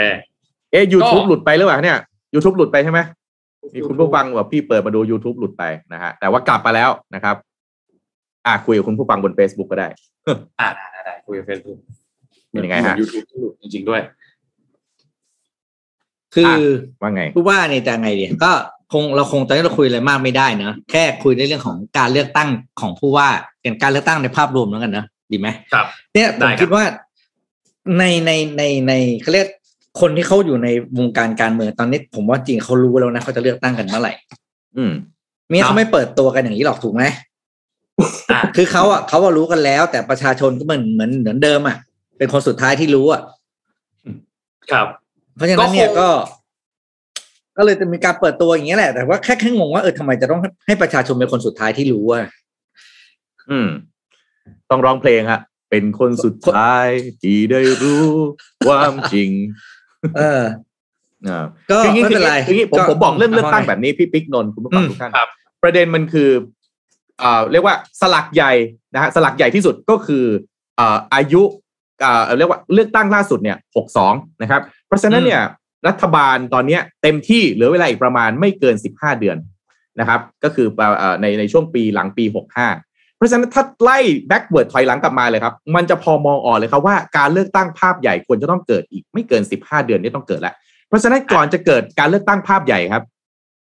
[0.72, 2.00] เอ๊ยยูทูบหลุดไปหรือเปล่าเนี่ย
[2.34, 3.00] ยูทูบหลุดไปใช่ไหม
[3.76, 5.64] มีคุณผู้ฟังแบบพี่เปิดมาดู YouTube หลุดไป
[5.94, 7.36] นะฮะแต่ว่ากลับมาแล้วนะครับ
[8.46, 9.88] อ่าคุยกับคุณผู้ฟังบน Facebook ก็ได้
[10.60, 11.78] อ่าได้ได้คุยกับเฟซบุ๊ก
[12.52, 14.02] เป็นยังไงฮะยูทูบหลุดจริง ๆด้วย
[16.36, 16.46] คือ
[17.02, 18.52] ว่าไงผู้ว่านี่จะไงดีก็
[18.94, 22.50] คงเราคงตอนนี้เราคุยอะไรมากไม่ได้เนะแค่คุยในเรื่องของการเลือกตั้ง
[22.82, 23.28] ของผู้ว่า
[23.62, 26.84] เป็นการเลือกตั้งในภาพรวมแล้วกันนะ ดีไหมครับ เนี่ยผมคิดว่า
[27.98, 29.48] ในในในในเขาเรียก
[30.02, 34.14] คนที่เขาอยู่ในวงการการเมืองตอนนี้ ผมว่าจริงเขารู้แล้วนะเขาจะเลือกตั้งกันเมื่อไหร่
[34.78, 34.92] อืม
[35.52, 37.04] มีเขาไม่เปิดตัวกันอย่างนี้หรอกถูกไหม
[38.56, 41.78] คือเขาอะเขาว่ารู้กันแล้ว แต่ประชาชนก็เหมือนเหมือนเหมือนเดิมอะ
[42.18, 43.22] เป็นคนสุดท้ายที่รู้อะ
[44.72, 44.88] ครับ
[45.36, 46.10] เพราะฉะนั้นเนี่ยก็
[47.58, 52.24] ก็เลยจะมีการเปิดตัวอย่างเงี้ยแหละแต่ว่าแค่แค่งงว่าเออทำไมจะต้องให้ประชาชนเป็นคนสุดท้ายที่รู้อะ
[53.52, 53.70] อืม
[54.70, 56.88] ต้องร้องเพลงฮะ เป็นคนสุดท้าย
[57.22, 58.06] ที่ได้รู้
[58.68, 59.30] ความจริง
[60.18, 60.44] เออ
[61.72, 65.12] ก็ไม่เป็นไรคือผมผมบอกเรื่องเลือกตั้งแบบนี้พี่ปิ๊กนนท์คุณผู้ฟังทุกท่าน
[65.64, 66.30] ประเด็นมันคือ
[67.22, 68.54] อ่าเรียกว่าสลักใหญ่
[68.94, 70.26] นะฮะสลักใหญ่ที่สุดก็คือ
[70.80, 71.42] อ่าอายุ
[72.04, 75.42] อ่าเรียกว่าเลือกตั้งล่าสุดเนี่ยหกสองนะครับ เพราะฉะนั้นเนี่ย
[75.88, 79.38] รัฐบาลตอนนี้เต็มที่เหลือเวลาอีกประมาณไม่เกินสิบห้าเดือน
[80.00, 80.68] นะครับ ก็คือ
[81.22, 82.93] ในในช่วงปีหลังปีหกห้าเพ
[83.24, 90.54] ราะฉะนั้นถ้าไล่ backward ถอยหลังกลับมาเลยครับ มันจะพอมองออกเลยครับว่าการเลือกตั้งภาพใหญ่ควรจะต้องเกิดอีกไม่เกินสิบห้าเดือนนี้ต้องเกิดแล้ว
[90.88, 93.04] เพราะฉะนั้นก่อนจะเกิดการเลือกตั้งภาพใหญ่ครับ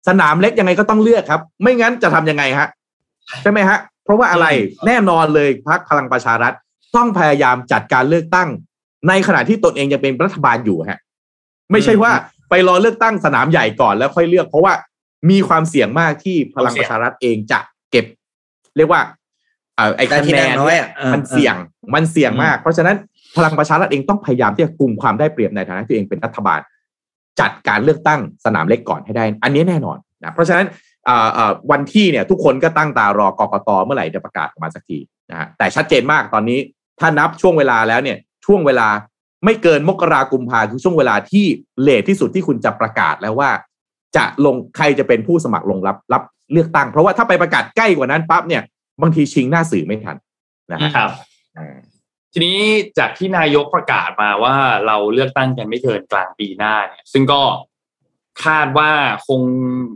[0.08, 2.68] สนามเล็กยังไงก็ต้องเลือกครับ ไม่งั้นจะทำยังไงฮะ
[3.42, 4.46] ใช่ไหมฮะ เพราะว่าอะไร
[4.86, 6.52] แน่นอนเลยพรรคพลังประชารัฐ
[6.96, 8.48] ต้องพยายามจัดการเลือกตั้ง
[9.08, 10.98] ในขณะที่ตนเองยังเป็นรัฐบาลอยู่ฮะ
[11.72, 12.12] ไม่ใช่ว่า
[12.50, 14.74] ไปรอเลือกตั้งสนามใหญ่ก่อนแล้วค่อยเลือก เพราะว่า
[15.30, 17.58] มีความเสี่ยงมากที่พลังประชารัฐเองจะ
[17.90, 18.04] เก็บ
[18.76, 19.23] เรียกว่าเอ่อ
[19.96, 21.54] ไอ้ได้คะที่แนนั่งนน้อยเนี่ยอะเออมันเสี่ยง
[21.94, 22.96] มันเสี่ยงอืมมาก เพราะฉะนั้น
[23.36, 26.60] พลังประชารัฐเองต้องพยายามที่จะกลุ่มความได้เปรียบในฐานะที่ตัวเองเป็นรัฐบาล
[27.40, 30.66] จัดการเลือกตั้งสนามเล็กก่อนให้ได้ อันนี้แน่นอนนะเพราะฉะนั้น
[31.08, 34.98] อ่าอ่าวันที่เนี่ยทุกคนก็ตั้งตารอกกตเมื่อไหร่จะประกาศออกมาสักที
[35.30, 36.58] นะฮะแต่ชัดเจนมากตอนนี้
[37.00, 38.88] ถ้านับช่วงเวลาแล้วเนี่ยช่วงเวลา
[39.44, 41.46] ไม่เกินมกรากุมภาคือช่วงเวลาที่
[41.82, 43.50] เลทที่สุดที่คุณจะประกาศแล้วว่า
[44.16, 46.22] จะลงใครจะเป็นผู้สมัครลงรับรับ
[46.52, 48.62] เลือกตั้ง เพราะว่าถ้าไปประกาศใกล้กว่านั้นปั๊บเนี่ย
[49.02, 50.16] บางทีชิงหน้าสื่อไม่ทัน
[50.72, 51.10] นะฮะครับ
[51.58, 51.76] อ่า
[52.32, 52.58] ทีนี้
[52.98, 54.54] จากที่นายกประกาศมาว่า
[54.86, 57.42] เราเลือกตั้งกันไม่เกินกลางปีหน้าเนี่ยซึ่งก็
[58.44, 58.90] คาดว่า
[59.26, 59.42] คง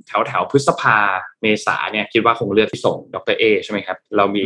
[0.06, 0.98] แถวแถวๆพฤษภา
[1.40, 4.44] เมษาเนี่ยคิดว่าคงเลือกที่ส่งดรเอใช่ไหมครับ เรามี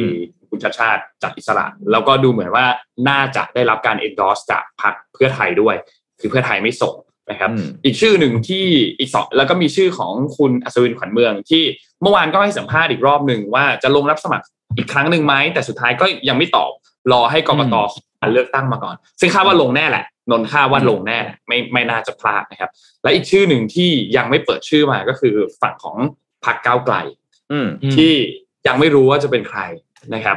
[0.50, 2.66] คุณชาติชาติจากอิสระ แล้วก็ดูเหมือนว่า
[3.08, 5.76] น่าจะได้รับการ endorse จากพรรคเพื่อไทยด้วย
[6.20, 6.94] คือเพื่อไทยไม่ส่ง
[7.30, 8.64] นะครับอืมอีกชื่อหนึ่งที่
[8.98, 11.62] อีกสองแล้วก็มีชื่อของคุณอัศวินขวัญเมือง ที่
[12.02, 14.46] เมื่อวานก็ให้สัมภาษณ์อีกรอบหนึ่งว่าจะลงรับสมัคร
[14.76, 16.70] อีกครั้งหนึ่งไหมแต่สุดท้ายก็ยังไม่ตอบ
[17.12, 17.74] รอให้กกต
[18.20, 22.70] การเลือกตั้งมาก่อน ซึ่งคาดว่าลงแน่แหละนนท์คาดว่าลงแน่แหละไม่ไม่น่าจะพลาดนะครับ
[23.02, 25.96] และอีกชื่อหนึ่งที่ยังไม่เปิดชื่อมาก็คือฝั่งของ
[26.44, 26.96] พรรคก้าวไกล
[27.52, 28.12] อืมอืมที่
[28.66, 29.60] ยังไม่รู้ว่าจะเป็นใคร
[30.14, 30.36] นะครับ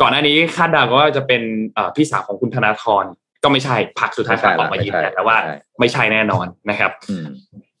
[0.00, 1.42] ก่อนหน้านี้คาดเดาว่าจะเป็น
[1.74, 3.04] เอ่อพี่สาวของคุณธนาธร
[3.42, 5.36] ก็ไม่ใช่พรรคสุดท้ายไม่ใช่ออกมาละยืนไม่ยัใช่นแต่ว่า
[5.80, 7.26] ไม่ใช่ไม่ใช่แน่นอนนะครับอืม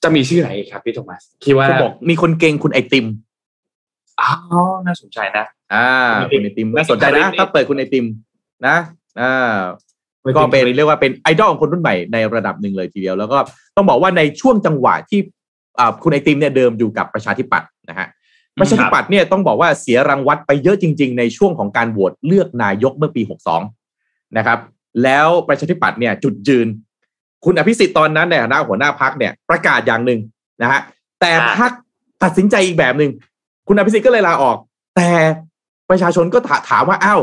[0.02, 3.06] จะมีชื่อไหนอีกครับพี่โทมัสคิดว่าคุณบอกมีคนเก่งคุณไอติม
[4.20, 4.30] อ๋อ
[4.86, 5.86] น่าสนใจนะอ่า
[6.32, 8.06] คุคุณณไอไอติติมมน่าสนใจคุณไอตินะมถ้าเปิดคุณไอติม
[8.66, 8.76] นะ
[9.20, 9.56] อ่า
[10.36, 13.38] ก็เป็นเรียกว่าเป็นไอดอลของคนรุ่นใหม่ในระดับหนึ่งเลยทีเดียว แล้วก็
[13.76, 15.20] ต้องบอกว่าในช่วงจังหวะที่
[15.78, 18.08] อ่าคุณไอติมเนี่ยเดิมอยู่กับประชาธิปัตย์นะฮะ
[18.60, 23.22] ประชาธิปัตย์เนี่ยต้องบอกว่าเสียรังวัดไปเยอะจริง ๆ ในช่วงของการโหวตเลือกนายกเมื่อปี
[23.78, 24.58] 62 นะครับ
[25.04, 26.66] แล้วประชาธิปัตย์เนี่ยจุดยืน
[27.44, 30.20] คุณอภิสิทธิ์ตอนนั้นในฐานะหัวหน้าพักเนี่ยประกาศอย่างหนึ่ง
[30.62, 30.80] นะฮะ
[31.20, 31.72] แต่อ่าพัก
[32.22, 33.10] ตัดสินใจอีกแบบหนึ่ง
[33.68, 34.56] คุณอภิสิทธิ์ก็เลยลาออก
[34.96, 35.10] แต่
[35.90, 37.20] ประชาชนก็ถาถามว่าอ้าว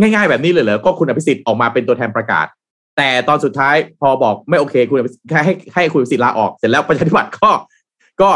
[0.00, 2.46] ง่าย ๆ แบบนี้เลยเหรอก็คุณอภิสิทธิ์ออกมาเป็นตัวแทนประกาศ
[2.96, 7.50] แต่ตอนสุดท้ายพอบอกไม่โอเค คุณอภิสิทธิ์แค่ให้ให้คุณอภิสิทธิ์ลาออกเสร็จแล้วประชาธิปัตย์ก็
[8.20, 8.30] ก็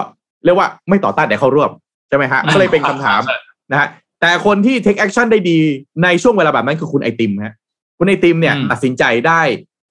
[0.44, 1.70] เรียกว่าไม่ต่อต้านแต่เข้าร่วม
[2.09, 3.20] ใช่ไหมฮะก็เลยเป็นคำถาม
[3.70, 3.88] นะฮะ
[4.20, 5.59] แต่คนที่ take action ได้ดี
[6.02, 7.55] ในช่วงเวลาแบบนั้นคือคุณไอติมฮะ
[7.98, 9.40] คุณไอติมเนี่ยอืมตัดสินใจได้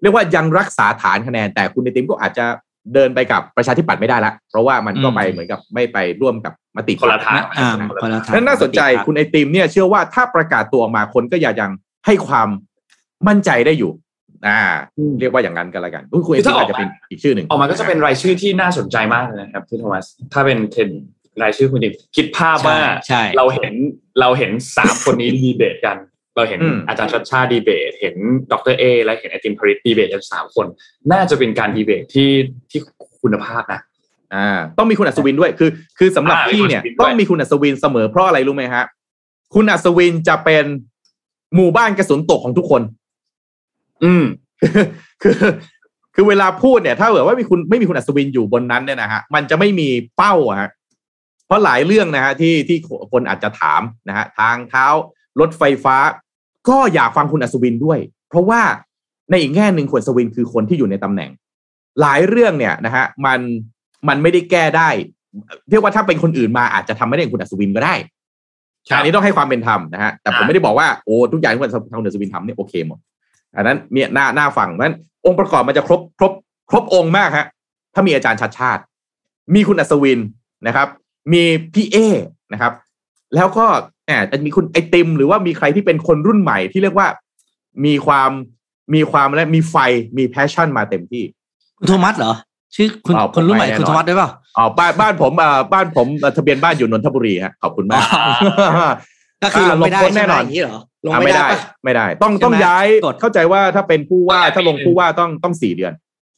[0.01, 2.45] เรียกว่ายังรักษาฐานคะแนน แต่คุณไอติมก็อาจจะ
[2.93, 7.69] เดินไปกับประชาธิปัตย์ไม่ได้ละ เพราะว่ามันก็ไปเหมือนกับไม่ไปร่วมกับมติคนละทางอ่า
[8.01, 11.71] คนละทางนั้นน่าสนใจคุณไอติมเนี่ยเชื่อว่าถ้าประกาศตัวออกมาคนก็ยัง
[12.05, 12.47] ให้ความ
[13.27, 13.91] มั่นใจได้อยู่
[14.47, 14.59] อ่า
[14.97, 20.89] อืมเรียกว่าอย่างนั้นกันละกันอุ๊ยคุณไอคือติถ้ามออกอาจจะเป็นอีกชื่อหนึ่งออกมาก็จะเป็นรายชื่อที่น่าสนใจมากเลยนะครับพี่โทมัสถ้าเป็นเทรน
[21.41, 22.77] รายชื่อคุณดิมคิดภาพว่า
[23.07, 23.73] ใช่เราเห็น
[24.19, 25.97] เราเห็นสามคนนี้ดีเบตกัน
[26.35, 28.15] เราเห็นอืมอาจารย์ชัดชาติดีเบต เห็น
[28.51, 30.65] ดรเอและเห็นไอติมพริตดีเบตกันสามคน
[31.11, 32.29] น่าจะเป็นการดีเบตที่
[32.71, 32.79] ที่
[33.21, 33.81] คุณภาพนะ
[34.35, 38.83] อ่า ต้องมีคุณอัศวินด้วยคือ คือสำหรับอ่าพี่เนี่ยมีคุณอัศวินด้วยต้องมีคุณอัศวินเสมอเพราะอะไรรู้ไหมฮะ
[39.53, 40.65] คุณอัศวินจะเป็น
[41.55, 42.81] หมู่บ้านกระสุนตกของทุกคน
[44.03, 44.23] อืม
[45.23, 45.35] คือ
[46.15, 50.69] คือเวลาพูดเนี่ยถ้าเกิดว่ามีคุณไม่มีคุณอัศวินอยู่บนนั้นเนี่ยนะฮะมันจะไม่มีเป้าอะฮะ
[51.45, 52.77] เพราะหลายเรื่องนะฮะที่ที่
[53.11, 54.87] คนอาจจะถามนะฮะทางเท้า
[55.39, 55.95] รถไฟฟ้า
[56.69, 58.61] ก็อยากฟังคุณอัศวินด้วย เพราะว่า
[59.29, 61.29] ในอีกแง่หนึ่งคุณอัศวินคือคนที่อยู่ในตำแหน่ง
[62.01, 63.39] หลายเรื่องเนี่ยนะฮะมัน
[64.07, 64.89] มันไม่ได้แก้ได้
[65.69, 67.95] เรียกว่าถ้าเป็นคนอื่นมาอาจจะทำไม่ได้อย่างคุณอัศวินก็ได้
[68.89, 72.99] ครับอันนี้ต้องให้ความเป็นธรรมนะฮะแต่ผมอ่าไม่ได้บอกว่าโอ้ทุกอย่างที่คุณทางคุณอัศวินทำเนี่ยโอเคหมด
[73.55, 76.33] อันนั้นเนี่ยหน้าหน้าฟังเพราะฉะนั้นองค์ประกอบมันจะครบครบ
[76.69, 77.47] ครบองค์มากฮะ
[77.93, 78.81] ถ้ามีอาจารย์ชัชชาติ
[79.55, 80.19] มีคุณอัศวิน
[80.67, 80.87] นะครับ
[81.33, 81.43] มี
[81.73, 81.97] พี่เอ
[82.53, 82.73] นะครับ
[83.35, 87.07] แล้วก็แอบจะมีคุณไอติม หรือว่ามีใครที่เป็นคนรุ่นใหม่ที่เรียกว่า
[87.85, 88.31] มีความ
[88.93, 89.75] มีความและมีไฟ
[90.17, 91.23] มี passion มาเต็มที่
[91.77, 92.33] คุณโทมัสเหรอ
[92.75, 98.03] ชื่อคุณอ๋อผมคนรุ่นใหม่ไม่แน่นอนคุณโทมัสได้เปล่าอ๋อบ้านบ้านผมอ่าบ้านผมเอ่อทะเบียนบ้านอยู่นนทบุรีฮะขอบคุณมาก
[99.43, 105.93] ก็คือลงไม่ได้อ่าลงพ้นแน่ใช่ไหมนอนอย่างนี้เหรอลงอะไม่ไม่ได้ได้ปะไม่ได้ ต้องใช่ไหมต้องย้ายกฎเข้าใจว่าถ้าเป็นผู้ว่าต้องย้ายถ้าลงปีหนึ่งผู้ว่าต้องต้องสี่เดือน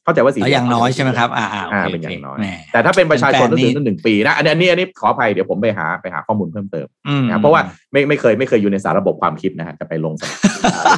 [0.08, 7.60] เข้าใจว่าสี่เอาเดืนอย่างน้อยใช่ไหมครับอ่าอ่าโออ่าเคเป็นอย่างน้อยแหมแต่ถ้าเป็นประชาชนแฟนๆต้องถึงนี่หนึ่งปีนะอันนี้อันนี้อันนี้ขออภัยเดี๋ยวผมไปหาไปหาข้อมูลเพิ่มเติมอืมนะครับเพราะว่า
[7.92, 10.40] ไม่ไม่เคยไม่เคยอยู่ในสารระบบความคิดนะฮะจะไปลงสมัคร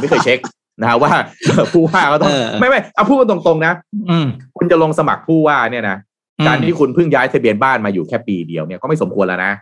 [0.00, 0.38] ไม่เคยเช็ค
[0.80, 1.10] นะฮะว่า
[1.72, 3.72] ผู้ว่าก็ต้องเออไม่ไม่เอาพูดกันตรงๆนะ
[4.10, 4.26] อืม
[4.56, 5.96] คุณจะลงสมัครผู้ว่าเนี่ยนะ
[6.38, 9.52] อืมการที่คุณเพิ่งย้ายทะเบียนบ้านมาอยู่แค่ปีเดียวเนี่ยก็ไม่สมควรแล้วนะ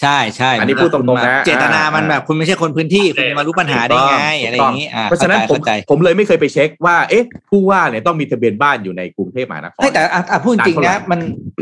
[0.00, 11.20] ใช่ใช่อันนี้พูดตรงๆนะเจตนามันอ่าแบบคุณไม่ใช่คนพื้นที่คุณจะมารู้ปัญหาได้ไงอะไรอย่างนี้อ่าเพราะฉะนั้นผมเข้าใจผมเลยไม่เคยไปเช็คว่าเอ๊ะผู้ว่าเนี่ยต้องมีทะเบียนบ้านอยู่ในกรุงเทพมหานครเฮ้ยแต่อะอะพูดจริงนานเท่าไหร่นะมัน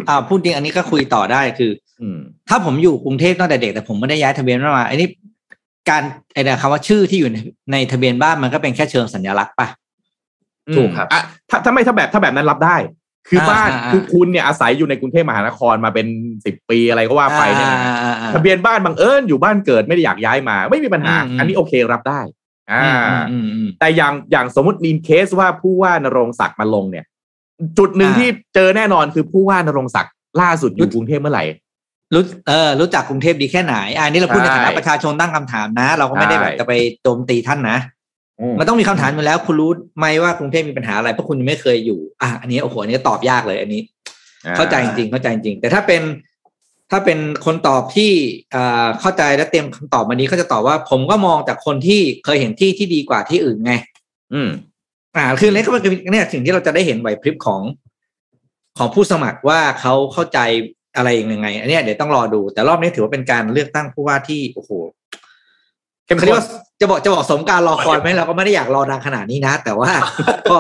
[0.09, 1.71] อ่าพูดจริงอันนี้ก็คุยต่อได้คือ
[2.03, 5.09] อืมถ้าผมอยู่กรุงเทพตั้งแต่เด็กแต่ผมไม่ได้ย้ายทะเบียนบ้านมาอันนี้
[5.91, 6.03] การ
[6.35, 7.37] ไอ้เนี่ยคำว่าชื่อที่อยู่ใน
[7.73, 9.69] ในทะเบียนบ้านมันก็เป็นแค่เชิงสัญลักษณ์ป่ะ
[10.77, 11.21] ถูกครับอะ
[11.51, 12.77] ถ้าถ้าไม่ถ้าแบบถ้าแบบนั้นรับได้
[13.31, 16.07] คือบ้านอ่าอ่าคือคุณเนี่ยอาศัยอยู่ในกรุงเทพมหานครมาเป็น
[16.45, 22.21] สิบปีอะไรก็ว่าไปเนี่ยนะอ่าอ่าอ่าทะเบียนบ้านบังเอิญอยู่บ้านเกิดไม่ได้อยากย้ายมา ไม่มีปัญหาอืมอันนี้โอเครับได้
[22.73, 22.85] อ่า
[23.31, 27.05] อืมอืมอืมแต่อย่างอย่างสมมตินีนเคสว่าผู้ว่านรงศักดิ์มาลงเนี่ย
[27.79, 31.45] จุดหนึ่งอ่าที่เจอแน่นอนคือผู้ว่านรงศักดิ์ล่าสุดอยู่กรุงเทพเมื่อไหร่
[32.15, 36.73] รู้เออรู้จักกรุงเทพดีแค่ไหนอ่านี่เราพูดในใช่ฐานะประชาชนตั้งคำถามนะ เราก็ไม่ได้แบบใช่จะไป
[37.03, 37.79] โจมตีท่านนะ
[38.59, 43.81] มันต้องมีคำถามอยู่แล้ว คุณรู้ไหมว่ากรุงเทพมีปัญหาอะไรเพราะคุณยังไม่เคยอยู่ อะอันนี้โอ้โหอันนี้ตอบยากเลยอันนี้
[44.47, 46.03] อ่เข้าใจจริงๆเข้าใจจริงๆแต่ถ้าเป็น
[46.91, 48.13] ถ้าเป็นคนตอบที่
[48.55, 53.73] อ่าเข้าใจและเตรียมคำตอบมานี้เขาจะตอบว่า ผมก็มองจากคนที่เคยเห็นที่ที่ดีกว่าที่อื่นไง
[54.35, 54.51] อืม
[55.17, 57.63] อ่า คือเนี่ยก็มันคือเนี่ยสิ่งที่เราจะได้เห็นไหวพริบของ
[58.79, 60.39] ของผู้สมัครว่าเขาเข้าใจ
[60.97, 64.71] อะไรยังไง อันเนี้ยเดี๋ยวต้องรอดู แต่รอบนี้ถือว่าเป็นการเลือกตั้งผู้ว่าที่โอ้โห
[66.07, 66.47] เข้มเขาข้เรียนกว่า
[66.81, 69.91] จะบอกจะบอกสมการรอคอยไหมเราก็ไม่ได้อยากรอนานขนาดนี้นะ แต่ว่า
[70.51, 70.57] พอ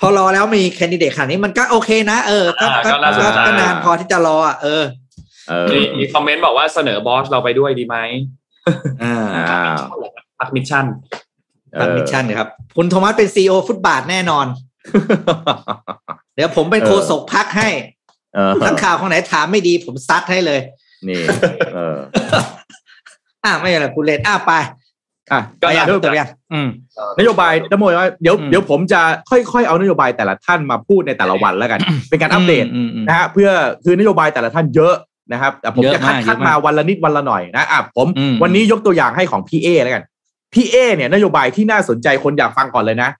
[0.00, 4.84] พอรอแล้วมี candidate ขนาดนี้มันก็โอเคนะ เออก็อ่าก็ก็น่าสนใจก็นานพอที่จะรออะเออ
[5.48, 7.96] เออมีมี comment บอกว่าเสนอ boss เราไปด้วยดีไหม
[9.02, 9.14] อ่า
[9.50, 9.62] อ่า
[10.38, 10.86] พรรค mission
[11.80, 14.46] ทำ mission นะครับ คุณโทมัสเป็น CEO ฟุตบาทแน่นอน
[16.34, 17.68] เดี๋ยวผมเป็นโฆษกพรรคให้
[18.34, 20.60] เออทั้งข่าวของไหนถามไม่ดีผมซัดให้เลย
[21.08, 21.20] นี่
[21.74, 21.98] เออ
[23.44, 24.52] อ่าไม่เป็นไรคุณเล่นอ่าไป
[25.32, 26.68] อะก็ไปอยัยางกจบยังอืม
[27.18, 29.00] นโยบายนโมยว่าเดี๋ยวอืมเดี๋ยวผมจะ
[29.30, 33.50] ค่อยๆเอานโยบายแต่ละท่านมาพูดในแต่ละวันแล้วกัน เป็นการอัปเดตอืมอืมนะฮะเพื่อ
[33.84, 34.94] คือนโยบายแต่ละท่านเยอะ
[35.32, 40.04] นะครับแต่ผมเยอะจะคัดมากคัดเยอะมากมาวันละนิดวันละหน่อยนะอะผมอืมวันนี้ยกตัวอย่างให้ของพี่เอแล้วกัน
[40.54, 43.10] พี่เอเนี่ยนโยบายที่น่าสนใจคนอยากฟังก่อนเลยนะ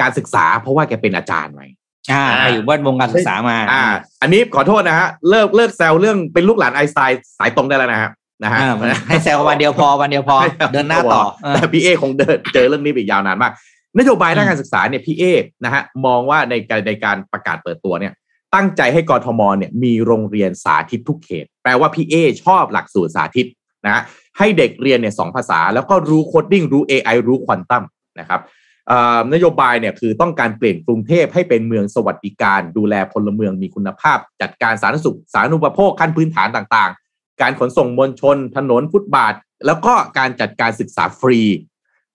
[0.00, 1.66] การศึกษาเพราะว่าแกเป็นอาจารย์ไว้
[2.12, 3.84] อ่าอ่าใครอยู่บ้านวงการศึกษามา อ่า
[4.22, 8.10] อันนี้ขอโทษนะฮะเลิกเลิกแซวเรื่องเป็นลูกหลานไอน์สไตน์สายตรงได้แล้วนะฮะ
[8.42, 10.36] นะฮะอ่าให้แซววันเดียวพอวันเดียวพอ
[10.72, 13.52] เดินหน้าต่อเออแต่พี่เอ้คงเดินเจอเรื่องนี้ไปอีกยาวนานมาก
[13.98, 15.24] นโยบายด้านการศึกษาเนี่ยพี่เอ้
[15.64, 18.12] นะฮะมองว่าในการในการประกาศเปิดตัวเนี่ย
[18.54, 23.46] ตั้งใจให้กทมเนี่ยมีโรงเรียนสาธิตทุกเขต แปลว่าพี่เอ้ชอบหลักสูตรสาธิต
[23.84, 24.02] นะฮะ
[24.38, 27.84] ให้เด็กเรียนเนี่ยสองภาษา แล้วก็รู้ coding รู้ AI รู้ควอนตัม
[28.20, 28.40] นะครับ
[28.88, 37.07] เอ่อนโยบายเนี่ยคือต้องการเปลี่ยนกรุงเทพให้เป็นเมืองสวัสดิการ ดูแลพลเมืองมีคุณภาพ จัดการสาธารณสุขสาธารณูปโภคขั้นพื้นฐานต่างๆ
[37.42, 39.34] การขนส่งมวลชน ถนนฟุตบาท
[39.66, 41.40] แล้วก็การจัดการศึกษาฟรี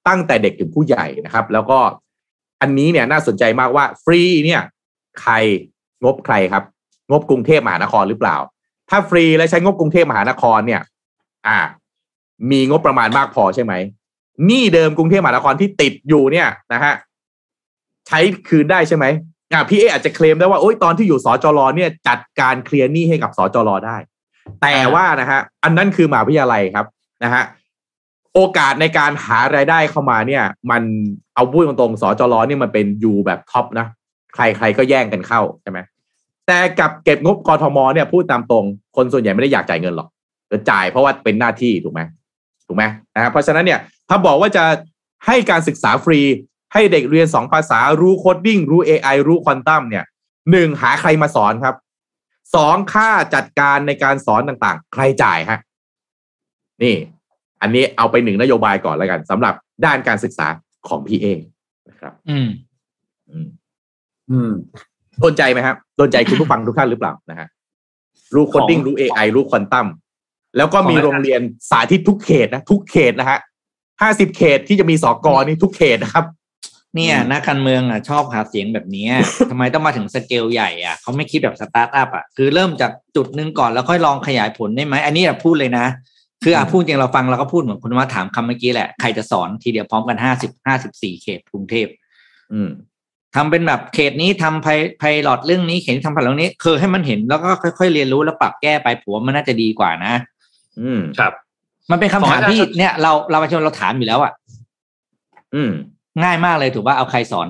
[0.08, 1.80] ตั้งแต่เด็กถึงผู้ใหญ่นะครับ แล้วก็
[2.62, 4.62] อันนี้เนี่ยน่าสนใจมากว่าฟรีเนี่ย
[5.22, 5.34] ใคร
[6.04, 6.64] งบใครครับ
[7.12, 8.38] งบกรุงเทพมหานครหรือเปล่า
[8.90, 10.82] ถ้าฟรีและใช้งบกรุงเทพมหานครเนี่ย
[11.48, 11.60] อ่า
[12.52, 13.74] มีงบประมาณมากพอใช่ไหม
[14.46, 16.94] หนี้เดิมกรุงเทพมหานครที่ติดอยู่เนี่ยนะฮะ
[18.08, 18.20] ใช้
[18.50, 19.06] คืนได้ใช่ไหม
[19.54, 23.98] อ่าพี่เออาจจะเคลมได้ว่าโอ๊ยตอนที่อยู่สจรเนี่ยจัดการเคลียร์หนี้ให้กับสจรได้
[24.62, 26.86] แต่ว่านะฮะอันนั้นคือมหาวิทยาลัยครับ
[27.24, 27.44] นะฮะ
[28.34, 30.82] โอกาสในการหารายได้เข้ามาเนี่ย มัน
[31.36, 33.88] เอาพูดตรงๆสจลเนี่ยมันเป็น U แบบ top นะ
[34.36, 35.80] ใครๆก็แย่งกันเข้าใช่ไหม
[36.48, 38.66] แต่กับเก็บงบกทมเนี่ยพูดตามตรง
[38.96, 40.08] คนส่วนใหญ่ไม่ได้อยากจ่ายเงินหรอก
[40.52, 42.02] จะจ่ายเพราะว่าเป็นหน้าที่ถูกไหม
[42.68, 42.84] ถูกไหม
[43.16, 43.80] นะครับเพราะฉะนั้นเนี่ย
[44.10, 44.64] ถ้าบอกว่าจะ
[45.28, 46.20] ให้การศึกษาฟรี
[46.74, 50.04] ให้เด็กเรียนสองภาษารู้ coding รู้ AI รู้ควอนตัมเนี่ย
[50.52, 51.76] หนึ่งหาใครมาสอนครับ
[52.56, 55.60] สองค่าจัดการในการสอนต่างๆ ใครจ่ายฮะ
[56.84, 56.96] นี่
[57.62, 59.54] อันนี้เอาไปหนึ่งนโยบายก่อนแล้วกันสำหรับ
[59.86, 60.48] ด้านการศึกษา
[60.88, 61.40] ของพี่เอ้
[61.90, 62.50] นะครับ อืม
[63.30, 63.48] อืม
[64.32, 64.52] อืม
[65.20, 67.48] โดนใจไหมครับโดนใจคุณผู้ฟังทุกท่านหรือเปล่านะฮะ
[68.36, 69.88] รู้ coding ของรู้ AI รู้ควอนตัม
[70.58, 73.40] แล้วก็มีของโรงเรียนสาธิตทุกเขตนะ ทุกเขตนะฮะ
[74.02, 76.26] ห้าสิบเขตที่จะมีสอกอนี่ทุกเขตนะครับ
[76.96, 79.12] เนี่ยอืมนักการเมืองอะชอบหาเสียงแบบเนี้ย
[79.50, 85.86] ทำไมต้องมาถึงสเกลใหญ่อะเขาไม่คิดแบบสตาร์ทอัพอะคือเริ่มจากจุดหนึ่งก่อนแล้วค่อยลองขยายผลได้ไหมอันนี้อะพูดเลยนะ
[86.44, 91.88] คืออะพูดจริงเราฟังเราก็พูดเหมือนคุณว่าถามคำเมื่อกี้แหละ ใครจะสอนทีเดียวพร้อมกันห้าสิบห้าสิบสี่เขตกรุงเทพ
[92.54, 92.70] อืม
[93.36, 94.68] ทำเป็นแบบเขตนี้ทำ pi-
[95.00, 97.50] pilot เรื่องนี้เขตนี้ทำ pilot เรื่องนี้คือให้มันเห็นแล้วก็
[97.80, 100.14] ค่อยๆเรียนรู้แล้วปรับแก้ไปผมว่ามันน่าจะดีกว่านะ
[100.82, 101.34] อืมครับ
[101.92, 104.32] มันเป็นคำถามขอให้ที่อาจารย์เนี่ย เราเราประชาชนเราถามอยู่แล้วอะ
[105.56, 105.72] อืม
[106.22, 107.48] ง่ายมากเลยถูกว่าเอาใครสอน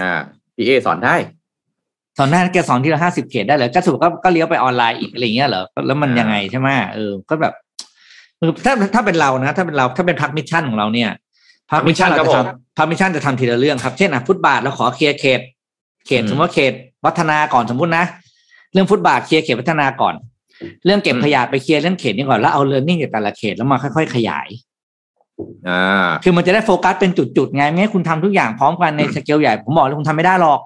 [0.00, 0.12] อ่า
[0.56, 1.16] พี่เอ้สอนได้
[2.18, 7.52] สอนได้แกสอนทีละห้าสิบเขตได้เลยก็สรุปก็ก็เลี้ยวไปออนไลน์อีกอะไรเงี้ยเหรอแล้วมันอ่ายัยังไงใช่ไหมเออก็แบบ
[8.38, 11.10] คือถ้าถ้าเป็นเรานะ ถ้าเป็นเราถ้าเป็นพรรค mission ของเราเนี่ย
[11.70, 15.40] พรรค mission ครับเราจะผมทำพรรค mission จะทำทีละเรื่องครับ เช่นอะฟุตบาทเราขอ clear เขต
[16.06, 16.72] เขตอืมสมมติว่าเขต
[17.04, 18.04] วัฒนาก่อนสมมตินะ
[18.72, 20.14] เรื่องฟุตบาท clear เขตวัฒนาก่อน
[20.84, 24.73] เรื่องเก็บขยะไป clear เรื่องเขตนี่ก่อนแล้วเอาเรียนรู้จากแต่ละเขตแล้วมาค่อย ๆ ขยายอ่า
[26.24, 30.60] คือมันจะได้โฟกัสเป็นจุดๆไงไม่ให้คุณทำทุกอย่างพร้อมกันในสเกลใหญ่ผมบอกเลยคุณทำไม่ได้หรอก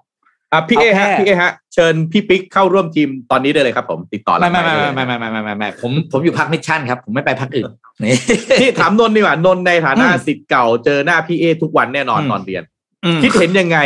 [0.52, 7.70] อะพี่เอ้เอาแค่ฮะพี่เอ้ฮะเชิญพี่ปิ๊กเข้าร่วมทีมตอนนี้ได้เลยครับ ผมติดต่อไม่ไม่ไม่ด้ไม่เลยไม่ไม่ไม่ไม่ไม่ไม่ผมผมอยู่พรรค mission ครับ ผมไม่ไปพรรคอื่น
[8.04, 8.16] นี่
[8.60, 12.62] นี่ถามนนท์ดีกว่านนท์ในฐานะอืมศิษย์เก่าเจอหน้าพี่เอ้ทุกวันแน่นอนอืมตอนเรียน
[13.04, 13.78] อืมคิดเห็นยังไง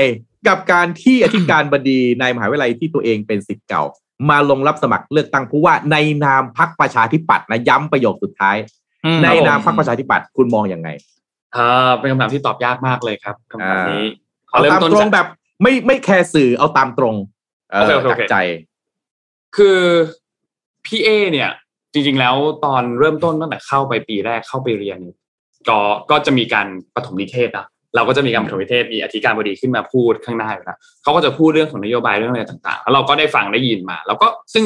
[0.48, 3.82] กับการที่อธิการบดีในมหาวิทยาลัยที่ตัวเองเป็นศิษย์เก่า
[4.30, 8.81] มาลงรับสมัครเลือกตั้งผู้ว่าในนามพรรคประชาธิปัตย์นะย้ำประโยคสุดท้ายอืม
[9.22, 10.88] ในนามพักประชาธิปัตย์คุณมองยังไง
[11.56, 14.04] อ่าเป็นคำถามที่ตอบยากมากเลยครับคำถามนี้
[14.50, 15.26] ขอเอาเริ่มตามต้นตรงจากแบบ
[15.62, 17.14] ไม่ไม่แคร์สื่อเอาตามตรง
[17.72, 18.36] เออโอเคโอเคโอจากเคใจ
[19.56, 19.78] คือ
[20.86, 21.50] พี่เอเนี่ย
[21.92, 24.98] จริง ๆ แล้วตอนเริ่มต้นตั้งแต่เข้าไปปีแรกเข้าไปเรียน
[25.68, 25.80] ก็
[26.10, 27.66] ก็จะมีการปฐมนิเทศนะ
[27.96, 34.64] เราก็จะมีการปฐมนิเทศมีอธิการบดีขึ้นมาพูดข้างหน้าอยู่แล้วเขาก็จะพูดเรื่องของนโยบายเรื่องอะไรต่างๆ แล้วเราก็ได้ฟังได้ยินมา แล้วก็ซึ่ง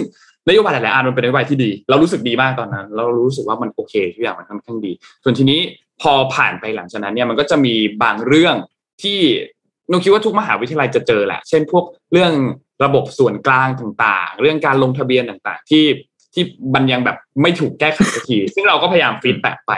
[0.48, 4.92] นโยบายหลายๆอันมันเป็นนโยบายที่ดี เรารู้สึกดีมากตอนนั้น เรารู้สึกว่ามันโอเคทุกอย่างมันค่อนข้างดี
[5.22, 5.60] ส่วนทีนี้
[6.02, 8.54] พอผ่านไปหลังจากนั้นเนี่ยมันก็จะมีบางเรื่อง
[9.02, 9.20] ที่
[9.90, 12.32] นนท์คิดว่าทุกมหาวิทยาลัยจะเจอแหละ เช่นพวกเรื่อง
[12.84, 15.84] ระบบส่วนกลางต่างๆ เรื่องการลงทะเบียนต่างๆ ที่
[16.34, 16.42] ที่
[16.74, 19.72] มันยังแบบไม่ถูกแก้ไขสักที ซึ่งเราก็พยายาม feedback ไป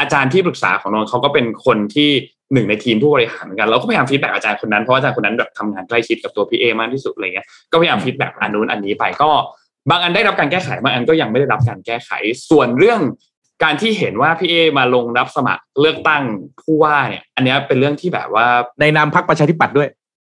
[0.00, 2.10] อาจารย์ที่ปรึกษาของนนท์เขาก็เป็นคนที่
[2.52, 9.30] หนึ่งในทีมผู้บริหารเหมือนกันเราก็พยายาม feedback อาจารย์คนนั้นเพราะอาจารย์คนนั้นแบบทำงานใกล้ชิดกับตัวพี่เอ้มากที่สุดอะไรเงี้ยก็พยายามฟีดแบ็กอันนู้นอันนี้ไปก็
[9.90, 12.10] บางอันได้รับการแก้ไขบางอันก็ยังไม่ได้รับการแก้ไข
[12.50, 13.00] ส่วนเรื่อง
[13.62, 16.22] การที่เห็นว่าพี่เอมาลงรับสมัครเลือกตั้ง
[16.62, 18.46] ผู้ว่าเนี่ย อันเนี้ยเป็นเรื่องที่แบบว่า
[18.80, 19.88] ในนามพักประชาธิปัตย์ด้วย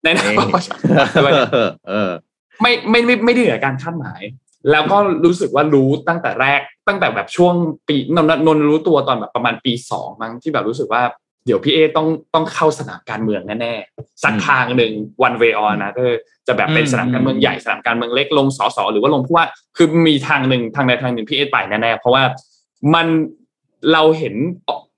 [0.04, 0.88] ในนามของประชาชน
[1.22, 1.32] ด้วย
[1.88, 2.10] เออ
[2.62, 4.22] ไม่ไม่ไม่ไม่ได้เหนือการคาดหมาย
[4.70, 7.54] แล้วก็รู้สึกว่ารู้ตั้งแต่แรกตั้งแต่แบบช่วง
[7.88, 11.02] ปีนนนนรู้ตัวตอนแบบประมาณปีสองมั้งที่แบบรู้สึกว่า
[11.46, 14.92] เดี๋ยวพี่เอต้องต้องเข้าสนามการเมืองแน่ๆสักทางหนึ่ง
[15.26, 16.10] one way or another
[16.46, 19.46] จะแบบเป็นอืมสนามการเมืองใหญ่สนามการเมืองเล็กลงสสหรือว่าลงผู้ว่า
[19.76, 22.22] คือมีทางหนึ่งทางใดทางหนึ่งพี่เอไปแน่ๆเพราะว่า
[22.94, 23.06] มัน
[23.92, 24.34] เราเห็น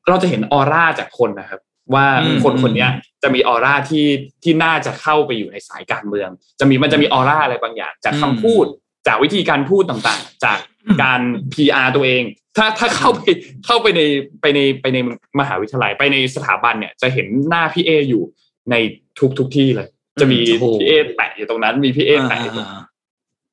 [0.09, 1.61] เราจะเห็นออร่าจากคนนะครับ
[1.95, 2.91] ว่าอืมคนคนเนี้ย
[3.23, 4.07] จะมีออร่าที่
[4.43, 6.29] ที่น่าจะเข้าไปอยู่ในสายการเมือง
[6.61, 8.67] จะมีมันจะมีออร่าอะไรบางอย่าง จากคำพูด
[9.07, 10.59] จากวิธีการพูดต่างๆ จาก
[11.03, 11.21] การ
[11.53, 12.23] PR ตัวเอง
[12.57, 13.21] ถ้าถ้าเข้าไป
[13.67, 14.01] เข้าไปใน
[14.41, 14.99] ไปในไปใน
[15.41, 18.23] มหาวิทยาลัยไปในสถาบันเนี่ย จะเห็นหน้าพี่เออยู่
[18.71, 18.75] ใน
[19.19, 19.89] ทุกทุกที่เลย
[20.21, 22.85] จะมีโอ้โหพี่เอแปะอยู่ตรงนั้น มีพี่เอแปะอยู่ตรงนั้นอ่า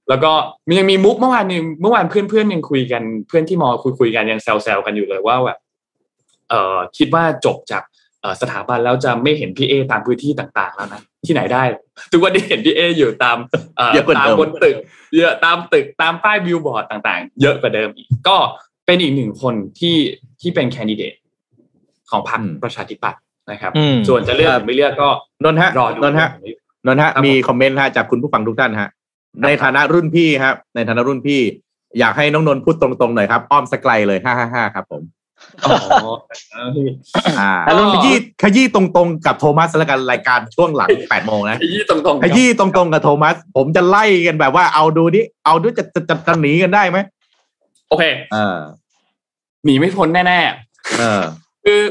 [0.09, 0.31] แล้วก็
[0.67, 5.59] มียังมีมุกเมื่อวานนึงเมื่อวานเพื่อนเพื่อนๆยังคุยกันเพื่อนที่มอคุยคุยๆกันยังแซวๆกันอยู่เลยว่าแบบ
[6.49, 7.92] เอ่อคิดว่าจบจากเอ่อ
[8.41, 11.63] สถาบันแล้วจะไม่เห็นพี่เอตามพื้นที่ต่างๆแล้วนะที่ไหนได้
[12.11, 13.37] ทุกวันนี้เห็นพี่เออยู่ตาม
[13.77, 14.75] เอ่อเยอะกว่าตามเดิมบนตึก
[15.15, 18.37] เยอะตามตึกตามป้ายบิลบอร์ดต่างๆ เยอะกว่าเดิมอีก ก็
[18.85, 19.97] เป็นอีกหนึ่งคนที่
[20.41, 21.13] ที่เป็นแคนดิเดต
[22.09, 23.19] ของพรรคอืมประชาธิปัตย์
[23.51, 25.09] นะครับอืมส่วนจะเลือกหรือไม่เลือกก็
[25.43, 26.29] นนท์ฮะรอดูนนท์ฮะ
[26.87, 28.89] นนท์ฮะครับมีผมคอมเมนต์ฮะจากคุณผู้ฟังทุกท่านฮะ
[29.43, 31.41] ในฐานะรุ่นพี่ครับในฐานะรุ่นพี่
[31.99, 35.01] อยากให้น้องนนท์พูดตรงๆหน่อยครับ อ้อมสกไกลเลยห้าห้าห้าครับผม
[35.63, 35.75] อ๋อ
[37.39, 46.99] อ่าอ๋อขยี้ขยี้ตรงๆกับโทมัสแล้วกันรายการช่วงหลังแปดโมงนะขยี้ตรงๆขยี้ตรงๆกับโทมัส ผมจะไล่กันแบบว่าเอาดูนี่เอาดูจะจะจะจะหนีกันได้ไหม
[47.89, 48.03] โอเค
[48.33, 48.57] เออ
[49.65, 50.39] หนีไม่พ้นแน่
[50.97, 51.81] เออๆคือ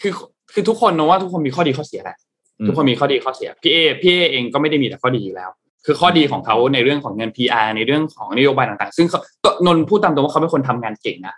[0.00, 0.12] คือ
[0.52, 2.16] คือทุกคนนะว่าทุกคนมีข้อดีข้อเสียแหละ
[2.60, 5.50] อืมทุกคนมีข้อดีข้อเสียพี่เอพี่เอเองก็ไม่ได้มีแต่ข้อดีอยู่แล้ว
[5.86, 11.36] คือข้อดีของเขาในเรื่องของเงิน PR ในเรื่องของนโยบายต่างๆ ซึ่งเขาก็นนท์พูดตามตรงว่าเขาเป็นคนทำงานเก่งนะ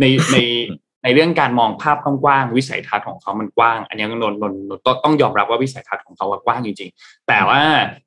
[0.00, 0.36] ในใน
[1.04, 7.60] ในเรื่องการมองภาพกว้างๆวิสัยทัศน์ของเขามันกว้าง อันนี้นนท์นนท์นนท์ต้องต้องยอมรับว่าวิสัยทัศน์ของเขากว้างจริงๆ แต่ว่า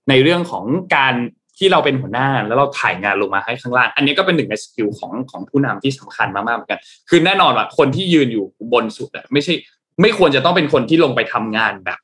[0.10, 0.66] ในเรื่องของ
[0.96, 1.14] การ
[1.58, 9.54] ที่เราเป็นหัวหน้าแล้วเราถ่ายงานลงมาให้ข้างล่าง อันนี้ก็เป็นหนึ่งในสกิลของของผู้นำที่สำคัญมากๆเหมือนกัน คือแน่นอนว่าคนที่ยืนอยู่บนสุดไม่ใช่
[10.02, 12.00] ไม่ควรจะต้องเป็นคนที่ลงไปทำงานแบบ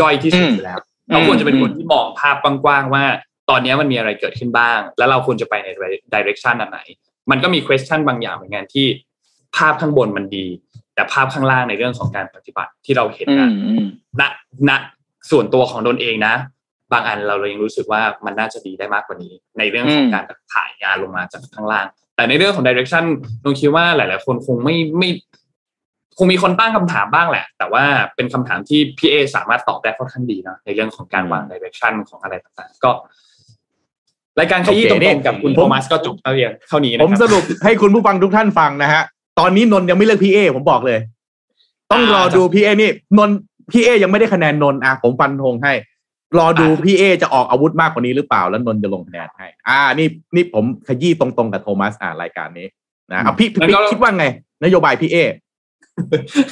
[0.00, 0.78] ย่อยที่สุดอยู่แล้ว
[1.12, 3.04] เราควรจะเป็นคนที่มองภาพกว้างๆว่า
[3.50, 5.68] ตอนนี้มันมีอะไรเกิดขึ้นบ้าง แล้วเราควรจะไปใน
[6.12, 6.80] direction อันไหน
[7.30, 8.86] มันก็มี question บางอย่างเหมือนกันที่
[9.56, 10.46] ภาพข้างบนมันดี
[10.94, 13.86] แต่ภาพข้างล่างในเรื่องของการปฏิบัติที่เราเห็นอืนะมอืม
[14.20, 14.22] ณ
[14.68, 14.70] ณ
[15.30, 16.34] ส่วนตัวของตนเองนะ
[16.92, 20.24] บางอันเราเรายังรู้สึกว่ามันน่าจะดีได้มากกว่านี้ ในเรื่องของการ
[20.54, 23.04] ถ่ายงานลงมาจากข้างล่าง แต่ในเรื่องของ direction
[23.42, 25.08] นงคิดว่าหลาย ๆ คนคงไม่ไม่
[26.18, 27.84] คงมีคนตั้งคำถามบ้างแหละ แต่ว่า
[28.14, 32.90] เป็นคำถามที่พี่เอสามารถตอบได้ค่อนข้างดีนะในเรื่องของการวาง direction ของอะไรต่างๆ ก็
[34.38, 39.02] รายการขยี้ตโอเคนี่รงๆกับคุณผมโทมัสก็จบเท่าเรียนเท่านี้นะผมคสรับรุปให้คุณผู้ฟังทุกท่านฟังนะฮะ
[39.38, 40.98] ตอนนี้นนท์ยังไม่เลือกพี่เอผมบอกเลย
[41.92, 43.36] ต้องรอดูพี่เอนี่นนท์
[43.72, 45.72] พี่เอยังไม่ได้คะแนนนนท์อะผมฟันธงให้
[46.38, 52.66] รอดูพี่เอจะออกอาวุธมากกว่านี้หรือเปล่าแล้วนนท์จะลงคะแนนให้ อ่า นี่นี่ผมขยี้ตรงๆกับโทมัสอ่ารายการนี้
[53.12, 54.24] นะเอาพี่พี่งั้นก็คิดว่าไง
[54.64, 55.16] นโยบายพี่เอ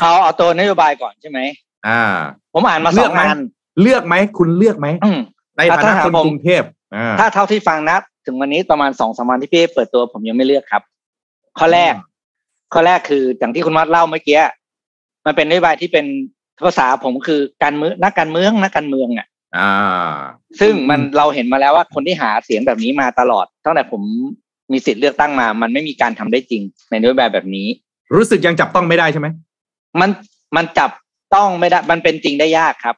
[0.01, 1.39] เอาเอาตัวนโยบายก่อนใช่ไหม
[1.89, 2.03] อ่า
[2.53, 3.41] ผมอ่านมาเลืสออกงไหมงาน
[3.83, 5.21] เลือกไหมคุณเลือกไหมอืม
[5.57, 6.63] ในฐานะถ้าคนผมกรุงเทพ
[6.97, 7.97] อ่าถ้าเท่าที่ฟังนะ
[8.27, 10.83] ถึงวันนี้ประมาณสองสามวันที่พี่เปิดตัวผมยังไม่เลือกครับ
[11.59, 11.95] ข้อแรก
[12.73, 14.41] ข้อแรกคืออย่างที่คุณวัดเล่าเมื่อกี้
[15.27, 16.07] มันเป็นนโยบายที่เป็น
[16.65, 19.27] ภาษาผมคือการเมืองนักการเมืองนักการเมืองอะ
[19.59, 20.15] อ่า
[20.61, 24.03] ซึ่งมันเราเห็นมาแล้วว่าคนที่หาเสียงแบบนี้มาตลอดตั้งแต่ผม
[24.73, 27.67] มีสิทธิ์เลือกตั้งมา มันไม่มีการทำได้จริง ในนโยบายแบบนี้
[28.17, 29.29] รู้สึกยังจับต้องไม่ได้ใช่ไหม
[30.01, 30.11] มัน
[30.57, 30.91] มันจับ
[31.35, 32.97] ต้องไม่ได้ มันเป็นจริงได้ยากครับ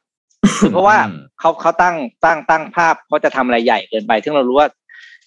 [0.71, 1.95] เพราะว่าอืมเขาเขาตั้ง
[2.25, 4.67] ตั้งตั้งภาพเขาจะทำอะไรใหญ่เกินไป ซึ่งเรารู้ว่า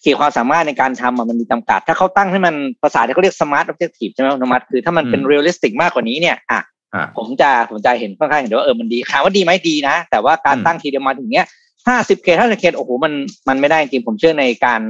[0.07, 6.61] ขีดความสามารถในการทำอะมันมีจำกัด ถ้าเขาตั้งให้มันภาษาที่เขาเรียก smart objective ใช่ไหมคุณธรรมัสคือถ้ามันเป็น realistic มากกว่านี้เนี่ยอะ
[6.95, 11.47] อ่าผมจะผมจะเห็นค่อนข้างเห็นว่าเออมันดีถามว่าดีไหมดีนะ แต่ว่าการอืมตั้งทีเดียวมาถึงเนี้ย
[11.89, 13.13] ห้าสิบเขตห้าสิบเขตโอ้โหมัน
[13.49, 14.81] มันไม่ได้จริงผมเชื่อในการ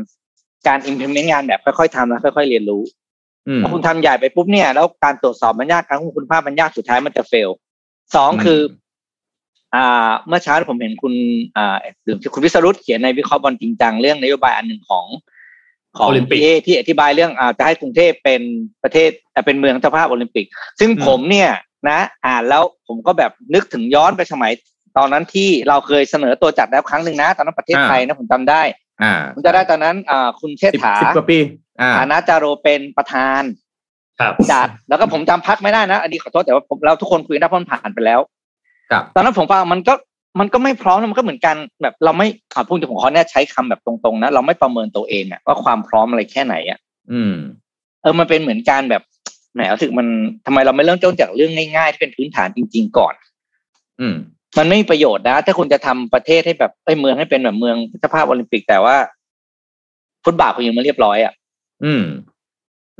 [0.66, 2.82] การ implement งานแบบค่อยๆทำแล้วค่อย ๆ เรียนรู้
[3.48, 7.50] อืมพอคุณทำใหญ่ไปปุ๊บเนี่ยแล้วการตรวจสอบมันยากการควบคุมคุณภาพมันยากสุดท้ายมันจะเฟล
[8.16, 8.85] สองอืมคืออ่า
[10.28, 11.14] เมื่อเช้าผมเห็นคุณ
[11.56, 15.06] อ่าหรือคุณวิศรุตเขียนในวิเคราะห์บอลจริงจังเรื่องนโยบายอันหนึ่งของ
[15.96, 18.40] ของโอลิมปิกพีเอ้ที่อธิบายเรื่องอ่าจะให้กรุงเทพเป็น
[18.82, 20.46] ประเทศอ่าเป็นเมืองเจ้าภาพโอลิมปิก
[20.80, 21.50] ซึ่งอืมผมเนี่ย
[21.88, 24.52] นะอ่านแล้วผมก็แบบนึกถึงย้อนไปสมัย
[24.96, 28.62] ตอนนั้นที่เราเคยเสนอตัวจัดแล้วครั้งหนึ่งนะ ตอนนั้นประเทศไทยนะผมจำได้
[29.02, 31.38] อ่าผมจะได้ตอนนั้นอ่าคุณเชษสิบฐาสิบกว่าปี
[31.80, 33.42] อ่าฐานะจาโรเป็นประธาน
[34.20, 38.35] ครับจัดแล้วก็ผมจำพักไม่ได้นะ อันนี้ขอโทษแต่ว่าผมเราทุกคนคุยได้เพราะมันผ่านไปแล้วครับ
[39.14, 39.94] ตอนนั้นผมฟังมันก็
[40.40, 46.78] มันก็ไม่พร้อมนะมันก็เหมือนกันแบบเราไม่อ่าพูดถึงผมขอเนี่ยใช้คำแบบตรงๆนะเราไม่ประเมินตัวเองอะว่าความพร้อมอะไรแค่ไหนอะ
[47.12, 47.34] อืม
[48.02, 49.02] เออมันเป็นเหมือนการแบบ
[49.54, 50.08] แหมรู้สึกมัน
[50.46, 53.14] ทำไมเราไม่เริ่มต้นจากเรื่องง่ายๆที่เป็นพื้นฐานจริง ๆ ก่อน
[54.00, 54.16] อืม
[54.58, 58.96] มันไม่มีประโยชน์นะ ถ้าคุณจะทำประเทศให้แบบเอ้ยเมืองให้เป็นแบบเมืองเจ้าภาพโอลิมปิกแต่ว่า
[60.24, 61.32] ฟุตบาทคุณยังไม่เรียบร้อยอะ
[61.84, 62.04] อืม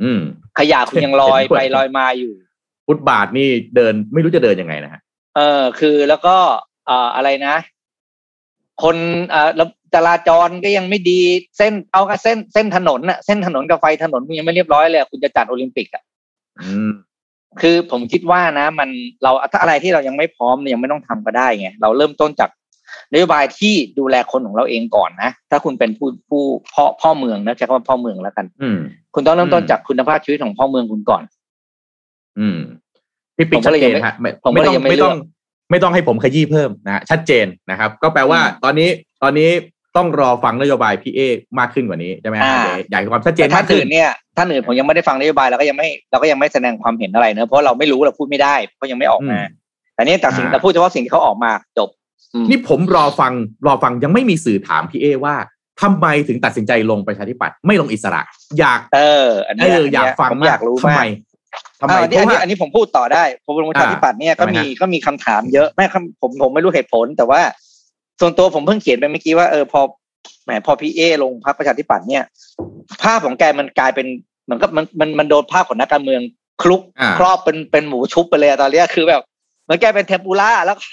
[0.03, 0.21] อืม
[0.59, 2.33] ขยะคุณยังลอยเห็นด้วยไปลอยมาอยู่
[2.87, 5.01] ฟุตบาทนี่เดินไม่รู้จะเดินยังไงนะฮะ
[5.37, 6.35] เออคือแล้วก็
[6.87, 7.55] เอ่ออะไรนะ
[8.83, 8.95] คน
[9.29, 11.19] เอ่อแล้วจราจรก็ยังไม่ดี
[11.57, 16.03] เส้นเอากับเส้นเส้นถนนน่ะเส้นถนนกับไฟถนนคุณยังไม่เรียบร้อยเลยอะคุณจะจัดโอลิมปิกอะ
[16.61, 16.91] อืม
[17.61, 18.89] คือผมคิดว่านะ มัน
[19.23, 22.49] เราถ้าอะไรที่เรายังไม่พร้อมเนี่ยยังไม่ต้องทำก็ได้ไงเราเริ่มต้นจาก
[23.13, 26.43] นโยบายที่ดูแลคนของเราเองก่อนนะถ้าคุณเป็นผู้ผู้
[26.73, 28.77] พ่อพ่อเมืองนะใช้คำว่าพ่อเมืองแล้วกัน อืม
[29.13, 31.23] คุณต้องเริ่มต้นอืมจากคุณภาพชีวิตของพ่อเมืองคุณก่อน
[32.39, 32.59] อืม
[33.37, 38.89] พี่ปิ๊กผมชัก็ดเลยเจยังนไม่ฮะไม่ผมก็ไม่เลยต้องยังไม่ไม่ต้องเลือกไม่ต้องให้ผมขยี้เพิ่มนะฮะชัดเจนนะครับ ก็แปลว่าอืมตอนนี้
[39.23, 39.49] ตอนนี้
[39.97, 41.19] ต้องรอฟังนโยบายพี่เอ
[41.59, 49.47] มากขึ้นกว่านี้ใช่ไหมฮะอ่าเดี๋ยวอยากให้ความชัดเจนแต่ท่ามานกขึ้อื่นนเนี่ยท่านอื่นผมยังไม่ได้ฟังนโยบายเราก็ยังไม่เราก็ยังไม่แสดงความเห็นอะไรเนอะเพราะเราไม่รู้เราพูดไม่ได้เพราะยังไม่ออกมาอืม
[49.95, 51.89] แต่นี่แต่สิ่งอ่าแต่พูดเฉพาะสิ่งที่เขาออกมาจบ
[52.33, 53.33] อืมนี่ผมรอฟัง
[53.67, 55.35] รอฟังยังไม่มีสื่อถามพี่เอ้ว่า
[55.81, 58.21] ทำไมถึงตัดสินใจลงประชาธิปัตย์ไม่ลงอิสระ
[58.59, 61.07] อยากเอออันเอเนี้ยออยากฟังผมอยากรู้ทำมาไมก
[61.79, 67.41] ทำไมอ่าอันเพนี้อันนี้ราะว่าอันนี้ผมพูดต่อได้ผมลงประชาธิปัตย์เนี่ยก็ทำไมมีฮะก็มีคำถามเยอะไม่คำผมผมไม่รู้เหตุผล แต่ว่า
[68.19, 69.79] ส่วนตัวผมเพิ่งเขียนไปเมื่อกี้ว่าเออพอ
[70.45, 72.23] แหมพอพี่เอ้ลงพรรคประชาธิปัตย์เนี่ย
[73.03, 74.07] ภาพของแกมันกลายเป็น
[74.45, 76.21] เหมือนกับมันมันมันโดนภาพของนักการเมือง
[76.61, 79.21] คลุกอ่าครอบเป็นเป็นหมูชุบไปเลยอะตอนเนี้ยคือแบบ
[79.63, 80.85] เหมือนแกเป็นเทมปุระแล้วก็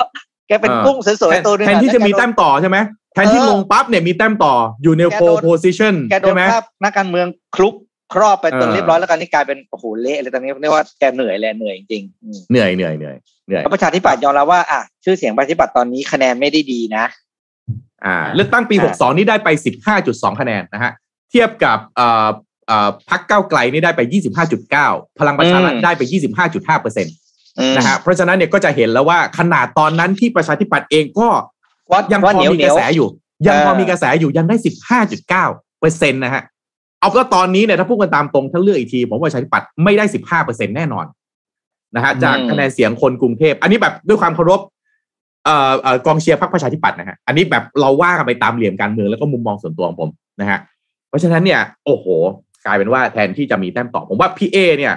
[0.48, 2.78] แกเป็นเออกุ้งสวยๆตัวหนึงแทนอะที่จะมีล้วแกโดนแต้มต่อใช่ไหม
[3.14, 7.74] แทนที่เออลงปั๊บเนี่ยมีแต้มต่ออยู่ในแกโพโดนโพซิชันแกโดใช่นไหมภาพนักการเมืองคลุก
[8.12, 13.16] ครอบไปจนเออเรียบร้อยแล้วกันนี่กลายเป็นโอ้โหเละเลยตอนนี้เรียกว่าแกเหนื่อยเลยเหนื่อยจริงๆอืมเหนื่อยเหนื่อยเหนื่อย
[13.46, 17.04] เหนื่อยแล้วประชาธิปัตย์ยอมรับว่าอะชื่อเสียงประชาธิปัตย์ตอนนี้คะแนนไม่ได้ดีนะ
[18.06, 19.48] อ่า เลือกตั้งปีอ่า62 นี่ได้ไป
[19.94, 20.92] 15.2 คะแนนนะฮะ
[21.30, 22.28] เทียบกับเอ่อ
[22.66, 24.00] เอ่อพักเก้าวไกลนี่ได้ไป
[24.60, 26.02] 25.9 พลังประชารัฐได้ไป
[26.42, 27.14] 25.5เปอร์เซ็นต์
[27.58, 31.28] อืมนะฮะเพราะฉะนั้นเนี่ยก็จะเห็นแล้วว่าขนาดตอนนั้นที่ประชาธิปัตย์เองก็
[31.92, 33.08] วัดยังพวัดอเหนียวมีเหนีกยระวแสอยู่
[33.46, 34.56] ยังพอเออมีกระแสอยู่ยังได้
[35.04, 35.28] 15.9
[35.80, 36.42] เปอร์เซ็นต์นะฮะ
[37.04, 41.06] เอาก็ตอนนี้เนี่ยถ้าพูดกันตามตรงถ้าเลือกอีกที ผมว่าประชาธิปัตย์ไม่ได้15เปอร์เซ็นต์แน่นอน
[41.96, 44.60] นะฮะจากคะแนนเสียงคนกรุงเทพ อันนี้แบบด้วยความเคารพ
[45.44, 50.10] เอ่อเอ่อกองเชียร์พรรคประชาธิปัตย์นะฮะอันนี้แบบเราว่ากันไปตามเหลี่ยมการเมืองแล้วก็มุมมองส่วนตัวของผม
[50.40, 50.58] นะฮะ
[51.08, 52.06] เพราะฉะนั้นเนี่ย โอ้โห
[52.66, 54.94] กลายเป็นว่าแทนที่จะมีแต้มต่อผมว่าพี่เอ้เนี่ย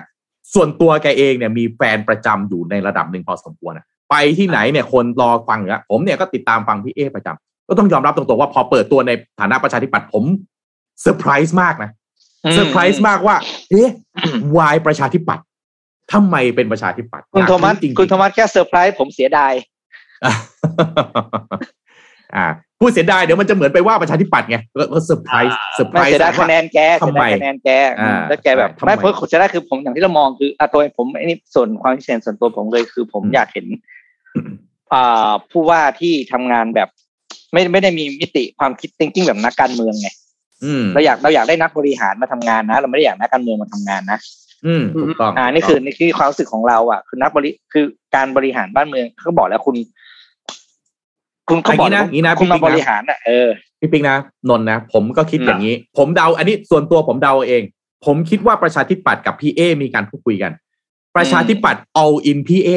[0.53, 10.23] ส่วนตัวแกเองเนี่ยมีแฟนประจำอยู่ในระดับหนึ่งพอสมควรนะไปที่ไหนเนี่ยคนรอฟังอยู่แล้วผมเนี่ยก็ติดตามฟังพี่เอ้ประจำก็ต้องยอมรับตรงๆว่าพอเปิดตัวในฐานะประชาธิปัตย์ผม
[11.01, 11.91] เซอร์ไพรส์มากนะ
[12.53, 13.35] เซอร์ไพรส์มากว่า
[13.69, 13.89] เอ๊ะ
[14.57, 15.45] why ประชาธิปัตย์
[16.13, 19.53] ทำไมเป็นประชาธิปัตย์คุณโทมัสอยากรู้จริงๆคุณโทมัสแค่เซอร์ไพรส์ผมเสียดาย
[20.23, 20.33] อะ
[22.35, 22.47] อ่า
[22.79, 24.57] พูดเสียดายเดี๋ยวมันจะเหมือนไปว่าประชาธิปัตย์ไง
[24.93, 27.69] ก็ surprise surprise ไม่เสียดายคะแนนแกทำไมเสียดายคะแนนแก
[28.01, 33.65] อ่าแล้วแกแบบทำไมไม่เพราะเสียดายคือผมอย่างที่เรามองคืออะตัวผมไอ้นี่ส่วนความคิดเห็นส่วนตัวผมเลยคือผมอืมอยากเห็น
[34.93, 36.89] อ่าผู้ว่าที่ทำงานแบบ
[37.53, 40.15] ไม่ไม่ได้มีมิติความคิด thinking แบบนักการเมืองไงอืม
[40.93, 44.19] เราอยากเราอยากได้นักบริหารมาทำงานนะ เราไม่ได้อยากนักการเมืองมาทำงานนะ
[44.65, 47.85] อืมถูกต้องอ่านี่คือนี่คือความรู้สึกของเราอะ คือนักบริคือ
[48.15, 49.75] การบริหารบ้านเมืองเขาบอกแล้วคุณ
[51.49, 53.47] คุณก็บอกย่างนี้นะอย่างนี้นะคุณมาพี่บปิ๊กริหารอะเออ
[53.79, 54.17] พี่ปิ๊กนะ
[54.49, 57.63] นนท์นะผมก็คิดอย่างนี้ ผมเดา อันนี้ส่วนตัวผมเดาเอง
[58.05, 60.51] ผมคิดว่าประชาธิปัตย์กับพี่เอ มีการพูดคุยกัน
[61.15, 62.69] ประชาธิปัตย์ all in พี่เอ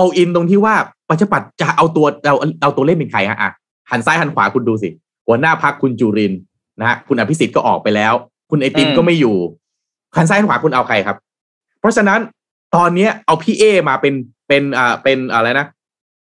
[0.00, 0.74] all in ตรงที่ว่า
[1.08, 3.50] ประชาธิปัตย์จะเอาตัวเอาเอาตัวเล่นเป็นใครฮะอะ
[3.90, 4.88] หันซ้ายหันขวาคุณดูสิ
[5.26, 6.40] หัวหน้าพักคุณจุรินทร์
[6.80, 8.12] นะฮะคุณอภิสิทธิ์ก็ออกไปแล้ว
[8.50, 9.36] คุณไอติมอืมก็ไม่อยู่
[10.16, 11.16] หันซ้ายหันขวาคุณเอาใครครับ
[11.80, 12.20] เพราะฉะนั้น
[12.76, 14.14] ตอนเนี้ยเอาพี่เอมาเป็น
[14.48, 15.66] เป็นอ่าเป็นอะไรนะ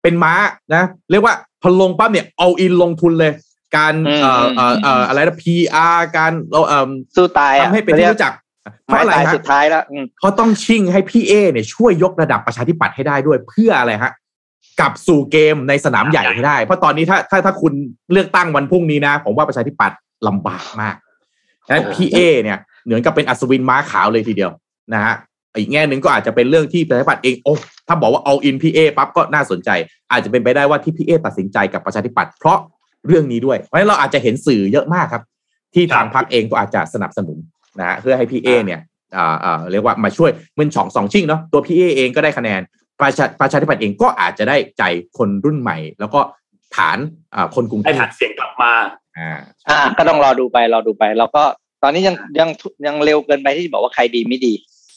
[0.03, 0.33] เป็นม้า
[0.75, 3.31] นะ เรียกว่าพอลงปั๊บเนี่ยเอาอินลงทุนเลย
[3.75, 8.33] การอืมเอ่อเอ่อเอ่ออะไรนะ PR การเราเอ่อสู้ตายอะทำให้เป็นที่รู้จัก
[8.87, 14.11] เพไม้ราะอะไรตายฮะสุดท้ายแล้วอืมเขาต้องชิ่งให้พี่เอเนี่ยช่วยยกระดับประชาธิปัตย์ให้ได้ด้วยเพื่ออะไรฮะ
[14.79, 17.73] กลับสู่เกมในสนามใหญ่ให้ได้ เพราะตอนนี้ถ้าถ้าถ้าคุณ
[18.11, 20.95] เลือกตั้งวันพรุ่งนี้นะ ผมว่าประชาธิปัตย์ ลำบากมาก
[21.69, 24.51] นะพี่เอเนี่ยเหมือนกับเป็นอัศวินม้าขาวเลยทีเดียว
[24.93, 25.15] นะฮะ
[25.57, 27.53] อีกแง่หนึ่งก็อาจจะเป็นเรื่องที่ประชาธิปัตย์เองโอ้
[27.87, 29.69] ถ้าบอกว่า all in พี่เอปั๊บก็น่าสนใจ
[30.11, 32.57] อาจจะเป็นไปได้ว่าที่พี่เอตัดสินใจกับประชาธิปัตย์เพราะ
[33.07, 35.23] เรื่องนี้ด้วยเพราะฉะนั้นเราอาจจะเห็นสื่อเยอะมากครับ
[35.73, 37.37] ที่ทางพรรคเองก็อาจจะสนับสนุน
[37.79, 38.79] นะฮะเพื่อให้พี่เอเนี่ย
[39.17, 42.61] อ่าอ่าเรียกว่ามาช่วยมันสองสองชิ่งเนาะตัวพี่เอเองก็ได้คะแนน
[42.99, 44.83] ประชาประชาธิปัตย์เองก็อาจจะได้ใจ
[45.17, 46.19] คนรุ่นใหม่ แล้วก็
[46.75, 46.97] ฐาน
[47.35, 48.71] อ่าคนกรุงเทให้พฐานเสียงกลับมา
[49.19, 49.31] อ่า
[49.69, 51.43] อ่า ก็ต้องรอดูไปรอดูไปแล้วก็
[51.83, 52.49] ตอนนี้ยังยัง
[52.85, 54.53] ยังเร็วเกินไปที่จะบอกว่าใครดีไม่ดี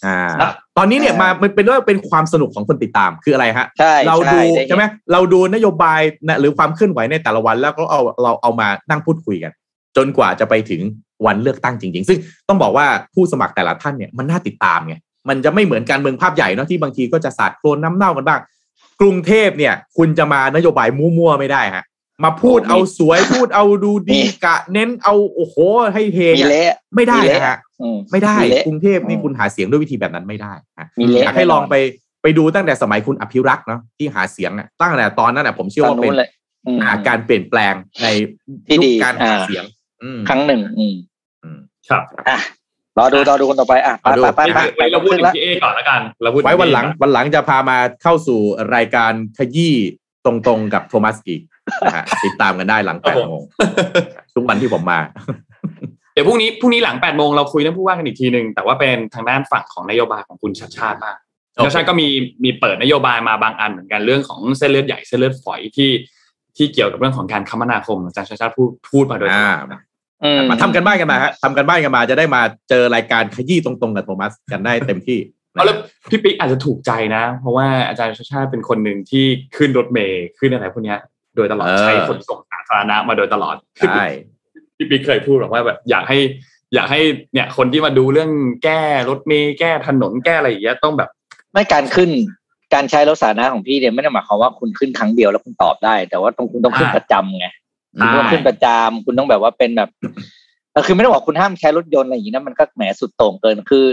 [0.07, 9.53] อ่าครับตอนนี้เนี่ยอ่ามามันเป็นว่าเป็นความสนุกของคนติดตามคืออะไรฮะใช่เราใช่ดูได้เห็นใช่ไหมเราดูนโยบายนะหรือความเคลื่อนไหวในแต่ละวันแล้วก็เอาเราเอามานั่งพูดคุยกัน
[9.97, 10.81] จนกว่าจะไปถึง
[11.27, 12.19] วันเลือกตั้งจริง ๆ ซึ่ง
[12.49, 14.95] ต้องบอกว่าผู้สมัครแต่ละท่านเนี่ยมันน่าติดตามไง
[15.29, 18.41] มันจะไม่เหมือนการเมืองภาพใหญ่เนาะที่บางทีก็จะสาดโคลนน้ำเน่ากันบ้าง
[19.01, 21.85] กรุงเทพเนี่ย คุณจะมานโยบายมั่วๆไม่ได้ฮะ
[22.25, 25.57] มาพูดเอาสวยพูดเอาดูดีกะ เน้นเอาโอ้โห
[25.95, 31.75] ให้เฮมีเละไม่ได้มีเละนะฮะอืมไม่ได้มีเละกรุงเทพนี่อืมคุณหาเสียงด้วยวิธีแบบนั้นไม่ได้ฮะมีเละอยากให้แน่นอนลองไป
[32.23, 36.29] ไปดูตั้งแต่สมัยคุณอภิรักษ์เนาะที่หาเสียงอะตั้งแต่ตอนนั้นอะผมเชื่อตอนว่าเป็นู้นนเลย
[36.67, 38.07] อืมอ่าการเปลี่ยนแปลงใน
[38.67, 39.65] ที่ยุดีคการหาอ่าเสียง
[40.03, 40.95] อืมครั้งหนึ่งอืม
[41.43, 42.39] อืมครับอะ
[42.99, 48.41] รอดูรอดูคนต่อไปอะไปเอาดูไปไปไปไว้เราพูดถึงแล้วพี่เอก่อนละกันเราพูดถึงไว้วันหลังพี่เอก่อวันหลังจะพามาเข้าสู่
[48.75, 49.75] รายการขยี้
[50.25, 51.41] ตรงๆกับโทมัสอีก
[51.85, 53.43] นะฮะติดตามกันได้หลังแปดโมง
[54.35, 55.01] ทุกวันที่ผมมา
[56.13, 61.17] เดี๋ยวพรุ่งนี้พรุ่งนี้หลัง8ปดโมงเราคุยเรื่องผู้ว่ากันอีกทีหนึ่งแต่ว่าเป็นทางด้านฝั่งของนโยบายของคุณชัดชาติมาก
[61.57, 62.09] โอเคชัดชาติก็มี
[62.45, 65.91] มีเปิดนโยบายมาบางอันเหมือนกันเรื่องของเส้นเลือดใหญ่เส้นเลือดฝอยที่
[66.57, 69.75] ที่เกี่ยวกับเรื่องของการคมนาคมอาจารย์ชัดชาติพูดพูดมาโดยตลอ่าอด
[70.25, 75.19] อืมมาทำกันบ้านกันมาฮะทำกันบ้านกันมาจะได้มาเจอรายการขยี้ตรงๆกับโทมัสกันได้เต็มที่
[75.53, 75.77] เอาแล้ว
[76.11, 79.25] พี่ปิ๊กอาจจะถูกใจนะ เพราะว่าอาจารย์ชัดชาติเป็นคนหนึ่งที่
[79.57, 80.99] ขึ้นรถเมย์ขึ้นอะไรพวกเนี้ย
[81.37, 84.05] โดยตลอดเออใช้ขนส่งสาธารณะมาโดยตลอดใช่
[84.77, 86.19] พี่ปิ๊กเคยพูดบอกว่าแบบอยากให้
[86.75, 87.01] อยากให้
[87.33, 88.31] เนี่ย คนที่มาดูเรื่อง
[88.65, 91.11] แก้รถเมย์แก้ถนนแก้อะไรอย่างเงี้ยต้องแบบ
[91.53, 92.11] ไม่การขึ้น
[92.75, 97.47] การใช้รถสาธารณะของพี่เนี่ยไม่ได้หมายความว่าคุณขึ้นครั้งเดียวแล้วคุณตอบได้ แต่ว่าต้องคุณต้องขึ้นอ่าประจำไง
[97.97, 99.91] ใช่คุณต้องขึ้นประจำคุณต้องแบบว่าเป็นแบบ
[100.73, 103.85] เออคือไม่ได้บอกคุณห้ามใช้รถยนต์อะไรอย่างนี้นะมันก็แหมสุดโต่งเกินคือ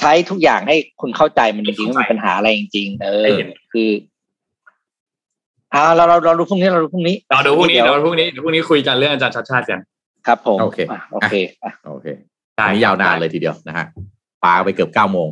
[0.00, 9.80] ใช้ทุกอย่างให้คุณเข้าใจมันจริงๆว่ามีปัญหาอะไรจริงๆเออให้เห็นคือเอาเราเราเราดูพรุ่งนี้เราดูพรุ่งนี้เราดูพรุ่งนี้เดี๋ยวเราดูพรุ่งนี้เดี๋ยวพรุ่งนี้คุยกันเรื่องอาจารย์ชัดชาติกัน
[10.26, 11.34] ครับผมโอเคอะโอเค
[11.64, 12.06] อะโอเค
[12.56, 13.86] ได้อันนี้ยาวนานเลยทีเดียวนะฮะ
[14.44, 15.28] ปาไปเกือบเก้าโมง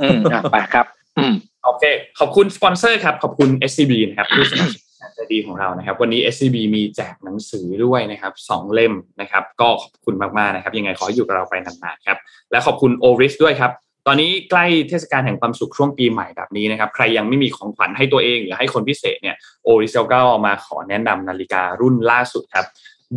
[0.00, 0.86] อืมอะไปครับ
[1.18, 1.34] อืม
[1.64, 1.84] โอเค
[2.18, 12.18] ขอบคุณสปอนเซอร์ครับ ขอบคุณ SCB นะครับผู้สนับสนุนแสนใจดีของเรานะครับ วันนี้ SCB มีแจกหนังสือด้วยนะครับสองเล่มนะครับ ก็ขอบคุณมากๆนะครับ ยังไงขอให้อยู่กับเราไปนานๆครับ
[12.50, 13.70] และขอบคุณ Oris ด้วยครับ
[14.10, 22.66] ตอนนี้ใกล้เทศกาลแห่งความสุขช่วงปีใหม่แบบนี้นะครับ ใครยังไม่มีของขวัญให้ตัวเองหรือให้คนพิเศษเนี่ยโอริเซลก็มาขอแนะนำนาฬิการุ่นล่าสุดครับ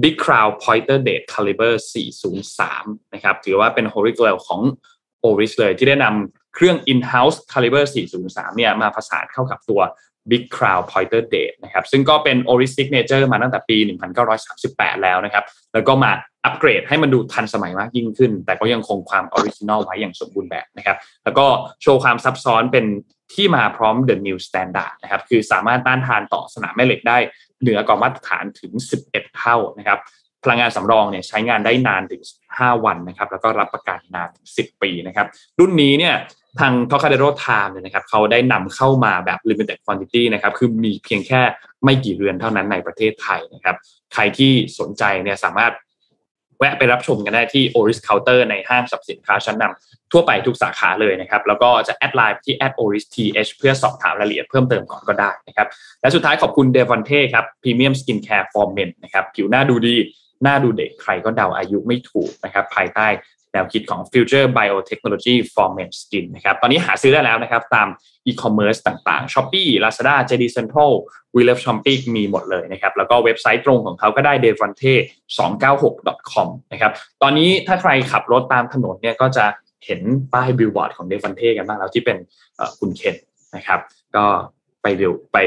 [0.02, 1.74] Big Crown Pointer Date Caliber
[2.44, 4.62] 403 นะครับ ถือว่าเป็น Holy Grail ของ
[5.26, 7.84] Oris เลยที่ได้นำเครื่อง in-house caliber
[8.20, 9.82] 403 เนี่ยมาผสานเข้ากับตัว
[10.30, 13.78] Big Crown Pointer Date นะครับซึ่งก็เป็น Oris Signature มาตั้งแต่ปี
[14.40, 15.44] 1938 แล้วนะครับ
[15.74, 16.12] แล้วก็มา
[16.46, 21.46] อัปเกรดให้มันดูทันสมัยมากยิ่งขึ้น แต่ก็ยังคงความ original ไว้อย่างสมบูรณ์แบบนะครับ แล้วก็
[21.82, 22.86] โชว์ความซับซ้อนเป็น
[23.34, 27.18] ที่มาพร้อม The New Standard นะครับ คือสามารถต้านทานต่อสนามแม่เหล็กได้
[27.62, 28.72] เหนือกว่ามาตรฐานถึง
[29.06, 30.00] 11 เท่านะครับ
[30.44, 32.22] พลังงานสำรองเนี่ยใช้งานได้นานถึง
[32.60, 35.28] 5 วันนะครับ แล้วก็รับประกันนานถึง10 ปีนะครับ
[35.60, 36.16] รุ่นนี้เนี่ย
[36.60, 41.42] ทาง t o c a d e r o Time เนี่ยนะครับเขาได้นำเข้ามาแบบ limited quantity นะครับ คือมีเพียงแค่
[41.84, 43.76] ไม่กี่เรือนเท่านั้นในประเทศไทยนะครับ
[44.14, 45.74] ใครที่สนใจเนี่ยสามารถ
[46.58, 55.68] แวะไปรับชมกันได้ที่ Oris Counter ในห้างสรรพสินค้าชั้นนำทั่วไปทุกสาขาเลยนะครับ แล้วก็จะแอดไลน์ที่ @oris th เพื่อสอบถามรายละเอียดเพิ่มเติมก่อนก็ได้นะครับ
[56.02, 59.26] และสุดท้ายขอบคุณ d e v o n t e ครับ Premium Skin Care for Men นะครับ
[59.36, 59.96] ผิวหน้าดูดี
[60.44, 63.08] หน้าดูเด็กใครก็เดาอายุไม่ถูกนะครับภายใต้
[63.54, 67.88] แนวคิดของ Future Biotechnology for Men Skin นะครับ ตอนนี้หาซื้อได้แล้วนะครับตาม
[68.28, 70.92] e-commerce ต่างๆ Shopee Lazada JD Central
[71.36, 74.94] We Love Shopping มีหมดเลยนะครับ แล้วก็เว็บไซต์ตรงของเขาก็ได้ devante
[75.62, 76.92] 296 com นะครับ
[77.22, 79.46] ตอนนี้ถ้าใครขับรถตามถนนเนี่ยก็จะ
[79.86, 80.02] เห็น
[80.34, 82.18] ป้ายบิลบอร์ดของ Devante กันบ้างแล้วที่เป็น
[82.80, 83.16] คุณเคน
[83.56, 83.80] นะครับ
[84.16, 84.26] ก็
[84.84, 85.38] ไปดูไป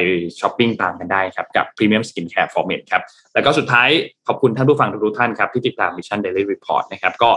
[0.41, 3.03] ช้อปปิ้งตามกันได้ครับกับ Premium Skin Care for Men ครับ
[3.35, 3.89] แล้วก็สุดท้าย
[4.29, 7.31] ขอบคุณท่านผู้ฟังทุกท่านครับที่ติดตาม Mission Daily Report นะครับก็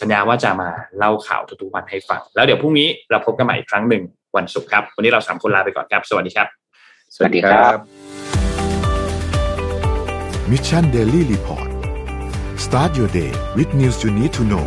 [0.00, 4.02] สัญญาว่าจะมาเล่าข่าวทุกๆวันให้ฟัง แล้วเดี๋ยวพรุ่งนี้เราพบกันใหม่อีกครั้งหนึ่ง
[4.36, 6.48] วันศุกร์ครับ วันนี้เราสามคนลาไปก่อนครับ สวัสดีครับ
[7.14, 7.78] สวัสดีครับ
[10.50, 11.68] Mission Daily Report
[12.64, 14.66] start your day with news you need to know